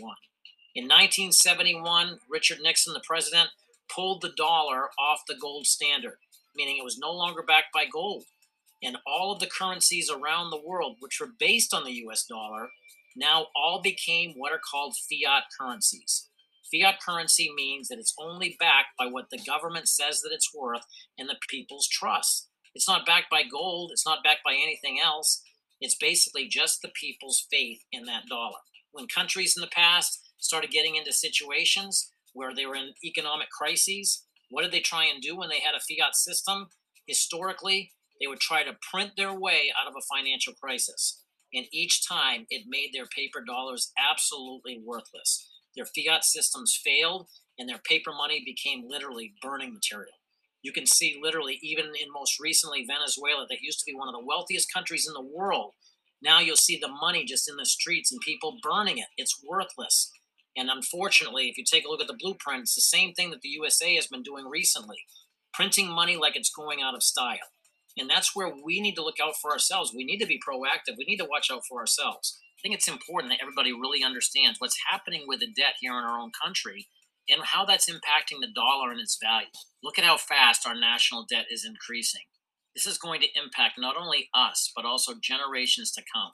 In 0.75 0.85
1971, 0.85 2.19
Richard 2.29 2.59
Nixon, 2.61 2.93
the 2.93 3.01
president, 3.05 3.49
pulled 3.93 4.21
the 4.21 4.31
dollar 4.35 4.89
off 4.99 5.21
the 5.27 5.35
gold 5.39 5.67
standard, 5.67 6.17
meaning 6.55 6.77
it 6.77 6.83
was 6.83 6.97
no 6.97 7.11
longer 7.11 7.43
backed 7.43 7.73
by 7.73 7.85
gold. 7.85 8.23
And 8.81 8.97
all 9.05 9.31
of 9.31 9.39
the 9.39 9.47
currencies 9.47 10.09
around 10.09 10.49
the 10.49 10.61
world, 10.61 10.97
which 10.99 11.19
were 11.19 11.29
based 11.39 11.73
on 11.73 11.83
the 11.83 12.03
US 12.07 12.25
dollar, 12.25 12.69
now 13.15 13.47
all 13.55 13.81
became 13.81 14.33
what 14.35 14.51
are 14.51 14.59
called 14.59 14.95
fiat 15.09 15.43
currencies. 15.59 16.29
Fiat 16.71 16.99
currency 16.99 17.51
means 17.55 17.87
that 17.87 17.99
it's 17.99 18.15
only 18.19 18.55
backed 18.59 18.97
by 18.97 19.05
what 19.05 19.29
the 19.29 19.39
government 19.45 19.87
says 19.87 20.21
that 20.21 20.31
it's 20.33 20.53
worth 20.53 20.85
and 21.17 21.29
the 21.29 21.35
people's 21.49 21.87
trust. 21.87 22.49
It's 22.73 22.87
not 22.87 23.05
backed 23.05 23.29
by 23.29 23.43
gold. 23.43 23.91
It's 23.91 24.05
not 24.05 24.23
backed 24.23 24.43
by 24.43 24.53
anything 24.53 24.99
else. 25.03 25.43
It's 25.79 25.95
basically 25.95 26.47
just 26.47 26.81
the 26.81 26.89
people's 26.89 27.45
faith 27.51 27.81
in 27.91 28.05
that 28.05 28.25
dollar. 28.27 28.57
When 28.91 29.07
countries 29.07 29.55
in 29.55 29.61
the 29.61 29.67
past 29.67 30.19
started 30.39 30.71
getting 30.71 30.95
into 30.95 31.13
situations 31.13 32.11
where 32.33 32.53
they 32.53 32.65
were 32.65 32.75
in 32.75 32.93
economic 33.03 33.49
crises. 33.49 34.25
What 34.49 34.63
did 34.63 34.71
they 34.71 34.81
try 34.81 35.05
and 35.05 35.21
do 35.21 35.37
when 35.37 35.49
they 35.49 35.59
had 35.59 35.75
a 35.75 35.79
fiat 35.79 36.15
system? 36.15 36.67
Historically, 37.07 37.91
they 38.19 38.27
would 38.27 38.39
try 38.39 38.63
to 38.63 38.77
print 38.91 39.11
their 39.15 39.33
way 39.33 39.71
out 39.79 39.87
of 39.87 39.95
a 39.97 40.15
financial 40.15 40.53
crisis. 40.53 41.22
And 41.53 41.65
each 41.71 42.07
time 42.07 42.45
it 42.49 42.63
made 42.67 42.91
their 42.93 43.05
paper 43.05 43.41
dollars 43.45 43.91
absolutely 43.97 44.81
worthless. 44.83 45.49
Their 45.75 45.85
fiat 45.85 46.25
systems 46.25 46.79
failed 46.83 47.27
and 47.59 47.69
their 47.69 47.79
paper 47.79 48.11
money 48.11 48.43
became 48.45 48.87
literally 48.87 49.33
burning 49.41 49.73
material. 49.73 50.13
You 50.63 50.71
can 50.71 50.85
see 50.85 51.19
literally, 51.21 51.59
even 51.61 51.85
in 51.87 52.11
most 52.13 52.39
recently 52.39 52.85
Venezuela, 52.85 53.45
that 53.49 53.61
used 53.61 53.79
to 53.79 53.85
be 53.85 53.95
one 53.95 54.07
of 54.07 54.13
the 54.13 54.25
wealthiest 54.25 54.71
countries 54.73 55.07
in 55.07 55.13
the 55.13 55.21
world. 55.35 55.73
Now 56.21 56.39
you'll 56.39 56.55
see 56.55 56.79
the 56.79 56.87
money 56.87 57.25
just 57.25 57.49
in 57.49 57.57
the 57.57 57.65
streets 57.65 58.11
and 58.11 58.21
people 58.21 58.57
burning 58.63 58.97
it. 58.97 59.07
It's 59.17 59.41
worthless. 59.43 60.11
And 60.55 60.69
unfortunately, 60.69 61.49
if 61.49 61.57
you 61.57 61.65
take 61.65 61.85
a 61.85 61.89
look 61.89 62.01
at 62.01 62.07
the 62.07 62.17
blueprint, 62.17 62.61
it's 62.61 62.75
the 62.75 62.81
same 62.81 63.13
thing 63.13 63.31
that 63.31 63.41
the 63.41 63.49
USA 63.49 63.95
has 63.95 64.07
been 64.07 64.23
doing 64.23 64.47
recently 64.47 64.97
printing 65.53 65.89
money 65.89 66.17
like 66.17 66.35
it's 66.35 66.49
going 66.49 66.81
out 66.81 66.95
of 66.95 67.03
style. 67.03 67.37
And 67.97 68.09
that's 68.09 68.35
where 68.35 68.51
we 68.63 68.81
need 68.81 68.95
to 68.95 69.03
look 69.03 69.19
out 69.21 69.35
for 69.41 69.51
ourselves. 69.51 69.93
We 69.95 70.03
need 70.03 70.19
to 70.19 70.25
be 70.25 70.39
proactive. 70.39 70.97
We 70.97 71.05
need 71.05 71.17
to 71.17 71.27
watch 71.29 71.49
out 71.51 71.63
for 71.67 71.79
ourselves. 71.79 72.39
I 72.57 72.59
think 72.61 72.75
it's 72.75 72.87
important 72.87 73.31
that 73.31 73.41
everybody 73.41 73.71
really 73.71 74.03
understands 74.03 74.59
what's 74.59 74.77
happening 74.89 75.25
with 75.27 75.41
the 75.41 75.51
debt 75.51 75.75
here 75.79 75.91
in 75.91 76.05
our 76.05 76.17
own 76.19 76.31
country 76.31 76.87
and 77.29 77.41
how 77.43 77.65
that's 77.65 77.89
impacting 77.89 78.41
the 78.41 78.51
dollar 78.53 78.91
and 78.91 78.99
its 78.99 79.17
value. 79.21 79.47
Look 79.83 79.99
at 79.99 80.05
how 80.05 80.17
fast 80.17 80.67
our 80.67 80.75
national 80.75 81.25
debt 81.29 81.45
is 81.51 81.65
increasing. 81.65 82.21
This 82.75 82.87
is 82.87 82.97
going 82.97 83.21
to 83.21 83.27
impact 83.39 83.75
not 83.77 83.95
only 83.97 84.29
us, 84.33 84.71
but 84.75 84.85
also 84.85 85.13
generations 85.21 85.91
to 85.91 86.01
come. 86.13 86.31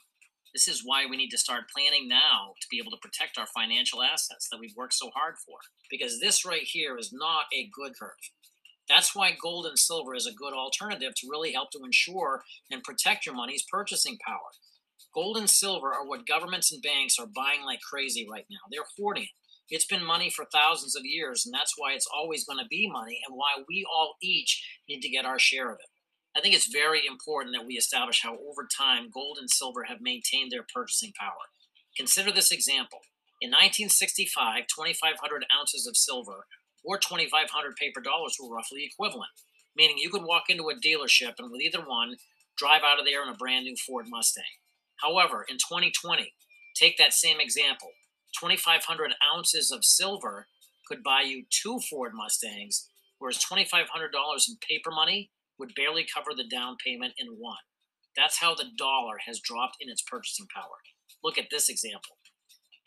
This 0.53 0.67
is 0.67 0.81
why 0.83 1.05
we 1.05 1.17
need 1.17 1.29
to 1.29 1.37
start 1.37 1.69
planning 1.75 2.07
now 2.07 2.53
to 2.59 2.67
be 2.71 2.79
able 2.79 2.91
to 2.91 3.01
protect 3.01 3.37
our 3.37 3.45
financial 3.45 4.01
assets 4.01 4.47
that 4.49 4.59
we've 4.59 4.75
worked 4.75 4.95
so 4.95 5.11
hard 5.13 5.35
for. 5.45 5.57
Because 5.91 6.19
this 6.19 6.45
right 6.45 6.63
here 6.63 6.97
is 6.97 7.13
not 7.13 7.45
a 7.53 7.69
good 7.73 7.93
curve. 7.99 8.17
That's 8.89 9.15
why 9.15 9.37
gold 9.39 9.67
and 9.67 9.77
silver 9.77 10.15
is 10.15 10.25
a 10.25 10.33
good 10.33 10.53
alternative 10.53 11.13
to 11.15 11.27
really 11.29 11.53
help 11.53 11.69
to 11.71 11.83
ensure 11.83 12.43
and 12.71 12.83
protect 12.83 13.25
your 13.25 13.35
money's 13.35 13.63
purchasing 13.71 14.17
power. 14.25 14.49
Gold 15.13 15.37
and 15.37 15.49
silver 15.49 15.93
are 15.93 16.05
what 16.05 16.27
governments 16.27 16.71
and 16.71 16.81
banks 16.81 17.17
are 17.19 17.27
buying 17.27 17.63
like 17.63 17.79
crazy 17.81 18.27
right 18.29 18.45
now. 18.49 18.57
They're 18.71 18.81
hoarding 18.97 19.23
it. 19.23 19.29
It's 19.69 19.85
been 19.85 20.03
money 20.03 20.31
for 20.31 20.45
thousands 20.45 20.95
of 20.95 21.05
years, 21.05 21.45
and 21.45 21.53
that's 21.53 21.73
why 21.77 21.93
it's 21.93 22.09
always 22.11 22.43
going 22.43 22.57
to 22.57 22.67
be 22.69 22.89
money 22.91 23.19
and 23.27 23.37
why 23.37 23.63
we 23.67 23.85
all 23.85 24.15
each 24.21 24.65
need 24.89 25.01
to 25.01 25.09
get 25.09 25.25
our 25.25 25.37
share 25.37 25.69
of 25.69 25.77
it. 25.79 25.89
I 26.35 26.41
think 26.41 26.55
it's 26.55 26.71
very 26.71 27.01
important 27.07 27.55
that 27.55 27.67
we 27.67 27.75
establish 27.75 28.21
how 28.23 28.33
over 28.33 28.67
time 28.75 29.09
gold 29.13 29.37
and 29.39 29.49
silver 29.49 29.83
have 29.83 30.01
maintained 30.01 30.51
their 30.51 30.65
purchasing 30.73 31.11
power. 31.19 31.49
Consider 31.95 32.31
this 32.31 32.51
example. 32.51 32.99
In 33.41 33.51
1965, 33.51 34.65
2,500 34.67 35.45
ounces 35.53 35.87
of 35.87 35.95
silver 35.95 36.45
or 36.83 36.97
2,500 36.97 37.75
paper 37.75 38.01
dollars 38.01 38.37
were 38.39 38.53
roughly 38.53 38.83
equivalent, 38.83 39.31
meaning 39.75 39.97
you 39.97 40.09
could 40.09 40.23
walk 40.23 40.43
into 40.49 40.69
a 40.69 40.75
dealership 40.75 41.33
and 41.39 41.51
with 41.51 41.61
either 41.61 41.83
one, 41.85 42.15
drive 42.57 42.81
out 42.83 42.99
of 42.99 43.05
there 43.05 43.23
in 43.23 43.29
a 43.29 43.37
brand 43.37 43.65
new 43.65 43.75
Ford 43.75 44.05
Mustang. 44.09 44.43
However, 44.97 45.45
in 45.49 45.55
2020, 45.55 46.33
take 46.75 46.97
that 46.97 47.13
same 47.13 47.39
example 47.39 47.89
2,500 48.39 49.13
ounces 49.35 49.71
of 49.71 49.83
silver 49.83 50.47
could 50.87 51.03
buy 51.03 51.21
you 51.21 51.45
two 51.49 51.79
Ford 51.89 52.11
Mustangs, 52.13 52.89
whereas 53.17 53.37
$2,500 53.37 53.85
in 54.47 54.57
paper 54.67 54.91
money 54.91 55.31
would 55.57 55.73
barely 55.75 56.05
cover 56.11 56.31
the 56.35 56.47
down 56.47 56.77
payment 56.83 57.13
in 57.17 57.27
one. 57.37 57.57
That's 58.15 58.39
how 58.39 58.55
the 58.55 58.65
dollar 58.77 59.17
has 59.25 59.39
dropped 59.39 59.77
in 59.79 59.89
its 59.89 60.01
purchasing 60.01 60.47
power. 60.53 60.77
Look 61.23 61.37
at 61.37 61.49
this 61.51 61.69
example. 61.69 62.17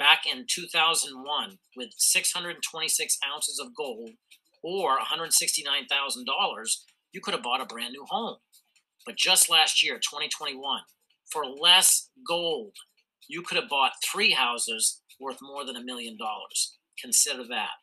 Back 0.02 0.22
in 0.26 0.46
2001, 0.48 1.58
with 1.76 1.90
626 1.96 3.18
ounces 3.24 3.60
of 3.60 3.72
gold 3.72 4.10
or 4.60 4.98
$169,000, 4.98 6.76
you 7.12 7.20
could 7.20 7.34
have 7.34 7.42
bought 7.44 7.60
a 7.60 7.66
brand 7.66 7.92
new 7.92 8.04
home. 8.08 8.38
But 9.06 9.16
just 9.16 9.48
last 9.48 9.80
year, 9.80 9.98
2021, 9.98 10.80
for 11.30 11.46
less 11.46 12.10
gold, 12.26 12.72
you 13.28 13.42
could 13.42 13.54
have 13.56 13.68
bought 13.68 13.92
three 14.04 14.32
houses 14.32 15.00
worth 15.20 15.38
more 15.40 15.64
than 15.64 15.76
a 15.76 15.84
million 15.84 16.16
dollars. 16.18 16.76
Consider 17.00 17.44
that. 17.50 17.78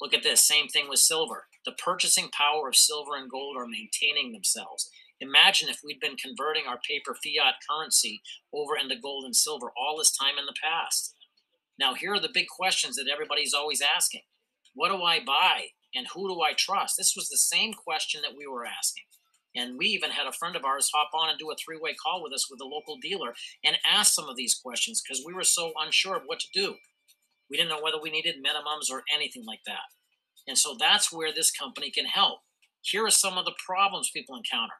Look 0.00 0.12
at 0.12 0.24
this 0.24 0.44
same 0.44 0.66
thing 0.66 0.88
with 0.88 0.98
silver. 0.98 1.46
The 1.64 1.78
purchasing 1.78 2.30
power 2.36 2.66
of 2.66 2.74
silver 2.74 3.14
and 3.14 3.30
gold 3.30 3.56
are 3.56 3.68
maintaining 3.68 4.32
themselves. 4.32 4.90
Imagine 5.20 5.68
if 5.68 5.78
we'd 5.84 6.00
been 6.00 6.16
converting 6.16 6.64
our 6.66 6.80
paper 6.84 7.14
fiat 7.14 7.54
currency 7.70 8.22
over 8.52 8.72
into 8.76 8.96
gold 9.00 9.24
and 9.24 9.36
silver 9.36 9.70
all 9.78 9.96
this 9.96 10.16
time 10.16 10.36
in 10.36 10.46
the 10.46 10.60
past. 10.60 11.13
Now, 11.78 11.94
here 11.94 12.14
are 12.14 12.20
the 12.20 12.30
big 12.32 12.46
questions 12.48 12.96
that 12.96 13.10
everybody's 13.12 13.54
always 13.54 13.82
asking 13.82 14.22
What 14.74 14.90
do 14.90 15.02
I 15.02 15.20
buy? 15.24 15.68
And 15.94 16.06
who 16.12 16.28
do 16.28 16.40
I 16.42 16.52
trust? 16.56 16.96
This 16.98 17.14
was 17.16 17.28
the 17.28 17.38
same 17.38 17.72
question 17.72 18.22
that 18.22 18.36
we 18.36 18.46
were 18.46 18.66
asking. 18.66 19.04
And 19.56 19.78
we 19.78 19.86
even 19.86 20.10
had 20.10 20.26
a 20.26 20.32
friend 20.32 20.56
of 20.56 20.64
ours 20.64 20.90
hop 20.92 21.10
on 21.14 21.30
and 21.30 21.38
do 21.38 21.50
a 21.50 21.54
three 21.54 21.78
way 21.80 21.94
call 21.94 22.22
with 22.22 22.32
us 22.32 22.50
with 22.50 22.60
a 22.60 22.64
local 22.64 22.98
dealer 23.00 23.34
and 23.64 23.78
ask 23.86 24.12
some 24.12 24.28
of 24.28 24.36
these 24.36 24.54
questions 24.54 25.00
because 25.00 25.22
we 25.24 25.32
were 25.32 25.44
so 25.44 25.72
unsure 25.80 26.16
of 26.16 26.22
what 26.26 26.40
to 26.40 26.48
do. 26.52 26.74
We 27.48 27.56
didn't 27.56 27.68
know 27.68 27.80
whether 27.82 28.00
we 28.00 28.10
needed 28.10 28.36
minimums 28.44 28.90
or 28.90 29.04
anything 29.14 29.44
like 29.46 29.60
that. 29.66 29.86
And 30.48 30.58
so 30.58 30.76
that's 30.78 31.12
where 31.12 31.32
this 31.32 31.52
company 31.52 31.90
can 31.90 32.06
help. 32.06 32.40
Here 32.82 33.06
are 33.06 33.10
some 33.10 33.38
of 33.38 33.44
the 33.44 33.54
problems 33.64 34.10
people 34.12 34.36
encounter 34.36 34.74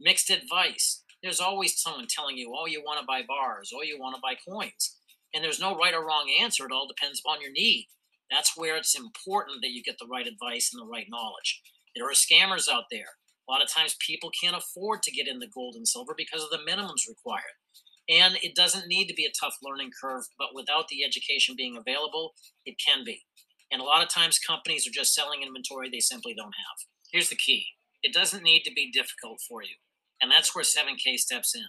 mixed 0.00 0.30
advice. 0.30 1.02
There's 1.22 1.40
always 1.40 1.80
someone 1.80 2.06
telling 2.08 2.36
you, 2.36 2.54
oh, 2.56 2.66
you 2.66 2.82
want 2.82 3.00
to 3.00 3.06
buy 3.06 3.22
bars, 3.26 3.72
oh, 3.74 3.82
you 3.82 3.98
want 3.98 4.14
to 4.16 4.20
buy 4.22 4.34
coins. 4.48 4.96
And 5.36 5.44
there's 5.44 5.60
no 5.60 5.76
right 5.76 5.92
or 5.92 6.00
wrong 6.00 6.32
answer. 6.40 6.64
It 6.64 6.72
all 6.72 6.88
depends 6.88 7.20
upon 7.20 7.42
your 7.42 7.52
need. 7.52 7.88
That's 8.30 8.56
where 8.56 8.74
it's 8.74 8.98
important 8.98 9.58
that 9.60 9.72
you 9.72 9.82
get 9.82 9.96
the 10.00 10.08
right 10.10 10.26
advice 10.26 10.70
and 10.72 10.80
the 10.80 10.90
right 10.90 11.04
knowledge. 11.10 11.60
There 11.94 12.08
are 12.08 12.14
scammers 12.14 12.72
out 12.72 12.84
there. 12.90 13.20
A 13.46 13.52
lot 13.52 13.62
of 13.62 13.68
times 13.68 13.98
people 14.00 14.30
can't 14.42 14.56
afford 14.56 15.02
to 15.02 15.10
get 15.10 15.28
in 15.28 15.38
the 15.38 15.50
gold 15.54 15.74
and 15.76 15.86
silver 15.86 16.14
because 16.16 16.42
of 16.42 16.48
the 16.48 16.64
minimums 16.66 17.06
required. 17.06 17.60
And 18.08 18.38
it 18.42 18.56
doesn't 18.56 18.88
need 18.88 19.08
to 19.08 19.14
be 19.14 19.26
a 19.26 19.38
tough 19.38 19.56
learning 19.62 19.90
curve, 20.00 20.24
but 20.38 20.54
without 20.54 20.88
the 20.88 21.04
education 21.04 21.54
being 21.54 21.76
available, 21.76 22.32
it 22.64 22.76
can 22.84 23.04
be. 23.04 23.26
And 23.70 23.82
a 23.82 23.84
lot 23.84 24.02
of 24.02 24.08
times 24.08 24.38
companies 24.38 24.86
are 24.86 24.94
just 24.94 25.14
selling 25.14 25.42
inventory 25.42 25.90
they 25.90 26.00
simply 26.00 26.32
don't 26.34 26.46
have. 26.46 26.86
Here's 27.12 27.28
the 27.28 27.36
key 27.36 27.66
it 28.02 28.14
doesn't 28.14 28.42
need 28.42 28.62
to 28.62 28.72
be 28.72 28.90
difficult 28.90 29.40
for 29.46 29.62
you. 29.62 29.76
And 30.22 30.30
that's 30.30 30.54
where 30.54 30.64
7K 30.64 31.18
steps 31.18 31.54
in. 31.54 31.64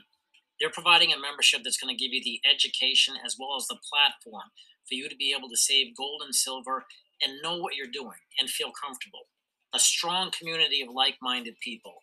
They're 0.60 0.70
providing 0.70 1.14
a 1.14 1.20
membership 1.20 1.62
that's 1.64 1.78
going 1.78 1.96
to 1.96 2.02
give 2.02 2.14
you 2.14 2.22
the 2.24 2.42
education 2.50 3.16
as 3.24 3.36
well 3.40 3.56
as 3.58 3.68
the 3.68 3.78
platform 3.78 4.50
for 4.88 4.96
you 4.96 5.10
to 5.10 5.16
be 5.16 5.34
able 5.38 5.50
to 5.50 5.58
save 5.58 5.96
gold 5.96 6.22
and 6.24 6.34
silver 6.34 6.86
and 7.22 7.42
know 7.42 7.58
what 7.58 7.76
you're 7.76 7.92
doing 7.92 8.22
and 8.40 8.50
feel 8.50 8.72
comfortable 8.72 9.28
a 9.74 9.80
strong 9.80 10.32
community 10.32 10.82
of 10.82 10.94
like 10.94 11.18
minded 11.22 11.56
people. 11.62 11.96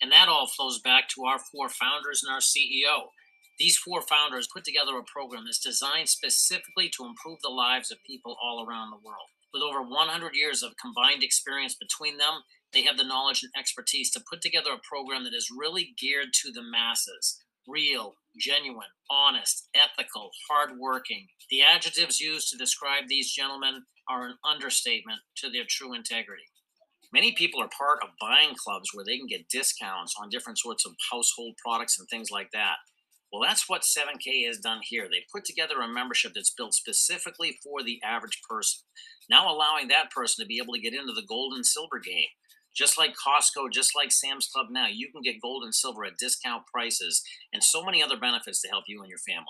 And 0.00 0.10
that 0.10 0.28
all 0.28 0.46
flows 0.46 0.80
back 0.80 1.08
to 1.10 1.24
our 1.24 1.38
four 1.38 1.68
founders 1.68 2.22
and 2.24 2.32
our 2.32 2.40
CEO. 2.40 3.10
These 3.58 3.76
four 3.76 4.02
founders 4.02 4.48
put 4.52 4.64
together 4.64 4.98
a 4.98 5.04
program 5.04 5.44
that's 5.44 5.62
designed 5.62 6.08
specifically 6.08 6.90
to 6.96 7.04
improve 7.04 7.38
the 7.42 7.50
lives 7.50 7.92
of 7.92 7.98
people 8.06 8.36
all 8.42 8.66
around 8.66 8.90
the 8.90 9.04
world. 9.04 9.28
With 9.52 9.62
over 9.62 9.82
100 9.82 10.34
years 10.34 10.62
of 10.62 10.72
combined 10.80 11.22
experience 11.22 11.76
between 11.76 12.18
them, 12.18 12.42
they 12.72 12.82
have 12.82 12.96
the 12.96 13.04
knowledge 13.04 13.44
and 13.44 13.52
expertise 13.56 14.10
to 14.10 14.24
put 14.28 14.40
together 14.40 14.72
a 14.72 14.82
program 14.82 15.22
that 15.22 15.34
is 15.34 15.54
really 15.56 15.94
geared 15.96 16.32
to 16.42 16.50
the 16.50 16.62
masses 16.62 17.43
real, 17.68 18.14
genuine, 18.38 18.88
honest, 19.10 19.68
ethical, 19.74 20.30
hardworking. 20.50 21.26
The 21.50 21.62
adjectives 21.62 22.20
used 22.20 22.50
to 22.50 22.58
describe 22.58 23.04
these 23.08 23.32
gentlemen 23.32 23.82
are 24.08 24.26
an 24.26 24.36
understatement 24.48 25.20
to 25.38 25.50
their 25.50 25.64
true 25.68 25.94
integrity. 25.94 26.44
Many 27.12 27.32
people 27.32 27.62
are 27.62 27.70
part 27.78 28.00
of 28.02 28.08
buying 28.20 28.54
clubs 28.56 28.90
where 28.92 29.04
they 29.04 29.16
can 29.16 29.28
get 29.28 29.48
discounts 29.48 30.14
on 30.20 30.30
different 30.30 30.58
sorts 30.58 30.84
of 30.84 30.94
household 31.10 31.54
products 31.64 31.98
and 31.98 32.08
things 32.08 32.30
like 32.30 32.50
that. 32.52 32.76
Well, 33.32 33.42
that's 33.42 33.68
what 33.68 33.82
7K 33.82 34.46
has 34.46 34.58
done 34.58 34.80
here. 34.82 35.08
They 35.10 35.26
put 35.32 35.44
together 35.44 35.80
a 35.80 35.88
membership 35.88 36.32
that's 36.34 36.54
built 36.54 36.74
specifically 36.74 37.58
for 37.62 37.82
the 37.82 38.00
average 38.04 38.40
person, 38.48 38.82
now 39.28 39.52
allowing 39.52 39.88
that 39.88 40.10
person 40.10 40.42
to 40.42 40.46
be 40.48 40.60
able 40.62 40.74
to 40.74 40.80
get 40.80 40.94
into 40.94 41.12
the 41.12 41.26
gold 41.28 41.54
and 41.54 41.66
silver 41.66 41.98
game. 41.98 42.28
Just 42.74 42.98
like 42.98 43.14
Costco, 43.14 43.70
just 43.72 43.94
like 43.94 44.10
Sam's 44.12 44.48
Club 44.48 44.66
now, 44.70 44.86
you 44.86 45.10
can 45.12 45.22
get 45.22 45.40
gold 45.40 45.62
and 45.62 45.74
silver 45.74 46.04
at 46.04 46.18
discount 46.18 46.66
prices 46.66 47.22
and 47.52 47.62
so 47.62 47.84
many 47.84 48.02
other 48.02 48.18
benefits 48.18 48.60
to 48.62 48.68
help 48.68 48.84
you 48.88 49.00
and 49.00 49.08
your 49.08 49.18
family. 49.18 49.44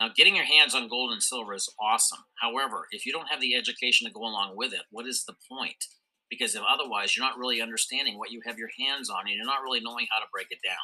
Now, 0.00 0.08
getting 0.16 0.34
your 0.34 0.44
hands 0.44 0.74
on 0.74 0.88
gold 0.88 1.12
and 1.12 1.22
silver 1.22 1.54
is 1.54 1.72
awesome. 1.80 2.24
However, 2.40 2.88
if 2.90 3.06
you 3.06 3.12
don't 3.12 3.28
have 3.28 3.40
the 3.40 3.54
education 3.54 4.06
to 4.06 4.12
go 4.12 4.22
along 4.22 4.56
with 4.56 4.72
it, 4.72 4.82
what 4.90 5.06
is 5.06 5.24
the 5.24 5.36
point? 5.48 5.84
because 6.30 6.54
if 6.54 6.62
otherwise 6.68 7.16
you're 7.16 7.24
not 7.24 7.38
really 7.38 7.60
understanding 7.60 8.18
what 8.18 8.30
you 8.30 8.40
have 8.44 8.58
your 8.58 8.70
hands 8.78 9.10
on 9.10 9.22
and 9.26 9.34
you're 9.34 9.46
not 9.46 9.62
really 9.62 9.80
knowing 9.80 10.06
how 10.10 10.18
to 10.18 10.30
break 10.32 10.48
it 10.50 10.58
down. 10.64 10.74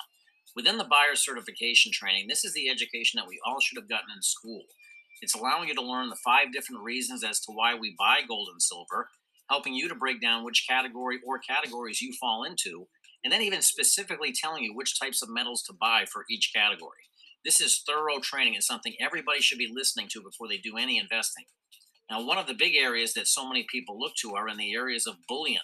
Within 0.55 0.78
the 0.78 0.84
buyer 0.84 1.14
certification 1.14 1.92
training, 1.92 2.26
this 2.28 2.44
is 2.44 2.53
the 2.55 2.68
education 2.68 3.18
that 3.18 3.28
we 3.28 3.40
all 3.46 3.61
should 3.61 3.78
have 3.78 3.88
gotten 3.88 4.11
in 4.14 4.22
school. 4.22 4.62
It's 5.22 5.34
allowing 5.34 5.68
you 5.68 5.74
to 5.74 5.82
learn 5.82 6.09
the 6.09 6.16
five 6.24 6.53
different 6.53 6.82
reasons 6.82 7.22
as 7.22 7.40
to 7.40 7.53
why 7.53 7.74
we 7.74 7.94
buy 7.98 8.20
gold 8.26 8.48
and 8.51 8.62
silver, 8.62 9.09
helping 9.51 9.74
you 9.74 9.88
to 9.88 9.94
break 9.94 10.20
down 10.22 10.44
which 10.44 10.66
category 10.68 11.18
or 11.26 11.38
categories 11.38 12.01
you 12.01 12.12
fall 12.20 12.44
into, 12.44 12.86
and 13.24 13.32
then 13.32 13.42
even 13.42 13.61
specifically 13.61 14.32
telling 14.32 14.62
you 14.62 14.74
which 14.74 14.98
types 14.98 15.22
of 15.22 15.28
metals 15.28 15.62
to 15.62 15.72
buy 15.72 16.05
for 16.11 16.24
each 16.30 16.53
category. 16.55 17.09
This 17.44 17.61
is 17.61 17.82
thorough 17.86 18.20
training 18.20 18.55
and 18.55 18.64
something 18.64 18.94
everybody 19.01 19.40
should 19.40 19.59
be 19.59 19.72
listening 19.72 20.09
to 20.12 20.22
before 20.22 20.48
they 20.48 20.59
do 20.59 20.76
any 20.76 20.98
investing. 20.98 21.44
Now, 22.11 22.24
one 22.26 22.38
of 22.38 22.46
the 22.46 22.55
big 22.55 22.74
areas 22.74 23.14
that 23.14 23.28
so 23.28 23.46
many 23.48 23.66
people 23.70 23.98
look 23.98 24.14
to 24.16 24.34
are 24.34 24.48
in 24.48 24.57
the 24.57 24.74
areas 24.74 25.07
of 25.07 25.16
bullion. 25.28 25.62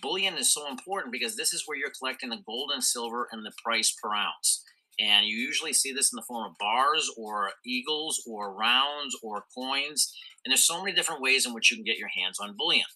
Bullion 0.00 0.34
is 0.34 0.52
so 0.52 0.68
important 0.68 1.12
because 1.12 1.36
this 1.36 1.52
is 1.52 1.64
where 1.66 1.76
you're 1.76 1.92
collecting 1.98 2.30
the 2.30 2.42
gold 2.46 2.70
and 2.72 2.82
silver 2.82 3.28
and 3.30 3.44
the 3.44 3.52
price 3.64 3.94
per 4.02 4.14
ounce. 4.14 4.64
And 4.98 5.26
you 5.26 5.36
usually 5.36 5.72
see 5.72 5.92
this 5.92 6.12
in 6.12 6.16
the 6.16 6.26
form 6.26 6.50
of 6.50 6.58
bars 6.58 7.10
or 7.16 7.50
eagles 7.64 8.22
or 8.26 8.54
rounds 8.54 9.16
or 9.22 9.44
coins. 9.56 10.14
And 10.44 10.50
there's 10.50 10.66
so 10.66 10.82
many 10.82 10.94
different 10.94 11.22
ways 11.22 11.46
in 11.46 11.54
which 11.54 11.70
you 11.70 11.76
can 11.76 11.84
get 11.84 11.98
your 11.98 12.10
hands 12.16 12.38
on 12.40 12.56
bullion. 12.56 12.86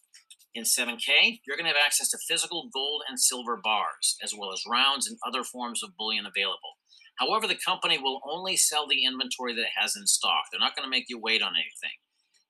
In 0.57 0.63
7K, 0.63 1.41
you're 1.45 1.59
going 1.59 1.69
to 1.69 1.77
have 1.77 1.85
access 1.85 2.09
to 2.09 2.19
physical 2.27 2.71
gold 2.73 3.03
and 3.07 3.21
silver 3.21 3.61
bars, 3.63 4.17
as 4.25 4.33
well 4.35 4.55
as 4.55 4.65
rounds 4.67 5.07
and 5.07 5.19
other 5.29 5.45
forms 5.45 5.83
of 5.83 5.99
bullion 5.99 6.25
available. 6.25 6.81
However, 7.19 7.47
the 7.47 7.61
company 7.63 7.99
will 7.99 8.23
only 8.27 8.57
sell 8.57 8.89
the 8.89 9.05
inventory 9.05 9.55
that 9.55 9.61
it 9.61 9.77
has 9.79 9.95
in 9.97 10.07
stock. 10.07 10.45
They're 10.51 10.59
not 10.59 10.75
going 10.75 10.87
to 10.87 10.91
make 10.91 11.11
you 11.11 11.21
wait 11.21 11.43
on 11.43 11.53
anything. 11.57 12.01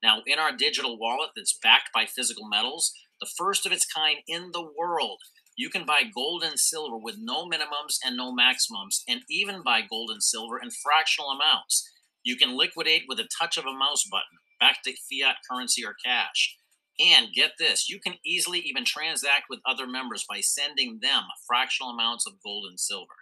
Now, 0.05 0.23
in 0.25 0.39
our 0.39 0.53
digital 0.53 0.97
wallet 1.01 1.31
that's 1.35 1.59
backed 1.61 1.91
by 1.93 2.07
physical 2.07 2.49
metals, 2.49 2.93
the 3.21 3.31
first 3.37 3.67
of 3.67 3.73
its 3.73 3.85
kind 3.85 4.19
in 4.29 4.53
the 4.53 4.69
world, 4.79 5.19
you 5.57 5.69
can 5.69 5.85
buy 5.85 6.03
gold 6.05 6.45
and 6.45 6.61
silver 6.61 6.97
with 6.97 7.17
no 7.19 7.45
minimums 7.47 7.99
and 8.05 8.17
no 8.17 8.33
maximums, 8.33 9.03
and 9.09 9.23
even 9.29 9.65
buy 9.65 9.81
gold 9.81 10.13
and 10.13 10.23
silver 10.23 10.61
in 10.61 10.71
fractional 10.71 11.31
amounts. 11.31 11.91
You 12.23 12.37
can 12.37 12.57
liquidate 12.57 13.03
with 13.09 13.19
a 13.19 13.29
touch 13.37 13.57
of 13.57 13.67
a 13.67 13.77
mouse 13.77 14.05
button, 14.09 14.39
back 14.61 14.85
to 14.85 14.93
fiat 14.93 15.39
currency 15.51 15.85
or 15.85 15.97
cash. 16.05 16.57
And 16.99 17.35
get 17.35 17.53
this, 17.59 17.91
you 17.91 18.01
can 18.01 18.15
easily 18.25 18.61
even 18.61 18.85
transact 18.85 19.45
with 19.51 19.61
other 19.67 19.87
members 19.87 20.25
by 20.29 20.41
sending 20.41 20.99
them 21.03 21.25
fractional 21.47 21.93
amounts 21.93 22.27
of 22.27 22.41
gold 22.43 22.67
and 22.69 22.81
silver. 22.81 23.13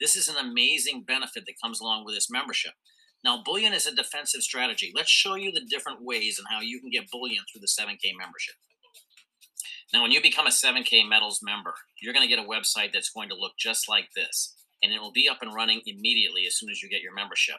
This 0.00 0.16
is 0.16 0.28
an 0.28 0.36
amazing 0.36 1.04
benefit 1.06 1.44
that 1.46 1.60
comes 1.62 1.80
along 1.80 2.04
with 2.04 2.14
this 2.14 2.30
membership. 2.30 2.72
Now, 3.24 3.42
bullion 3.42 3.72
is 3.72 3.86
a 3.86 3.94
defensive 3.94 4.42
strategy. 4.42 4.92
Let's 4.94 5.10
show 5.10 5.36
you 5.36 5.50
the 5.50 5.64
different 5.70 6.02
ways 6.02 6.38
and 6.38 6.46
how 6.50 6.60
you 6.60 6.80
can 6.80 6.90
get 6.90 7.10
bullion 7.10 7.44
through 7.50 7.60
the 7.60 7.68
7K 7.68 8.12
membership. 8.18 8.56
Now, 9.92 10.02
when 10.02 10.10
you 10.10 10.20
become 10.20 10.46
a 10.46 10.50
7K 10.50 11.08
Metals 11.08 11.40
member, 11.42 11.74
you're 12.00 12.14
going 12.14 12.26
to 12.26 12.34
get 12.34 12.44
a 12.44 12.48
website 12.48 12.92
that's 12.92 13.10
going 13.10 13.28
to 13.28 13.36
look 13.36 13.52
just 13.58 13.88
like 13.88 14.08
this, 14.16 14.56
and 14.82 14.92
it 14.92 15.00
will 15.00 15.12
be 15.12 15.28
up 15.28 15.38
and 15.40 15.54
running 15.54 15.82
immediately 15.86 16.46
as 16.46 16.56
soon 16.56 16.70
as 16.70 16.82
you 16.82 16.88
get 16.88 17.02
your 17.02 17.14
membership. 17.14 17.56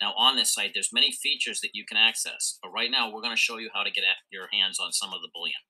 Now 0.00 0.14
on 0.16 0.36
this 0.36 0.52
site, 0.52 0.72
there's 0.74 0.92
many 0.92 1.12
features 1.12 1.60
that 1.60 1.74
you 1.74 1.84
can 1.84 1.98
access, 1.98 2.58
but 2.62 2.70
right 2.70 2.90
now 2.90 3.12
we're 3.12 3.22
going 3.22 3.36
to 3.36 3.40
show 3.40 3.58
you 3.58 3.70
how 3.74 3.82
to 3.82 3.90
get 3.90 4.04
your 4.30 4.48
hands 4.52 4.78
on 4.80 4.92
some 4.92 5.12
of 5.12 5.20
the 5.20 5.30
bullion. 5.32 5.60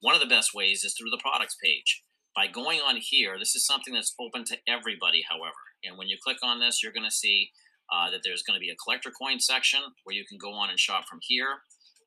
One 0.00 0.14
of 0.14 0.20
the 0.20 0.26
best 0.26 0.54
ways 0.54 0.84
is 0.84 0.94
through 0.94 1.10
the 1.10 1.22
products 1.22 1.56
page. 1.62 2.02
By 2.34 2.46
going 2.48 2.80
on 2.80 2.96
here, 2.96 3.38
this 3.38 3.54
is 3.54 3.66
something 3.66 3.94
that's 3.94 4.14
open 4.18 4.44
to 4.46 4.58
everybody, 4.66 5.24
however. 5.28 5.62
And 5.84 5.96
when 5.96 6.08
you 6.08 6.16
click 6.22 6.38
on 6.42 6.60
this, 6.60 6.82
you're 6.82 6.92
going 6.92 7.08
to 7.08 7.14
see 7.14 7.50
uh, 7.92 8.10
that 8.10 8.20
there's 8.24 8.42
going 8.42 8.56
to 8.56 8.64
be 8.64 8.70
a 8.70 8.82
collector 8.82 9.10
coin 9.10 9.38
section 9.38 9.80
where 10.04 10.16
you 10.16 10.24
can 10.24 10.38
go 10.38 10.52
on 10.52 10.70
and 10.70 10.78
shop 10.80 11.04
from 11.08 11.20
here. 11.22 11.60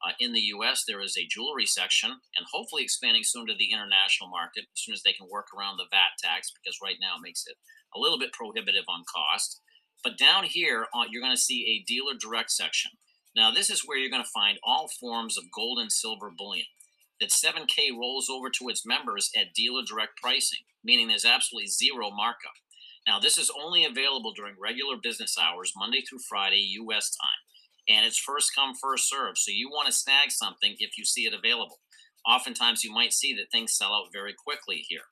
Uh, 0.03 0.11
in 0.19 0.33
the 0.33 0.51
US, 0.57 0.83
there 0.87 1.01
is 1.01 1.17
a 1.17 1.27
jewelry 1.29 1.65
section 1.65 2.09
and 2.09 2.45
hopefully 2.51 2.83
expanding 2.83 3.23
soon 3.23 3.47
to 3.47 3.55
the 3.57 3.71
international 3.71 4.29
market 4.29 4.65
as 4.73 4.81
soon 4.81 4.93
as 4.93 5.03
they 5.03 5.13
can 5.13 5.29
work 5.29 5.47
around 5.55 5.77
the 5.77 5.89
VAT 5.89 6.13
tax 6.21 6.51
because 6.51 6.77
right 6.83 6.97
now 6.99 7.15
it 7.17 7.23
makes 7.23 7.45
it 7.47 7.55
a 7.95 7.99
little 7.99 8.19
bit 8.19 8.33
prohibitive 8.33 8.85
on 8.89 9.03
cost. 9.07 9.61
But 10.03 10.17
down 10.17 10.43
here, 10.43 10.85
uh, 10.93 11.05
you're 11.09 11.21
going 11.21 11.35
to 11.35 11.41
see 11.41 11.65
a 11.65 11.85
dealer 11.87 12.13
direct 12.19 12.51
section. 12.51 12.91
Now, 13.35 13.51
this 13.51 13.69
is 13.69 13.81
where 13.85 13.97
you're 13.97 14.09
going 14.09 14.23
to 14.23 14.29
find 14.29 14.59
all 14.63 14.87
forms 14.87 15.37
of 15.37 15.51
gold 15.53 15.79
and 15.79 15.91
silver 15.91 16.31
bullion 16.35 16.67
that 17.19 17.29
7K 17.29 17.91
rolls 17.97 18.29
over 18.29 18.49
to 18.49 18.69
its 18.69 18.85
members 18.85 19.29
at 19.37 19.53
dealer 19.53 19.81
direct 19.87 20.21
pricing, 20.21 20.59
meaning 20.83 21.07
there's 21.07 21.25
absolutely 21.25 21.67
zero 21.67 22.11
markup. 22.11 22.53
Now, 23.07 23.19
this 23.19 23.37
is 23.37 23.51
only 23.63 23.85
available 23.85 24.33
during 24.33 24.55
regular 24.59 24.95
business 25.01 25.37
hours, 25.41 25.73
Monday 25.75 26.01
through 26.01 26.19
Friday, 26.27 26.67
US 26.81 27.11
time. 27.15 27.95
And 27.97 28.05
it's 28.05 28.17
first 28.17 28.51
come, 28.55 28.73
first 28.73 29.09
serve. 29.09 29.37
So 29.37 29.51
you 29.51 29.69
want 29.69 29.87
to 29.87 29.93
snag 29.93 30.31
something 30.31 30.75
if 30.79 30.97
you 30.97 31.05
see 31.05 31.25
it 31.25 31.33
available. 31.33 31.79
Oftentimes, 32.27 32.83
you 32.83 32.91
might 32.91 33.13
see 33.13 33.35
that 33.35 33.51
things 33.51 33.75
sell 33.75 33.93
out 33.93 34.11
very 34.11 34.33
quickly 34.33 34.83
here. 34.87 35.05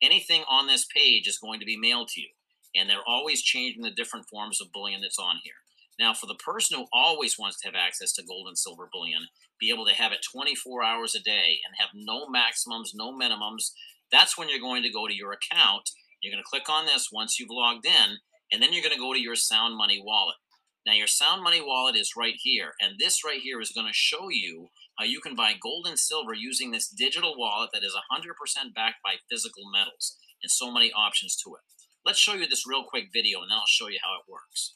Anything 0.00 0.42
on 0.48 0.68
this 0.68 0.86
page 0.94 1.26
is 1.26 1.38
going 1.38 1.58
to 1.58 1.66
be 1.66 1.76
mailed 1.76 2.08
to 2.08 2.20
you 2.20 2.28
and 2.74 2.88
they're 2.88 3.06
always 3.06 3.42
changing 3.42 3.82
the 3.82 3.90
different 3.90 4.26
forms 4.28 4.60
of 4.60 4.72
bullion 4.72 5.00
that's 5.02 5.18
on 5.18 5.36
here. 5.42 5.54
Now, 5.98 6.14
for 6.14 6.26
the 6.26 6.34
person 6.34 6.78
who 6.78 6.86
always 6.92 7.38
wants 7.38 7.60
to 7.60 7.68
have 7.68 7.74
access 7.74 8.12
to 8.14 8.24
gold 8.24 8.48
and 8.48 8.56
silver 8.56 8.88
bullion, 8.92 9.26
be 9.60 9.70
able 9.70 9.86
to 9.86 9.94
have 9.94 10.12
it 10.12 10.26
24 10.32 10.82
hours 10.82 11.14
a 11.14 11.20
day 11.20 11.60
and 11.64 11.76
have 11.78 11.90
no 11.94 12.28
maximums, 12.28 12.92
no 12.94 13.12
minimums, 13.12 13.72
that's 14.10 14.36
when 14.36 14.48
you're 14.48 14.58
going 14.58 14.82
to 14.82 14.90
go 14.90 15.06
to 15.06 15.14
your 15.14 15.32
account. 15.32 15.90
You're 16.20 16.32
going 16.32 16.42
to 16.42 16.48
click 16.48 16.68
on 16.68 16.86
this 16.86 17.10
once 17.12 17.38
you've 17.38 17.50
logged 17.50 17.86
in, 17.86 18.18
and 18.50 18.62
then 18.62 18.72
you're 18.72 18.82
going 18.82 18.94
to 18.94 19.00
go 19.00 19.12
to 19.12 19.20
your 19.20 19.36
Sound 19.36 19.76
Money 19.76 20.02
wallet. 20.04 20.36
Now, 20.86 20.94
your 20.94 21.06
Sound 21.06 21.42
Money 21.42 21.60
wallet 21.60 21.94
is 21.94 22.14
right 22.16 22.34
here, 22.36 22.72
and 22.80 22.98
this 22.98 23.24
right 23.24 23.40
here 23.40 23.60
is 23.60 23.70
going 23.70 23.86
to 23.86 23.92
show 23.92 24.28
you 24.28 24.70
how 24.98 25.04
you 25.04 25.20
can 25.20 25.34
buy 25.34 25.54
gold 25.60 25.86
and 25.88 25.98
silver 25.98 26.34
using 26.34 26.70
this 26.70 26.88
digital 26.88 27.34
wallet 27.36 27.70
that 27.72 27.84
is 27.84 27.94
100% 27.94 28.74
backed 28.74 29.02
by 29.04 29.14
physical 29.30 29.64
metals 29.72 30.16
and 30.42 30.50
so 30.50 30.72
many 30.72 30.92
options 30.92 31.36
to 31.36 31.54
it. 31.54 31.62
Let's 32.04 32.18
show 32.18 32.34
you 32.34 32.48
this 32.48 32.66
real 32.66 32.84
quick 32.84 33.10
video 33.12 33.42
and 33.42 33.50
then 33.50 33.58
I'll 33.58 33.66
show 33.66 33.88
you 33.88 33.98
how 34.02 34.14
it 34.18 34.30
works. 34.30 34.74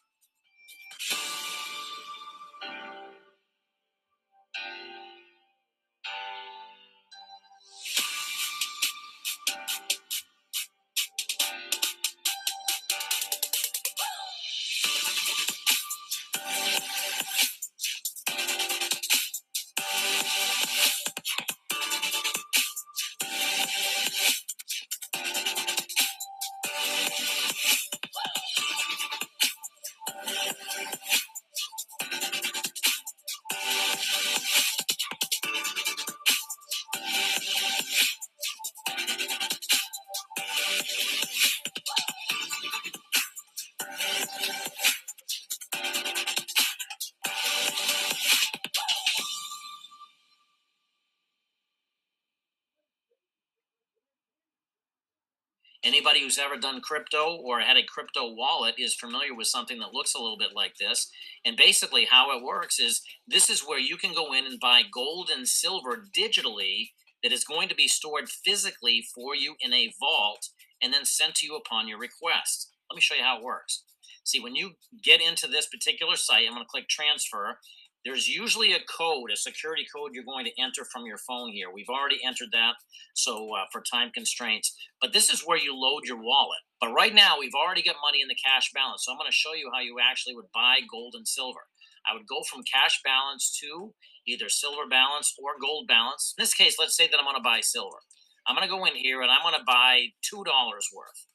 Who's 56.27 56.39
ever 56.39 56.57
done 56.57 56.81
crypto 56.81 57.37
or 57.37 57.61
had 57.61 57.77
a 57.77 57.85
crypto 57.85 58.35
wallet 58.35 58.75
is 58.81 58.97
familiar 58.97 59.33
with 59.33 59.47
something 59.47 59.79
that 59.79 59.95
looks 59.95 60.13
a 60.13 60.19
little 60.19 60.37
bit 60.37 60.57
like 60.57 60.75
this. 60.77 61.09
And 61.45 61.57
basically, 61.57 62.07
how 62.07 62.37
it 62.37 62.43
works 62.43 62.81
is 62.81 63.01
this 63.29 63.49
is 63.49 63.61
where 63.61 63.79
you 63.79 63.97
can 63.97 64.13
go 64.13 64.33
in 64.33 64.45
and 64.45 64.59
buy 64.59 64.83
gold 64.93 65.31
and 65.33 65.47
silver 65.47 66.05
digitally 66.19 66.91
that 67.23 67.31
is 67.31 67.45
going 67.45 67.69
to 67.69 67.77
be 67.77 67.87
stored 67.87 68.29
physically 68.29 69.05
for 69.15 69.37
you 69.37 69.55
in 69.61 69.73
a 69.73 69.93
vault 70.01 70.49
and 70.83 70.93
then 70.93 71.05
sent 71.05 71.37
to 71.37 71.47
you 71.47 71.57
upon 71.57 71.87
your 71.87 71.99
request. 71.99 72.73
Let 72.91 72.97
me 72.97 73.01
show 73.01 73.15
you 73.15 73.23
how 73.23 73.39
it 73.39 73.45
works. 73.45 73.85
See, 74.25 74.41
when 74.41 74.57
you 74.57 74.73
get 75.05 75.21
into 75.21 75.47
this 75.47 75.69
particular 75.69 76.17
site, 76.17 76.47
I'm 76.49 76.55
going 76.55 76.65
to 76.65 76.69
click 76.69 76.89
transfer 76.89 77.61
there's 78.07 78.29
usually 78.29 78.73
a 78.73 78.79
code, 78.87 79.31
a 79.33 79.37
security 79.37 79.85
code 79.95 80.13
you're 80.15 80.25
going 80.25 80.47
to 80.47 80.63
enter 80.63 80.85
from 80.85 81.07
your 81.07 81.19
phone 81.19 81.51
here. 81.51 81.67
We've 81.75 81.91
already 81.91 82.21
entered 82.25 82.51
that, 82.53 82.75
so 83.15 83.51
uh, 83.55 83.65
for 83.73 83.83
time 83.83 84.13
constraints. 84.15 84.73
But 85.01 85.13
this 85.13 85.29
is 85.29 85.43
where 85.43 85.59
you 85.59 85.75
load 85.75 86.07
your 86.07 86.23
wallet. 86.23 86.63
But 86.81 86.95
right 86.95 87.13
now, 87.13 87.35
we've 87.39 87.59
already 87.59 87.83
got 87.83 87.97
money 88.01 88.23
in 88.23 88.29
the 88.29 88.39
cash 88.39 88.71
balance. 88.73 89.03
So 89.05 89.13
I'm 89.13 89.19
going 89.19 89.31
to 89.31 89.35
show 89.35 89.55
you 89.55 89.71
how 89.75 89.81
you 89.81 89.97
actually 89.99 90.37
would 90.37 90.53
buy 90.55 90.77
gold 90.89 91.15
and 91.17 91.27
silver. 91.27 91.67
I 92.09 92.15
would 92.15 92.29
go 92.29 92.43
from 92.49 92.63
cash 92.63 93.01
balance 93.05 93.51
to 93.61 93.93
either 94.27 94.49
silver 94.49 94.87
balance 94.89 95.35
or 95.43 95.59
gold 95.61 95.89
balance. 95.89 96.35
In 96.39 96.43
this 96.43 96.55
case, 96.55 96.77
let's 96.79 96.97
say 96.97 97.09
that 97.09 97.19
I'm 97.19 97.27
going 97.27 97.37
to 97.37 97.43
buy 97.43 97.61
silver. 97.61 97.99
I'm 98.47 98.55
going 98.55 98.69
to 98.69 98.73
go 98.73 98.85
in 98.85 98.95
here 98.95 99.23
and 99.23 99.31
I'm 99.31 99.43
going 99.43 99.59
to 99.59 99.67
buy 99.67 100.15
$2 100.23 100.47
worth. 100.47 101.27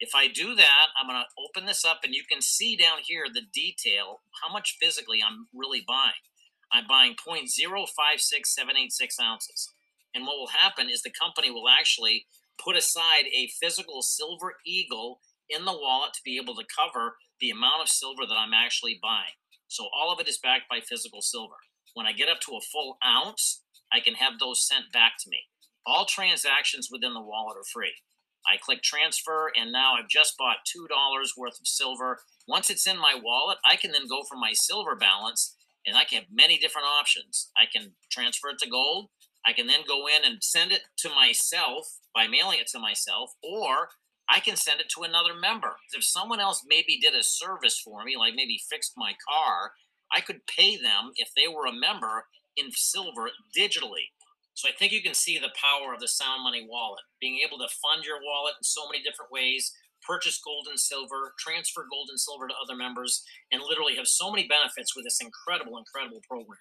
If 0.00 0.14
I 0.14 0.28
do 0.28 0.54
that, 0.54 0.86
I'm 0.98 1.06
going 1.06 1.20
to 1.20 1.28
open 1.38 1.66
this 1.66 1.84
up 1.84 2.00
and 2.04 2.14
you 2.14 2.22
can 2.28 2.40
see 2.40 2.74
down 2.74 3.00
here 3.04 3.26
the 3.32 3.42
detail, 3.52 4.22
how 4.42 4.50
much 4.52 4.78
physically 4.80 5.18
I'm 5.24 5.46
really 5.54 5.84
buying. 5.86 6.24
I'm 6.72 6.86
buying 6.88 7.16
0.056786 7.16 9.20
ounces. 9.20 9.74
And 10.14 10.26
what 10.26 10.38
will 10.38 10.48
happen 10.48 10.88
is 10.88 11.02
the 11.02 11.12
company 11.12 11.50
will 11.50 11.68
actually 11.68 12.26
put 12.58 12.76
aside 12.76 13.26
a 13.34 13.50
physical 13.60 14.02
silver 14.02 14.54
eagle 14.66 15.20
in 15.48 15.64
the 15.64 15.72
wallet 15.72 16.14
to 16.14 16.22
be 16.24 16.38
able 16.38 16.54
to 16.54 16.64
cover 16.64 17.16
the 17.40 17.50
amount 17.50 17.82
of 17.82 17.88
silver 17.88 18.24
that 18.26 18.38
I'm 18.38 18.54
actually 18.54 18.98
buying. 19.02 19.34
So 19.68 19.88
all 19.94 20.12
of 20.12 20.20
it 20.20 20.28
is 20.28 20.38
backed 20.38 20.68
by 20.68 20.80
physical 20.80 21.22
silver. 21.22 21.56
When 21.94 22.06
I 22.06 22.12
get 22.12 22.28
up 22.28 22.40
to 22.42 22.56
a 22.56 22.60
full 22.60 22.98
ounce, 23.04 23.62
I 23.92 24.00
can 24.00 24.14
have 24.14 24.38
those 24.38 24.66
sent 24.66 24.92
back 24.92 25.14
to 25.20 25.30
me. 25.30 25.48
All 25.84 26.06
transactions 26.06 26.88
within 26.90 27.14
the 27.14 27.20
wallet 27.20 27.56
are 27.56 27.64
free. 27.64 27.94
I 28.46 28.56
click 28.56 28.82
transfer, 28.82 29.50
and 29.58 29.72
now 29.72 29.94
I've 29.94 30.08
just 30.08 30.36
bought 30.38 30.66
$2 30.66 30.88
worth 31.36 31.60
of 31.60 31.66
silver. 31.66 32.20
Once 32.46 32.70
it's 32.70 32.86
in 32.86 32.98
my 32.98 33.14
wallet, 33.20 33.58
I 33.64 33.76
can 33.76 33.92
then 33.92 34.08
go 34.08 34.22
from 34.28 34.40
my 34.40 34.52
silver 34.54 34.96
balance 34.96 35.56
and 35.86 35.96
I 35.96 36.04
can 36.04 36.20
have 36.20 36.28
many 36.32 36.58
different 36.58 36.86
options. 36.86 37.50
I 37.56 37.64
can 37.66 37.92
transfer 38.10 38.50
it 38.50 38.58
to 38.58 38.68
gold. 38.68 39.08
I 39.46 39.52
can 39.52 39.66
then 39.66 39.80
go 39.86 40.06
in 40.06 40.24
and 40.24 40.42
send 40.42 40.72
it 40.72 40.82
to 40.98 41.08
myself 41.08 41.98
by 42.14 42.26
mailing 42.26 42.58
it 42.60 42.66
to 42.68 42.78
myself, 42.78 43.32
or 43.42 43.88
I 44.28 44.40
can 44.40 44.56
send 44.56 44.80
it 44.80 44.90
to 44.90 45.02
another 45.02 45.34
member. 45.34 45.76
If 45.96 46.04
someone 46.04 46.40
else 46.40 46.62
maybe 46.66 46.98
did 47.00 47.14
a 47.14 47.22
service 47.22 47.80
for 47.80 48.04
me, 48.04 48.16
like 48.18 48.34
maybe 48.34 48.60
fixed 48.70 48.92
my 48.96 49.14
car, 49.28 49.72
I 50.12 50.20
could 50.20 50.46
pay 50.46 50.76
them 50.76 51.12
if 51.16 51.30
they 51.34 51.48
were 51.48 51.66
a 51.66 51.72
member 51.72 52.26
in 52.56 52.70
silver 52.72 53.30
digitally. 53.56 54.12
So 54.54 54.68
I 54.68 54.72
think 54.72 54.92
you 54.92 55.02
can 55.02 55.14
see 55.14 55.38
the 55.38 55.54
power 55.56 55.94
of 55.94 56.00
the 56.00 56.08
Sound 56.08 56.42
Money 56.42 56.66
wallet, 56.68 57.04
being 57.20 57.40
able 57.46 57.58
to 57.58 57.76
fund 57.80 58.04
your 58.04 58.20
wallet 58.22 58.54
in 58.58 58.64
so 58.64 58.86
many 58.90 59.02
different 59.02 59.32
ways, 59.32 59.72
purchase 60.06 60.40
gold 60.44 60.66
and 60.68 60.78
silver, 60.78 61.32
transfer 61.38 61.86
gold 61.90 62.08
and 62.10 62.20
silver 62.20 62.48
to 62.48 62.54
other 62.62 62.76
members, 62.76 63.24
and 63.52 63.62
literally 63.62 63.96
have 63.96 64.08
so 64.08 64.30
many 64.30 64.46
benefits 64.46 64.94
with 64.96 65.04
this 65.04 65.20
incredible, 65.20 65.78
incredible 65.78 66.20
program. 66.28 66.60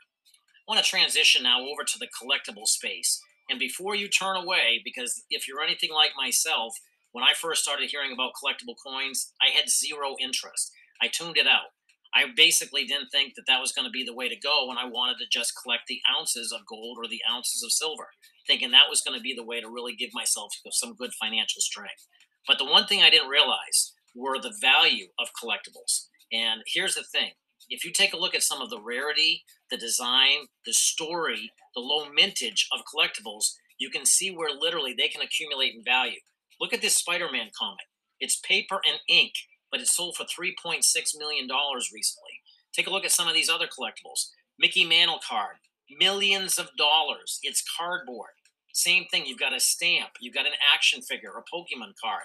I 0.68 0.72
want 0.72 0.84
to 0.84 0.90
transition 0.90 1.44
now 1.44 1.62
over 1.62 1.84
to 1.84 2.00
the 2.00 2.08
collectible 2.14 2.68
space. 2.68 3.20
And 3.50 3.60
before 3.60 3.96
you 3.96 4.08
turn 4.08 4.38
away, 4.38 4.82
because 4.86 5.24
if 5.30 5.48
you're 5.48 5.64
anything 5.64 5.92
like 5.92 6.12
myself, 6.16 6.76
when 7.12 7.24
I 7.24 7.34
first 7.34 7.64
started 7.64 7.90
hearing 7.90 8.14
about 8.14 8.34
collectible 8.38 8.76
coins, 8.86 9.34
I 9.42 9.50
had 9.50 9.70
zero 9.70 10.16
interest. 10.22 10.72
I 11.02 11.08
tuned 11.08 11.38
it 11.38 11.48
out. 11.48 11.74
I 12.14 12.26
basically 12.36 12.86
didn't 12.86 13.10
think 13.10 13.36
that 13.36 13.46
that 13.48 13.62
was 13.62 13.72
going 13.72 13.86
to 13.86 13.92
be 13.92 14.04
the 14.04 14.16
way 14.16 14.30
to 14.30 14.36
go 14.36 14.68
when 14.68 14.78
I 14.78 14.86
wanted 14.86 15.18
to 15.20 15.30
just 15.32 15.54
collect 15.62 15.84
the 15.88 16.02
ounces 16.18 16.52
of 16.52 16.66
gold 16.66 16.98
or 17.00 17.08
the 17.08 17.22
ounces 17.30 17.64
of 17.64 17.72
silver, 17.72 18.08
thinking 18.48 18.72
that 18.72 18.90
was 18.90 19.02
going 19.02 19.18
to 19.18 19.24
be 19.24 19.36
the 19.36 19.44
way 19.44 19.62
to 19.62 19.70
really 19.70 19.96
give 19.96 20.10
myself 20.14 20.52
some 20.72 20.96
good 20.96 21.12
financial 21.14 21.62
strength. 21.62 22.08
But 22.48 22.58
the 22.58 22.66
one 22.66 22.88
thing 22.88 23.04
I 23.04 23.12
didn't 23.12 23.30
realize 23.30 23.94
were 24.16 24.40
the 24.40 24.56
value 24.60 25.08
of 25.20 25.30
collectibles. 25.42 26.08
And 26.32 26.62
here's 26.66 26.96
the 26.96 27.04
thing 27.04 27.32
if 27.70 27.86
you 27.86 27.92
take 27.92 28.14
a 28.14 28.18
look 28.18 28.34
at 28.34 28.44
some 28.44 28.62
of 28.62 28.70
the 28.70 28.82
rarity, 28.82 29.44
the 29.70 29.78
design, 29.78 30.48
the 30.66 30.74
story, 30.74 31.52
the 31.76 31.82
low 31.82 32.10
mintage 32.10 32.68
of 32.72 32.82
collectibles, 32.92 33.54
you 33.78 33.90
can 33.90 34.06
see 34.06 34.32
where 34.32 34.50
literally 34.52 34.96
they 34.98 35.08
can 35.08 35.22
accumulate 35.22 35.76
in 35.76 35.84
value. 35.84 36.20
Look 36.60 36.74
at 36.74 36.82
this 36.82 36.96
Spider 36.96 37.30
Man 37.32 37.50
comic. 37.58 37.86
It's 38.20 38.40
paper 38.40 38.82
and 38.88 39.00
ink, 39.08 39.34
but 39.72 39.82
it 39.82 39.88
sold 39.88 40.16
for 40.16 40.24
$3.6 40.24 40.82
million 41.18 41.48
recently. 41.94 42.36
Take 42.74 42.88
a 42.88 42.90
look 42.90 43.06
at 43.06 43.12
some 43.12 43.28
of 43.28 43.34
these 43.34 43.50
other 43.50 43.68
collectibles 43.68 44.30
Mickey 44.60 44.86
Mantle 44.86 45.20
card, 45.28 45.56
millions 46.00 46.58
of 46.58 46.70
dollars. 46.78 47.40
It's 47.44 47.64
cardboard. 47.78 48.32
Same 48.74 49.06
thing, 49.06 49.26
you've 49.26 49.40
got 49.40 49.56
a 49.56 49.60
stamp, 49.60 50.12
you've 50.20 50.36
got 50.36 50.46
an 50.46 50.54
action 50.74 51.02
figure, 51.02 51.32
a 51.32 51.56
Pokemon 51.56 51.94
card. 52.02 52.24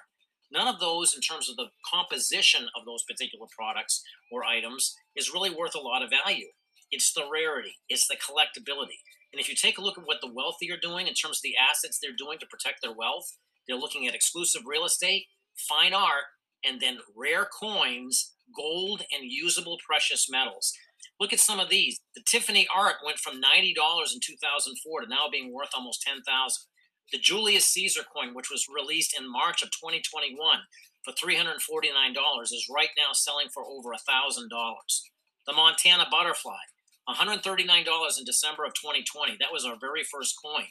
None 0.52 0.68
of 0.68 0.78
those, 0.78 1.14
in 1.14 1.20
terms 1.20 1.48
of 1.48 1.56
the 1.56 1.68
composition 1.90 2.68
of 2.78 2.84
those 2.84 3.02
particular 3.04 3.46
products 3.56 4.02
or 4.30 4.44
items, 4.44 4.94
is 5.16 5.32
really 5.32 5.50
worth 5.50 5.74
a 5.74 5.80
lot 5.80 6.02
of 6.02 6.10
value. 6.10 6.48
It's 6.90 7.12
the 7.12 7.26
rarity, 7.32 7.74
it's 7.88 8.06
the 8.06 8.16
collectability. 8.16 9.00
And 9.32 9.40
if 9.40 9.48
you 9.48 9.56
take 9.56 9.78
a 9.78 9.82
look 9.82 9.98
at 9.98 10.06
what 10.06 10.18
the 10.20 10.32
wealthy 10.32 10.70
are 10.70 10.78
doing 10.80 11.08
in 11.08 11.14
terms 11.14 11.38
of 11.38 11.42
the 11.42 11.56
assets 11.56 11.98
they're 11.98 12.12
doing 12.16 12.38
to 12.38 12.46
protect 12.46 12.82
their 12.82 12.94
wealth, 12.94 13.36
they're 13.66 13.76
looking 13.76 14.06
at 14.06 14.14
exclusive 14.14 14.62
real 14.64 14.84
estate, 14.84 15.24
fine 15.56 15.94
art, 15.94 16.24
and 16.66 16.80
then 16.80 16.98
rare 17.16 17.46
coins, 17.46 18.34
gold, 18.56 19.02
and 19.12 19.30
usable 19.30 19.78
precious 19.86 20.28
metals. 20.30 20.72
Look 21.20 21.32
at 21.32 21.40
some 21.40 21.60
of 21.60 21.68
these. 21.68 22.00
The 22.16 22.22
Tiffany 22.26 22.66
art 22.74 22.96
went 23.04 23.18
from 23.18 23.40
$90 23.40 23.74
in 24.14 24.20
2004 24.20 25.00
to 25.00 25.06
now 25.06 25.28
being 25.30 25.52
worth 25.52 25.70
almost 25.74 26.02
10000 26.02 26.24
The 27.12 27.18
Julius 27.18 27.66
Caesar 27.66 28.02
coin, 28.02 28.34
which 28.34 28.50
was 28.50 28.66
released 28.74 29.16
in 29.18 29.30
March 29.30 29.62
of 29.62 29.70
2021 29.70 30.36
for 31.04 31.12
$349, 31.12 32.42
is 32.42 32.66
right 32.74 32.88
now 32.96 33.12
selling 33.12 33.48
for 33.52 33.64
over 33.64 33.90
$1,000. 33.90 34.48
The 35.46 35.52
Montana 35.52 36.06
butterfly, 36.10 36.56
$139 37.08 38.18
in 38.18 38.24
December 38.24 38.64
of 38.64 38.74
2020. 38.74 39.36
That 39.38 39.52
was 39.52 39.64
our 39.64 39.76
very 39.78 40.02
first 40.02 40.34
coin. 40.42 40.66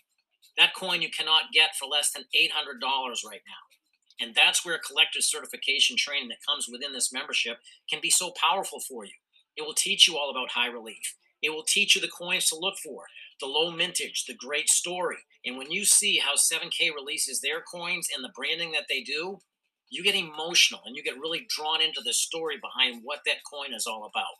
That 0.58 0.76
coin 0.76 1.02
you 1.02 1.10
cannot 1.10 1.54
get 1.54 1.76
for 1.80 1.88
less 1.88 2.12
than 2.12 2.24
$800 2.36 2.82
right 2.82 3.42
now. 3.46 3.73
And 4.20 4.36
that's 4.36 4.66
where 4.66 4.80
collector's 4.80 5.30
certification 5.30 5.98
training 5.98 6.30
that 6.30 6.46
comes 6.48 6.68
within 6.72 6.94
this 6.94 7.12
membership 7.12 7.58
can 7.90 8.00
be 8.02 8.10
so 8.10 8.32
powerful 8.40 8.80
for 8.80 9.06
you. 9.06 9.12
It 9.58 9.64
will 9.64 9.74
teach 9.74 10.08
you 10.08 10.18
all 10.18 10.30
about 10.30 10.52
high 10.52 10.68
relief. 10.68 11.16
It 11.42 11.50
will 11.50 11.64
teach 11.64 11.96
you 11.96 12.02
the 12.02 12.08
coins 12.08 12.48
to 12.50 12.56
look 12.56 12.76
for, 12.78 13.04
the 13.40 13.48
low 13.48 13.70
mintage, 13.70 14.26
the 14.26 14.34
great 14.34 14.70
story. 14.70 15.18
And 15.46 15.58
when 15.58 15.72
you 15.72 15.84
see 15.84 16.18
how 16.18 16.36
7K 16.36 16.94
releases 16.96 17.42
their 17.42 17.62
coins 17.62 18.08
and 18.16 18.24
the 18.24 18.32
branding 18.34 18.72
that 18.72 18.86
they 18.88 19.02
do, 19.02 19.40
you 19.90 20.04
get 20.04 20.16
emotional 20.16 20.82
and 20.86 20.96
you 20.96 21.04
get 21.04 21.20
really 21.20 21.46
drawn 21.50 21.82
into 21.82 22.02
the 22.04 22.14
story 22.14 22.56
behind 22.62 23.02
what 23.04 23.20
that 23.26 23.44
coin 23.52 23.74
is 23.76 23.86
all 23.86 24.10
about. 24.10 24.36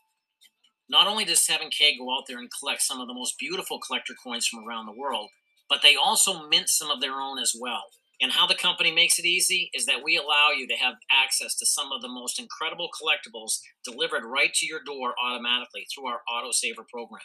Not 0.88 1.06
only 1.06 1.24
does 1.24 1.46
7K 1.46 1.98
go 1.98 2.14
out 2.14 2.24
there 2.26 2.38
and 2.38 2.50
collect 2.58 2.82
some 2.82 3.00
of 3.00 3.06
the 3.06 3.14
most 3.14 3.38
beautiful 3.38 3.78
collector 3.78 4.14
coins 4.22 4.46
from 4.46 4.66
around 4.66 4.86
the 4.86 4.98
world, 4.98 5.30
but 5.68 5.80
they 5.82 5.94
also 5.94 6.48
mint 6.48 6.68
some 6.68 6.90
of 6.90 7.00
their 7.00 7.20
own 7.20 7.38
as 7.38 7.54
well. 7.58 7.84
And 8.20 8.32
how 8.32 8.46
the 8.46 8.54
company 8.54 8.92
makes 8.92 9.18
it 9.18 9.24
easy 9.24 9.70
is 9.74 9.86
that 9.86 10.02
we 10.04 10.16
allow 10.16 10.50
you 10.56 10.66
to 10.68 10.74
have 10.74 10.94
access 11.10 11.54
to 11.56 11.66
some 11.66 11.90
of 11.92 12.00
the 12.00 12.08
most 12.08 12.38
incredible 12.38 12.88
collectibles 12.88 13.58
delivered 13.84 14.24
right 14.24 14.52
to 14.54 14.66
your 14.66 14.80
door 14.84 15.14
automatically 15.22 15.86
through 15.92 16.06
our 16.06 16.20
autosaver 16.30 16.86
program. 16.88 17.22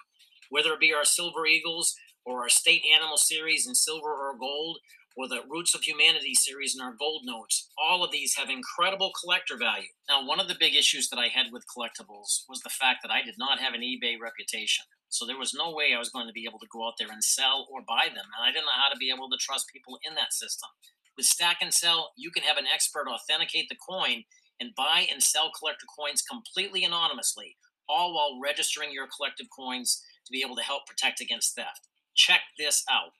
Whether 0.49 0.73
it 0.73 0.79
be 0.79 0.93
our 0.93 1.05
Silver 1.05 1.45
Eagles 1.45 1.95
or 2.25 2.41
our 2.41 2.49
State 2.49 2.81
Animal 2.93 3.17
series 3.17 3.67
in 3.67 3.75
silver 3.75 4.09
or 4.09 4.37
gold, 4.37 4.79
or 5.15 5.27
the 5.27 5.41
Roots 5.49 5.75
of 5.75 5.83
Humanity 5.83 6.33
series 6.33 6.75
in 6.75 6.81
our 6.81 6.95
gold 6.97 7.23
notes, 7.25 7.69
all 7.77 8.03
of 8.03 8.11
these 8.11 8.35
have 8.35 8.49
incredible 8.49 9.11
collector 9.19 9.57
value. 9.57 9.89
Now, 10.07 10.25
one 10.25 10.39
of 10.39 10.47
the 10.47 10.55
big 10.57 10.75
issues 10.75 11.09
that 11.09 11.19
I 11.19 11.27
had 11.27 11.47
with 11.51 11.65
collectibles 11.67 12.43
was 12.47 12.61
the 12.63 12.69
fact 12.69 12.99
that 13.03 13.11
I 13.11 13.21
did 13.21 13.35
not 13.37 13.59
have 13.59 13.73
an 13.73 13.81
eBay 13.81 14.15
reputation. 14.19 14.85
So 15.09 15.25
there 15.25 15.37
was 15.37 15.53
no 15.53 15.73
way 15.73 15.91
I 15.93 15.99
was 15.99 16.09
going 16.09 16.27
to 16.27 16.33
be 16.33 16.45
able 16.47 16.59
to 16.59 16.71
go 16.71 16.85
out 16.87 16.93
there 16.97 17.11
and 17.11 17.23
sell 17.23 17.67
or 17.71 17.81
buy 17.81 18.05
them. 18.07 18.29
And 18.29 18.41
I 18.45 18.51
didn't 18.53 18.65
know 18.65 18.81
how 18.81 18.93
to 18.93 18.97
be 18.97 19.11
able 19.13 19.29
to 19.29 19.37
trust 19.41 19.73
people 19.73 19.99
in 20.07 20.15
that 20.15 20.33
system. 20.33 20.69
With 21.17 21.25
Stack 21.25 21.57
and 21.61 21.73
Sell, 21.73 22.11
you 22.15 22.31
can 22.31 22.43
have 22.43 22.57
an 22.57 22.69
expert 22.71 23.07
authenticate 23.09 23.67
the 23.69 23.75
coin 23.75 24.23
and 24.59 24.75
buy 24.75 25.07
and 25.11 25.21
sell 25.21 25.51
collector 25.57 25.87
coins 25.97 26.21
completely 26.21 26.83
anonymously, 26.83 27.57
all 27.87 28.13
while 28.13 28.39
registering 28.41 28.93
your 28.93 29.07
collective 29.07 29.47
coins 29.49 30.01
to 30.25 30.31
be 30.31 30.43
able 30.45 30.55
to 30.55 30.63
help 30.63 30.85
protect 30.85 31.19
against 31.21 31.55
theft. 31.55 31.87
Check 32.15 32.41
this 32.57 32.83
out. 32.89 33.11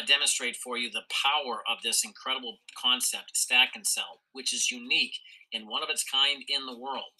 To 0.00 0.06
demonstrate 0.06 0.56
for 0.56 0.78
you 0.78 0.90
the 0.90 1.04
power 1.12 1.60
of 1.70 1.82
this 1.82 2.04
incredible 2.04 2.60
concept, 2.74 3.36
Stack 3.36 3.72
and 3.74 3.86
Sell, 3.86 4.22
which 4.32 4.54
is 4.54 4.70
unique 4.70 5.18
and 5.52 5.68
one 5.68 5.82
of 5.82 5.90
its 5.90 6.04
kind 6.04 6.42
in 6.48 6.64
the 6.64 6.78
world. 6.78 7.12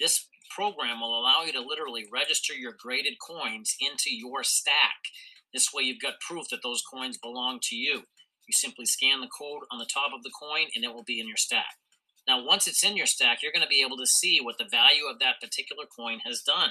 This 0.00 0.28
program 0.48 1.00
will 1.00 1.20
allow 1.20 1.42
you 1.44 1.52
to 1.52 1.60
literally 1.60 2.06
register 2.10 2.54
your 2.54 2.72
graded 2.80 3.14
coins 3.20 3.76
into 3.80 4.08
your 4.08 4.44
stack. 4.44 5.12
This 5.52 5.74
way, 5.74 5.82
you've 5.82 6.00
got 6.00 6.20
proof 6.26 6.46
that 6.50 6.60
those 6.62 6.82
coins 6.90 7.18
belong 7.18 7.60
to 7.64 7.76
you. 7.76 8.04
You 8.48 8.52
simply 8.52 8.86
scan 8.86 9.20
the 9.20 9.28
code 9.38 9.64
on 9.70 9.78
the 9.78 9.88
top 9.92 10.12
of 10.16 10.22
the 10.22 10.32
coin 10.32 10.68
and 10.74 10.84
it 10.84 10.94
will 10.94 11.04
be 11.04 11.20
in 11.20 11.28
your 11.28 11.36
stack. 11.36 11.76
Now, 12.26 12.42
once 12.42 12.66
it's 12.66 12.82
in 12.82 12.96
your 12.96 13.06
stack, 13.06 13.42
you're 13.42 13.52
going 13.52 13.60
to 13.60 13.68
be 13.68 13.84
able 13.84 13.98
to 13.98 14.06
see 14.06 14.38
what 14.40 14.56
the 14.56 14.68
value 14.70 15.04
of 15.04 15.18
that 15.18 15.40
particular 15.42 15.84
coin 15.84 16.20
has 16.24 16.40
done. 16.40 16.70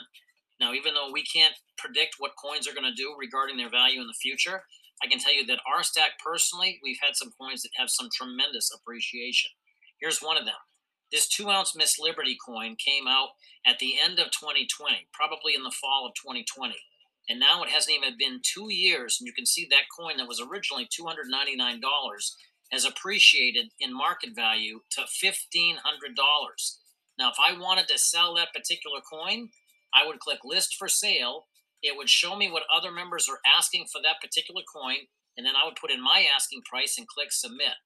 Now, 0.59 0.73
even 0.73 0.95
though 0.95 1.11
we 1.11 1.23
can't 1.23 1.53
predict 1.77 2.15
what 2.17 2.31
coins 2.41 2.67
are 2.67 2.73
going 2.73 2.89
to 2.89 2.95
do 2.95 3.15
regarding 3.19 3.57
their 3.57 3.69
value 3.69 4.01
in 4.01 4.07
the 4.07 4.13
future, 4.19 4.63
I 5.03 5.07
can 5.07 5.19
tell 5.19 5.34
you 5.34 5.45
that 5.48 5.61
our 5.72 5.84
stack 5.84 6.11
personally, 6.23 6.80
we've 6.84 6.99
had 7.02 7.15
some 7.15 7.34
coins 7.40 7.64
that 7.64 7.72
have 7.76 7.90
some 7.90 8.10
tremendous 8.14 8.72
appreciation. 8.73 9.52
Here's 9.99 10.22
one 10.22 10.38
of 10.38 10.45
them. 10.45 10.56
This 11.11 11.28
two 11.28 11.49
ounce 11.49 11.76
Miss 11.76 11.99
Liberty 11.99 12.38
coin 12.45 12.76
came 12.76 13.07
out 13.07 13.30
at 13.65 13.80
the 13.80 13.95
end 14.02 14.19
of 14.19 14.32
2020, 14.32 15.07
probably 15.14 15.56
in 15.56 15.64
the 15.64 15.72
fall 15.72 16.06
of 16.07 16.14
2020. 16.15 16.76
And 17.30 17.40
now 17.40 17.64
it 17.64 17.69
hasn't 17.69 17.95
even 17.95 18.18
been 18.18 18.41
two 18.44 18.72
years, 18.72 19.18
and 19.19 19.28
you 19.28 19.34
can 19.34 19.45
see 19.45 19.68
that 19.69 19.91
coin 19.98 20.18
that 20.18 20.28
was 20.28 20.41
originally 20.41 20.88
$299 20.88 21.80
has 22.72 22.86
appreciated 22.86 23.68
in 23.80 23.94
market 23.94 24.34
value 24.34 24.80
to 24.91 25.02
$1,500. 25.02 25.76
Now, 27.19 27.30
if 27.30 27.36
I 27.40 27.57
wanted 27.60 27.88
to 27.90 27.99
sell 27.99 28.36
that 28.36 28.53
particular 28.53 28.99
coin, 29.02 29.49
I 29.94 30.07
would 30.07 30.19
click 30.19 30.40
list 30.44 30.76
for 30.76 30.88
sale. 30.88 31.48
It 31.81 31.97
would 31.97 32.09
show 32.09 32.35
me 32.35 32.49
what 32.49 32.63
other 32.73 32.91
members 32.91 33.27
are 33.29 33.39
asking 33.45 33.85
for 33.91 34.01
that 34.01 34.21
particular 34.21 34.61
coin, 34.71 35.09
and 35.37 35.45
then 35.45 35.55
I 35.55 35.65
would 35.65 35.79
put 35.79 35.91
in 35.91 36.03
my 36.03 36.25
asking 36.33 36.61
price 36.69 36.97
and 36.97 37.07
click 37.07 37.31
submit. 37.31 37.81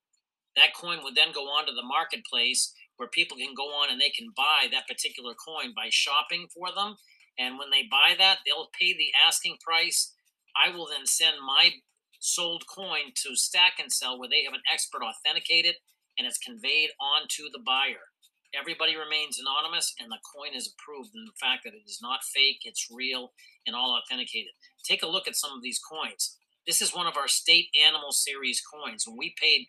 That 0.55 0.73
coin 0.73 1.03
would 1.03 1.15
then 1.15 1.31
go 1.33 1.43
onto 1.47 1.73
the 1.73 1.83
marketplace 1.83 2.73
where 2.97 3.09
people 3.09 3.37
can 3.37 3.53
go 3.55 3.75
on 3.75 3.91
and 3.91 3.99
they 3.99 4.09
can 4.09 4.31
buy 4.35 4.67
that 4.71 4.87
particular 4.87 5.33
coin 5.35 5.73
by 5.75 5.87
shopping 5.89 6.47
for 6.53 6.71
them. 6.73 6.95
And 7.37 7.59
when 7.59 7.69
they 7.69 7.83
buy 7.83 8.15
that, 8.17 8.39
they'll 8.45 8.71
pay 8.79 8.95
the 8.95 9.11
asking 9.27 9.57
price. 9.59 10.13
I 10.55 10.71
will 10.71 10.87
then 10.87 11.05
send 11.05 11.35
my 11.45 11.71
sold 12.19 12.63
coin 12.67 13.11
to 13.23 13.35
Stack 13.35 13.73
and 13.79 13.91
Sell 13.91 14.17
where 14.17 14.29
they 14.29 14.43
have 14.43 14.53
an 14.53 14.63
expert 14.71 15.03
authenticate 15.03 15.65
it 15.65 15.75
and 16.17 16.25
it's 16.25 16.39
conveyed 16.39 16.89
on 16.99 17.27
to 17.35 17.49
the 17.51 17.59
buyer. 17.59 18.15
Everybody 18.57 18.95
remains 18.95 19.37
anonymous 19.37 19.93
and 19.99 20.09
the 20.09 20.23
coin 20.23 20.55
is 20.55 20.71
approved 20.71 21.11
in 21.13 21.25
the 21.27 21.35
fact 21.35 21.65
that 21.65 21.75
it 21.75 21.83
is 21.85 21.99
not 22.01 22.23
fake, 22.23 22.63
it's 22.63 22.87
real, 22.89 23.33
and 23.65 23.75
all 23.75 23.97
authenticated. 23.97 24.51
Take 24.83 25.03
a 25.03 25.07
look 25.07 25.27
at 25.27 25.35
some 25.35 25.51
of 25.51 25.61
these 25.61 25.79
coins. 25.79 26.37
This 26.67 26.81
is 26.81 26.95
one 26.95 27.07
of 27.07 27.17
our 27.17 27.27
state 27.27 27.67
animal 27.85 28.11
series 28.11 28.61
coins. 28.61 29.05
When 29.07 29.17
we 29.17 29.35
paid 29.39 29.67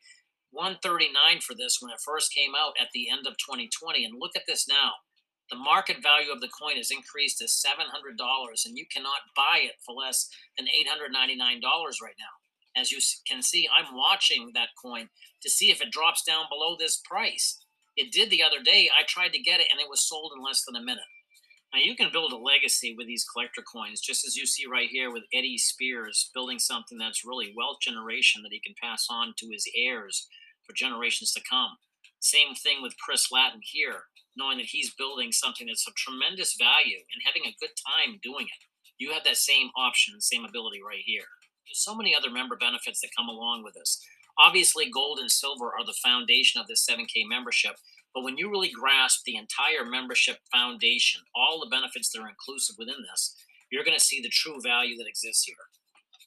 139 0.56 1.40
for 1.40 1.54
this 1.54 1.78
when 1.80 1.92
it 1.92 2.00
first 2.00 2.32
came 2.32 2.52
out 2.56 2.72
at 2.80 2.88
the 2.94 3.10
end 3.10 3.26
of 3.26 3.36
2020. 3.36 4.04
And 4.04 4.14
look 4.18 4.36
at 4.36 4.48
this 4.48 4.66
now. 4.68 4.92
The 5.50 5.56
market 5.56 6.02
value 6.02 6.32
of 6.32 6.40
the 6.40 6.50
coin 6.50 6.76
has 6.76 6.90
increased 6.90 7.38
to 7.38 7.44
$700, 7.44 7.86
and 8.66 8.76
you 8.76 8.84
cannot 8.90 9.30
buy 9.36 9.60
it 9.62 9.78
for 9.84 9.94
less 9.94 10.28
than 10.58 10.66
$899 10.66 11.62
right 12.02 12.18
now. 12.18 12.34
As 12.74 12.90
you 12.90 12.98
can 13.28 13.42
see, 13.42 13.68
I'm 13.70 13.94
watching 13.94 14.50
that 14.54 14.74
coin 14.82 15.08
to 15.42 15.50
see 15.50 15.70
if 15.70 15.80
it 15.80 15.92
drops 15.92 16.24
down 16.24 16.46
below 16.50 16.76
this 16.76 17.00
price. 17.04 17.62
It 17.96 18.12
did 18.12 18.28
the 18.28 18.42
other 18.42 18.60
day. 18.60 18.90
I 18.90 19.04
tried 19.06 19.32
to 19.34 19.38
get 19.38 19.60
it, 19.60 19.68
and 19.70 19.80
it 19.80 19.88
was 19.88 20.06
sold 20.06 20.32
in 20.36 20.42
less 20.42 20.64
than 20.66 20.74
a 20.74 20.84
minute. 20.84 21.04
Now, 21.74 21.80
you 21.82 21.96
can 21.96 22.10
build 22.12 22.32
a 22.32 22.36
legacy 22.36 22.94
with 22.96 23.06
these 23.06 23.26
collector 23.30 23.62
coins, 23.62 24.00
just 24.00 24.26
as 24.26 24.36
you 24.36 24.46
see 24.46 24.64
right 24.66 24.88
here 24.88 25.12
with 25.12 25.24
Eddie 25.34 25.58
Spears 25.58 26.30
building 26.32 26.58
something 26.58 26.96
that's 26.96 27.26
really 27.26 27.52
wealth 27.56 27.78
generation 27.82 28.42
that 28.42 28.52
he 28.52 28.60
can 28.60 28.74
pass 28.80 29.06
on 29.10 29.34
to 29.38 29.48
his 29.52 29.68
heirs 29.76 30.26
for 30.64 30.72
generations 30.74 31.32
to 31.32 31.42
come. 31.48 31.76
Same 32.20 32.54
thing 32.54 32.82
with 32.82 32.98
Chris 32.98 33.30
Latin 33.30 33.60
here, 33.62 34.04
knowing 34.36 34.58
that 34.58 34.66
he's 34.66 34.94
building 34.94 35.32
something 35.32 35.66
that's 35.66 35.86
of 35.86 35.94
tremendous 35.94 36.56
value 36.58 36.98
and 37.12 37.22
having 37.24 37.42
a 37.44 37.56
good 37.60 37.74
time 37.76 38.18
doing 38.22 38.46
it. 38.46 38.64
You 38.98 39.12
have 39.12 39.24
that 39.24 39.36
same 39.36 39.68
option, 39.76 40.20
same 40.20 40.44
ability 40.44 40.80
right 40.86 41.02
here. 41.04 41.28
There's 41.66 41.84
so 41.84 41.94
many 41.94 42.14
other 42.14 42.30
member 42.30 42.56
benefits 42.56 43.00
that 43.00 43.14
come 43.16 43.28
along 43.28 43.64
with 43.64 43.74
this. 43.74 44.00
Obviously, 44.38 44.90
gold 44.90 45.18
and 45.18 45.30
silver 45.30 45.66
are 45.66 45.84
the 45.84 45.96
foundation 46.04 46.60
of 46.60 46.66
this 46.66 46.86
7K 46.88 47.28
membership. 47.28 47.76
But 48.16 48.24
when 48.24 48.38
you 48.38 48.48
really 48.50 48.70
grasp 48.70 49.24
the 49.24 49.36
entire 49.36 49.84
membership 49.84 50.38
foundation, 50.50 51.20
all 51.36 51.60
the 51.60 51.68
benefits 51.68 52.08
that 52.10 52.22
are 52.22 52.30
inclusive 52.30 52.76
within 52.78 53.04
this, 53.06 53.36
you're 53.70 53.84
going 53.84 53.98
to 53.98 54.02
see 54.02 54.22
the 54.22 54.30
true 54.30 54.58
value 54.62 54.96
that 54.96 55.06
exists 55.06 55.44
here. 55.44 55.68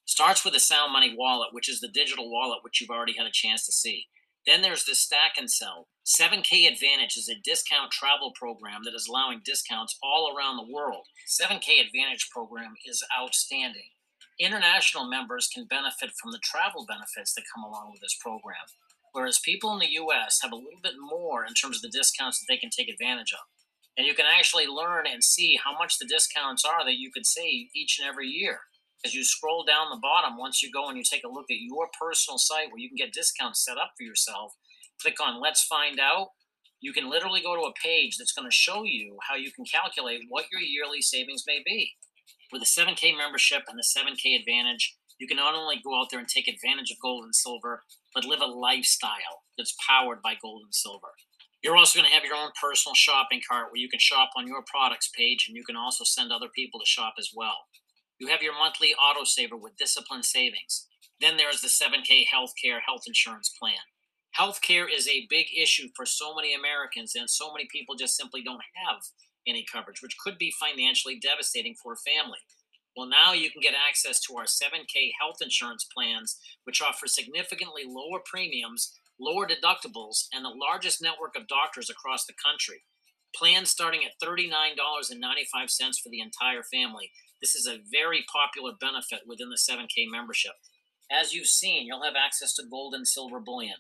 Starts 0.05 0.45
with 0.45 0.53
the 0.53 0.59
Sound 0.59 0.93
Money 0.93 1.15
wallet, 1.17 1.49
which 1.51 1.67
is 1.67 1.79
the 1.79 1.87
digital 1.87 2.29
wallet, 2.29 2.59
which 2.61 2.79
you've 2.79 2.91
already 2.91 3.13
had 3.17 3.25
a 3.25 3.31
chance 3.31 3.65
to 3.65 3.71
see. 3.71 4.05
Then 4.45 4.61
there's 4.61 4.85
the 4.85 4.93
Stack 4.93 5.39
and 5.39 5.49
Sell. 5.49 5.87
7K 6.05 6.71
Advantage 6.71 7.17
is 7.17 7.27
a 7.27 7.41
discount 7.43 7.89
travel 7.89 8.33
program 8.35 8.81
that 8.85 8.93
is 8.93 9.07
allowing 9.07 9.41
discounts 9.43 9.97
all 10.03 10.31
around 10.31 10.57
the 10.57 10.71
world. 10.71 11.07
7K 11.27 11.83
Advantage 11.83 12.29
program 12.31 12.75
is 12.85 13.03
outstanding. 13.19 13.97
International 14.39 15.09
members 15.09 15.49
can 15.51 15.65
benefit 15.65 16.11
from 16.21 16.31
the 16.33 16.39
travel 16.43 16.85
benefits 16.87 17.33
that 17.33 17.49
come 17.51 17.63
along 17.63 17.89
with 17.91 18.01
this 18.01 18.17
program, 18.21 18.69
whereas 19.13 19.39
people 19.39 19.73
in 19.73 19.79
the 19.79 19.93
US 20.03 20.39
have 20.41 20.51
a 20.51 20.55
little 20.55 20.81
bit 20.81 20.93
more 20.99 21.45
in 21.45 21.53
terms 21.53 21.77
of 21.77 21.81
the 21.81 21.97
discounts 21.97 22.39
that 22.39 22.45
they 22.47 22.57
can 22.57 22.69
take 22.69 22.89
advantage 22.89 23.33
of. 23.33 23.45
And 23.97 24.07
you 24.07 24.13
can 24.13 24.25
actually 24.25 24.67
learn 24.67 25.05
and 25.07 25.23
see 25.23 25.59
how 25.63 25.77
much 25.77 25.97
the 25.97 26.07
discounts 26.07 26.63
are 26.63 26.85
that 26.85 26.99
you 26.99 27.11
could 27.11 27.25
save 27.25 27.67
each 27.75 27.99
and 27.99 28.07
every 28.07 28.27
year 28.27 28.59
as 29.05 29.13
you 29.13 29.23
scroll 29.23 29.63
down 29.63 29.89
the 29.89 29.99
bottom, 30.01 30.37
once 30.37 30.61
you 30.61 30.71
go 30.71 30.89
and 30.89 30.97
you 30.97 31.03
take 31.03 31.23
a 31.23 31.31
look 31.31 31.49
at 31.49 31.61
your 31.61 31.87
personal 31.99 32.37
site 32.37 32.67
where 32.67 32.79
you 32.79 32.89
can 32.89 32.97
get 32.97 33.13
discounts 33.13 33.63
set 33.63 33.77
up 33.77 33.91
for 33.97 34.03
yourself, 34.03 34.53
click 35.01 35.15
on 35.21 35.41
Let's 35.41 35.63
Find 35.63 35.99
Out. 35.99 36.29
You 36.81 36.93
can 36.93 37.09
literally 37.09 37.41
go 37.41 37.55
to 37.55 37.67
a 37.67 37.73
page 37.81 38.17
that's 38.17 38.31
going 38.31 38.49
to 38.49 38.55
show 38.55 38.83
you 38.83 39.17
how 39.27 39.35
you 39.35 39.51
can 39.51 39.65
calculate 39.65 40.21
what 40.29 40.45
your 40.51 40.61
yearly 40.61 41.01
savings 41.01 41.43
may 41.47 41.61
be. 41.65 41.91
With 42.51 42.61
the 42.61 42.67
7K 42.67 43.15
membership 43.17 43.63
and 43.67 43.77
the 43.77 43.83
7K 43.83 44.39
Advantage, 44.39 44.97
you 45.19 45.27
can 45.27 45.37
not 45.37 45.55
only 45.55 45.81
go 45.83 45.99
out 45.99 46.09
there 46.09 46.19
and 46.19 46.27
take 46.27 46.47
advantage 46.47 46.91
of 46.91 46.99
gold 47.01 47.25
and 47.25 47.35
silver, 47.35 47.83
but 48.15 48.25
live 48.25 48.41
a 48.41 48.45
lifestyle 48.45 49.43
that's 49.57 49.75
powered 49.87 50.21
by 50.21 50.35
gold 50.41 50.63
and 50.63 50.73
silver. 50.73 51.09
You're 51.61 51.75
also 51.75 51.99
going 51.99 52.09
to 52.09 52.15
have 52.15 52.23
your 52.23 52.37
own 52.37 52.51
personal 52.59 52.95
shopping 52.95 53.41
cart 53.47 53.67
where 53.69 53.81
you 53.81 53.89
can 53.89 53.99
shop 53.99 54.29
on 54.37 54.47
your 54.47 54.63
products 54.65 55.09
page 55.09 55.45
and 55.47 55.57
you 55.57 55.63
can 55.63 55.75
also 55.75 56.05
send 56.05 56.31
other 56.31 56.47
people 56.47 56.79
to 56.79 56.85
shop 56.85 57.15
as 57.19 57.31
well. 57.35 57.67
You 58.17 58.27
have 58.27 58.41
your 58.41 58.57
monthly 58.57 58.95
autosaver 58.95 59.59
with 59.59 59.77
disciplined 59.77 60.25
savings. 60.25 60.87
Then 61.19 61.35
there's 61.35 61.61
the 61.61 61.67
7K 61.67 62.25
healthcare 62.33 62.79
health 62.85 63.03
insurance 63.05 63.49
plan. 63.59 63.83
Healthcare 64.37 64.85
is 64.93 65.07
a 65.07 65.27
big 65.29 65.47
issue 65.57 65.89
for 65.95 66.05
so 66.05 66.35
many 66.35 66.53
Americans, 66.53 67.13
and 67.15 67.29
so 67.29 67.51
many 67.51 67.67
people 67.69 67.95
just 67.95 68.15
simply 68.15 68.41
don't 68.41 68.61
have 68.75 69.01
any 69.47 69.65
coverage, 69.69 70.01
which 70.01 70.17
could 70.23 70.37
be 70.37 70.53
financially 70.59 71.19
devastating 71.19 71.75
for 71.75 71.93
a 71.93 71.97
family. 71.97 72.37
Well, 72.99 73.07
now 73.07 73.31
you 73.31 73.49
can 73.49 73.61
get 73.61 73.75
access 73.79 74.19
to 74.27 74.35
our 74.35 74.43
7K 74.43 75.11
health 75.21 75.37
insurance 75.41 75.87
plans, 75.95 76.37
which 76.65 76.81
offer 76.81 77.07
significantly 77.07 77.83
lower 77.87 78.19
premiums, 78.25 78.91
lower 79.17 79.47
deductibles, 79.47 80.27
and 80.33 80.43
the 80.43 80.49
largest 80.49 81.01
network 81.01 81.37
of 81.37 81.47
doctors 81.47 81.89
across 81.89 82.25
the 82.25 82.33
country. 82.33 82.83
Plans 83.33 83.69
starting 83.69 84.01
at 84.03 84.19
$39.95 84.21 85.15
for 86.03 86.09
the 86.09 86.19
entire 86.19 86.61
family. 86.61 87.11
This 87.39 87.55
is 87.55 87.65
a 87.65 87.79
very 87.89 88.25
popular 88.29 88.73
benefit 88.77 89.21
within 89.25 89.47
the 89.47 89.55
7K 89.55 90.11
membership. 90.11 90.55
As 91.09 91.31
you've 91.31 91.47
seen, 91.47 91.87
you'll 91.87 92.03
have 92.03 92.17
access 92.17 92.53
to 92.55 92.67
gold 92.69 92.93
and 92.93 93.07
silver 93.07 93.39
bullion. 93.39 93.77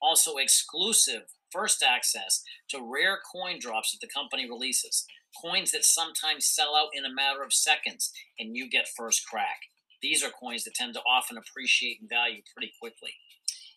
Also, 0.00 0.36
exclusive 0.36 1.22
first 1.50 1.82
access 1.82 2.44
to 2.68 2.80
rare 2.80 3.18
coin 3.34 3.58
drops 3.58 3.90
that 3.90 3.98
the 4.00 4.12
company 4.14 4.48
releases. 4.48 5.06
Coins 5.40 5.70
that 5.72 5.84
sometimes 5.84 6.46
sell 6.46 6.74
out 6.76 6.90
in 6.94 7.04
a 7.04 7.14
matter 7.14 7.42
of 7.42 7.52
seconds, 7.52 8.12
and 8.38 8.56
you 8.56 8.68
get 8.68 8.88
first 8.96 9.26
crack. 9.26 9.60
These 10.02 10.24
are 10.24 10.30
coins 10.30 10.64
that 10.64 10.74
tend 10.74 10.94
to 10.94 11.00
often 11.00 11.36
appreciate 11.36 11.98
in 12.00 12.08
value 12.08 12.42
pretty 12.54 12.72
quickly. 12.80 13.14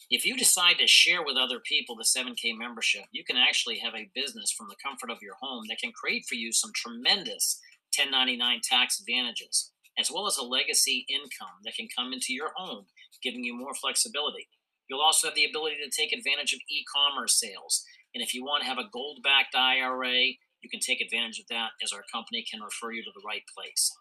If 0.10 0.26
you 0.26 0.38
decide 0.38 0.78
to 0.80 0.88
share 0.88 1.24
with 1.24 1.38
other 1.38 1.60
people 1.60 1.96
the 1.96 2.04
7K 2.04 2.58
membership, 2.58 3.06
you 3.12 3.24
can 3.24 3.38
actually 3.38 3.80
have 3.80 3.96
a 3.96 4.10
business 4.14 4.52
from 4.52 4.68
the 4.70 4.76
comfort 4.84 5.10
of 5.10 5.22
your 5.22 5.36
home 5.42 5.64
that 5.70 5.80
can 5.80 5.92
create 5.92 6.26
for 6.28 6.36
you 6.36 6.52
some 6.52 6.72
tremendous 6.76 7.60
1099 7.98 8.62
tax 8.64 9.00
advantages, 9.00 9.72
as 9.98 10.12
well 10.12 10.28
as 10.28 10.38
a 10.38 10.44
legacy 10.44 11.06
income 11.10 11.62
that 11.64 11.76
can 11.76 11.88
come 11.96 12.14
into 12.14 12.34
your 12.34 12.52
home, 12.56 12.86
giving 13.22 13.44
you 13.44 13.56
more 13.56 13.74
flexibility. 13.74 14.48
You'll 14.90 15.02
also 15.02 15.28
have 15.28 15.36
the 15.36 15.46
ability 15.46 15.78
to 15.84 15.90
take 15.90 16.12
advantage 16.12 16.54
of 16.54 16.60
e 16.70 16.84
commerce 16.94 17.40
sales. 17.40 17.84
And 18.14 18.22
if 18.22 18.34
you 18.34 18.44
want 18.44 18.64
to 18.64 18.70
have 18.70 18.78
a 18.78 18.90
gold 18.92 19.20
backed 19.24 19.56
IRA, 19.56 20.34
you 20.64 20.70
can 20.70 20.80
take 20.80 21.02
advantage 21.02 21.40
of 21.40 21.48
that 21.50 21.72
as 21.84 21.92
our 21.92 22.04
company 22.12 22.46
can 22.50 22.62
refer 22.62 22.92
you 22.92 23.04
to 23.04 23.12
the 23.14 23.22
right 23.28 23.44
place. 23.54 23.92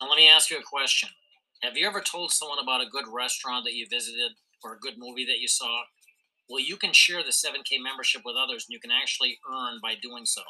Now, 0.00 0.08
let 0.08 0.18
me 0.18 0.28
ask 0.28 0.50
you 0.50 0.58
a 0.58 0.62
question 0.62 1.08
Have 1.62 1.76
you 1.76 1.86
ever 1.86 2.00
told 2.00 2.32
someone 2.32 2.58
about 2.58 2.82
a 2.82 2.90
good 2.90 3.06
restaurant 3.06 3.64
that 3.64 3.74
you 3.74 3.86
visited 3.88 4.32
or 4.62 4.74
a 4.74 4.78
good 4.78 4.98
movie 4.98 5.24
that 5.26 5.40
you 5.40 5.48
saw? 5.48 5.82
Well, 6.48 6.60
you 6.60 6.76
can 6.76 6.92
share 6.92 7.22
the 7.22 7.30
7K 7.30 7.78
membership 7.82 8.22
with 8.24 8.34
others 8.36 8.66
and 8.66 8.74
you 8.74 8.80
can 8.80 8.90
actually 8.90 9.38
earn 9.46 9.78
by 9.82 9.94
doing 9.94 10.24
so. 10.24 10.42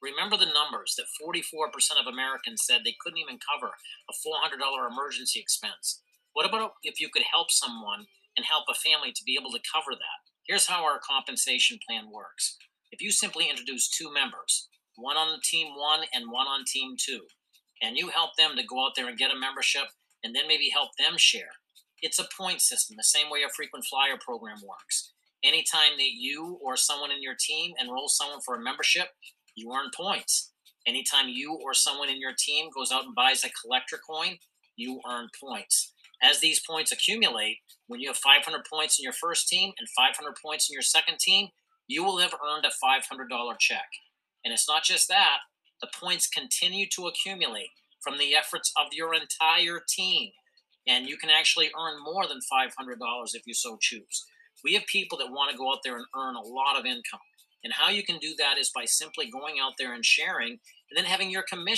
Remember 0.00 0.36
the 0.36 0.52
numbers 0.52 0.94
that 0.96 1.10
44% 1.16 1.72
of 2.00 2.06
Americans 2.06 2.62
said 2.64 2.80
they 2.84 2.96
couldn't 3.00 3.18
even 3.18 3.38
cover 3.40 3.72
a 4.08 4.14
$400 4.14 4.60
emergency 4.90 5.40
expense. 5.40 6.02
What 6.34 6.46
about 6.46 6.74
if 6.82 7.00
you 7.00 7.08
could 7.08 7.24
help 7.32 7.50
someone 7.50 8.06
and 8.36 8.46
help 8.46 8.64
a 8.68 8.74
family 8.74 9.12
to 9.12 9.24
be 9.24 9.36
able 9.40 9.50
to 9.52 9.64
cover 9.64 9.92
that? 9.92 10.20
Here's 10.46 10.66
how 10.66 10.84
our 10.84 11.00
compensation 11.00 11.78
plan 11.88 12.12
works. 12.12 12.58
If 12.92 13.00
you 13.00 13.10
simply 13.10 13.48
introduce 13.48 13.88
two 13.88 14.12
members, 14.12 14.68
one 14.96 15.16
on 15.16 15.40
team 15.42 15.68
one 15.76 16.00
and 16.12 16.30
one 16.30 16.46
on 16.46 16.64
team 16.66 16.96
two, 16.98 17.22
and 17.82 17.96
you 17.96 18.08
help 18.08 18.36
them 18.36 18.56
to 18.56 18.64
go 18.64 18.84
out 18.84 18.92
there 18.96 19.08
and 19.08 19.18
get 19.18 19.32
a 19.32 19.38
membership 19.38 19.84
and 20.24 20.34
then 20.34 20.48
maybe 20.48 20.70
help 20.72 20.90
them 20.98 21.18
share, 21.18 21.52
it's 22.00 22.18
a 22.18 22.28
point 22.36 22.60
system, 22.60 22.96
the 22.96 23.04
same 23.04 23.30
way 23.30 23.40
a 23.46 23.52
frequent 23.54 23.84
flyer 23.84 24.18
program 24.18 24.58
works. 24.66 25.12
Anytime 25.44 25.96
that 25.96 26.12
you 26.14 26.58
or 26.62 26.76
someone 26.76 27.10
in 27.10 27.22
your 27.22 27.36
team 27.38 27.72
enrolls 27.80 28.16
someone 28.16 28.40
for 28.40 28.56
a 28.56 28.62
membership, 28.62 29.08
you 29.54 29.72
earn 29.72 29.90
points. 29.94 30.52
Anytime 30.86 31.28
you 31.28 31.58
or 31.62 31.74
someone 31.74 32.08
in 32.08 32.20
your 32.20 32.34
team 32.38 32.70
goes 32.74 32.90
out 32.90 33.04
and 33.04 33.14
buys 33.14 33.44
a 33.44 33.50
collector 33.50 33.98
coin, 33.98 34.38
you 34.76 35.00
earn 35.08 35.28
points. 35.40 35.92
As 36.22 36.40
these 36.40 36.60
points 36.60 36.92
accumulate, 36.92 37.58
when 37.86 38.00
you 38.00 38.08
have 38.08 38.16
500 38.16 38.64
points 38.70 38.98
in 38.98 39.02
your 39.02 39.12
first 39.12 39.48
team 39.48 39.72
and 39.78 39.88
500 39.96 40.34
points 40.42 40.68
in 40.68 40.74
your 40.74 40.82
second 40.82 41.18
team, 41.18 41.48
you 41.86 42.02
will 42.02 42.18
have 42.18 42.34
earned 42.34 42.64
a 42.64 42.68
$500 42.68 43.58
check. 43.58 43.88
And 44.44 44.52
it's 44.52 44.68
not 44.68 44.84
just 44.84 45.08
that, 45.08 45.38
the 45.80 45.88
points 46.00 46.28
continue 46.28 46.86
to 46.94 47.06
accumulate 47.06 47.70
from 48.00 48.18
the 48.18 48.34
efforts 48.34 48.72
of 48.76 48.92
your 48.92 49.14
entire 49.14 49.80
team. 49.88 50.30
And 50.86 51.08
you 51.08 51.16
can 51.16 51.30
actually 51.30 51.70
earn 51.78 52.02
more 52.04 52.26
than 52.26 52.38
$500 52.52 52.68
if 53.34 53.42
you 53.46 53.54
so 53.54 53.78
choose. 53.80 54.26
We 54.62 54.74
have 54.74 54.84
people 54.86 55.18
that 55.18 55.30
want 55.30 55.50
to 55.50 55.56
go 55.56 55.70
out 55.72 55.78
there 55.82 55.96
and 55.96 56.04
earn 56.14 56.36
a 56.36 56.40
lot 56.40 56.78
of 56.78 56.84
income. 56.84 57.20
And 57.64 57.72
how 57.72 57.88
you 57.88 58.04
can 58.04 58.18
do 58.18 58.34
that 58.38 58.58
is 58.58 58.70
by 58.74 58.84
simply 58.84 59.30
going 59.30 59.56
out 59.62 59.72
there 59.78 59.94
and 59.94 60.04
sharing 60.04 60.50
and 60.50 60.96
then 60.96 61.04
having 61.04 61.30
your 61.30 61.42
commission 61.42 61.74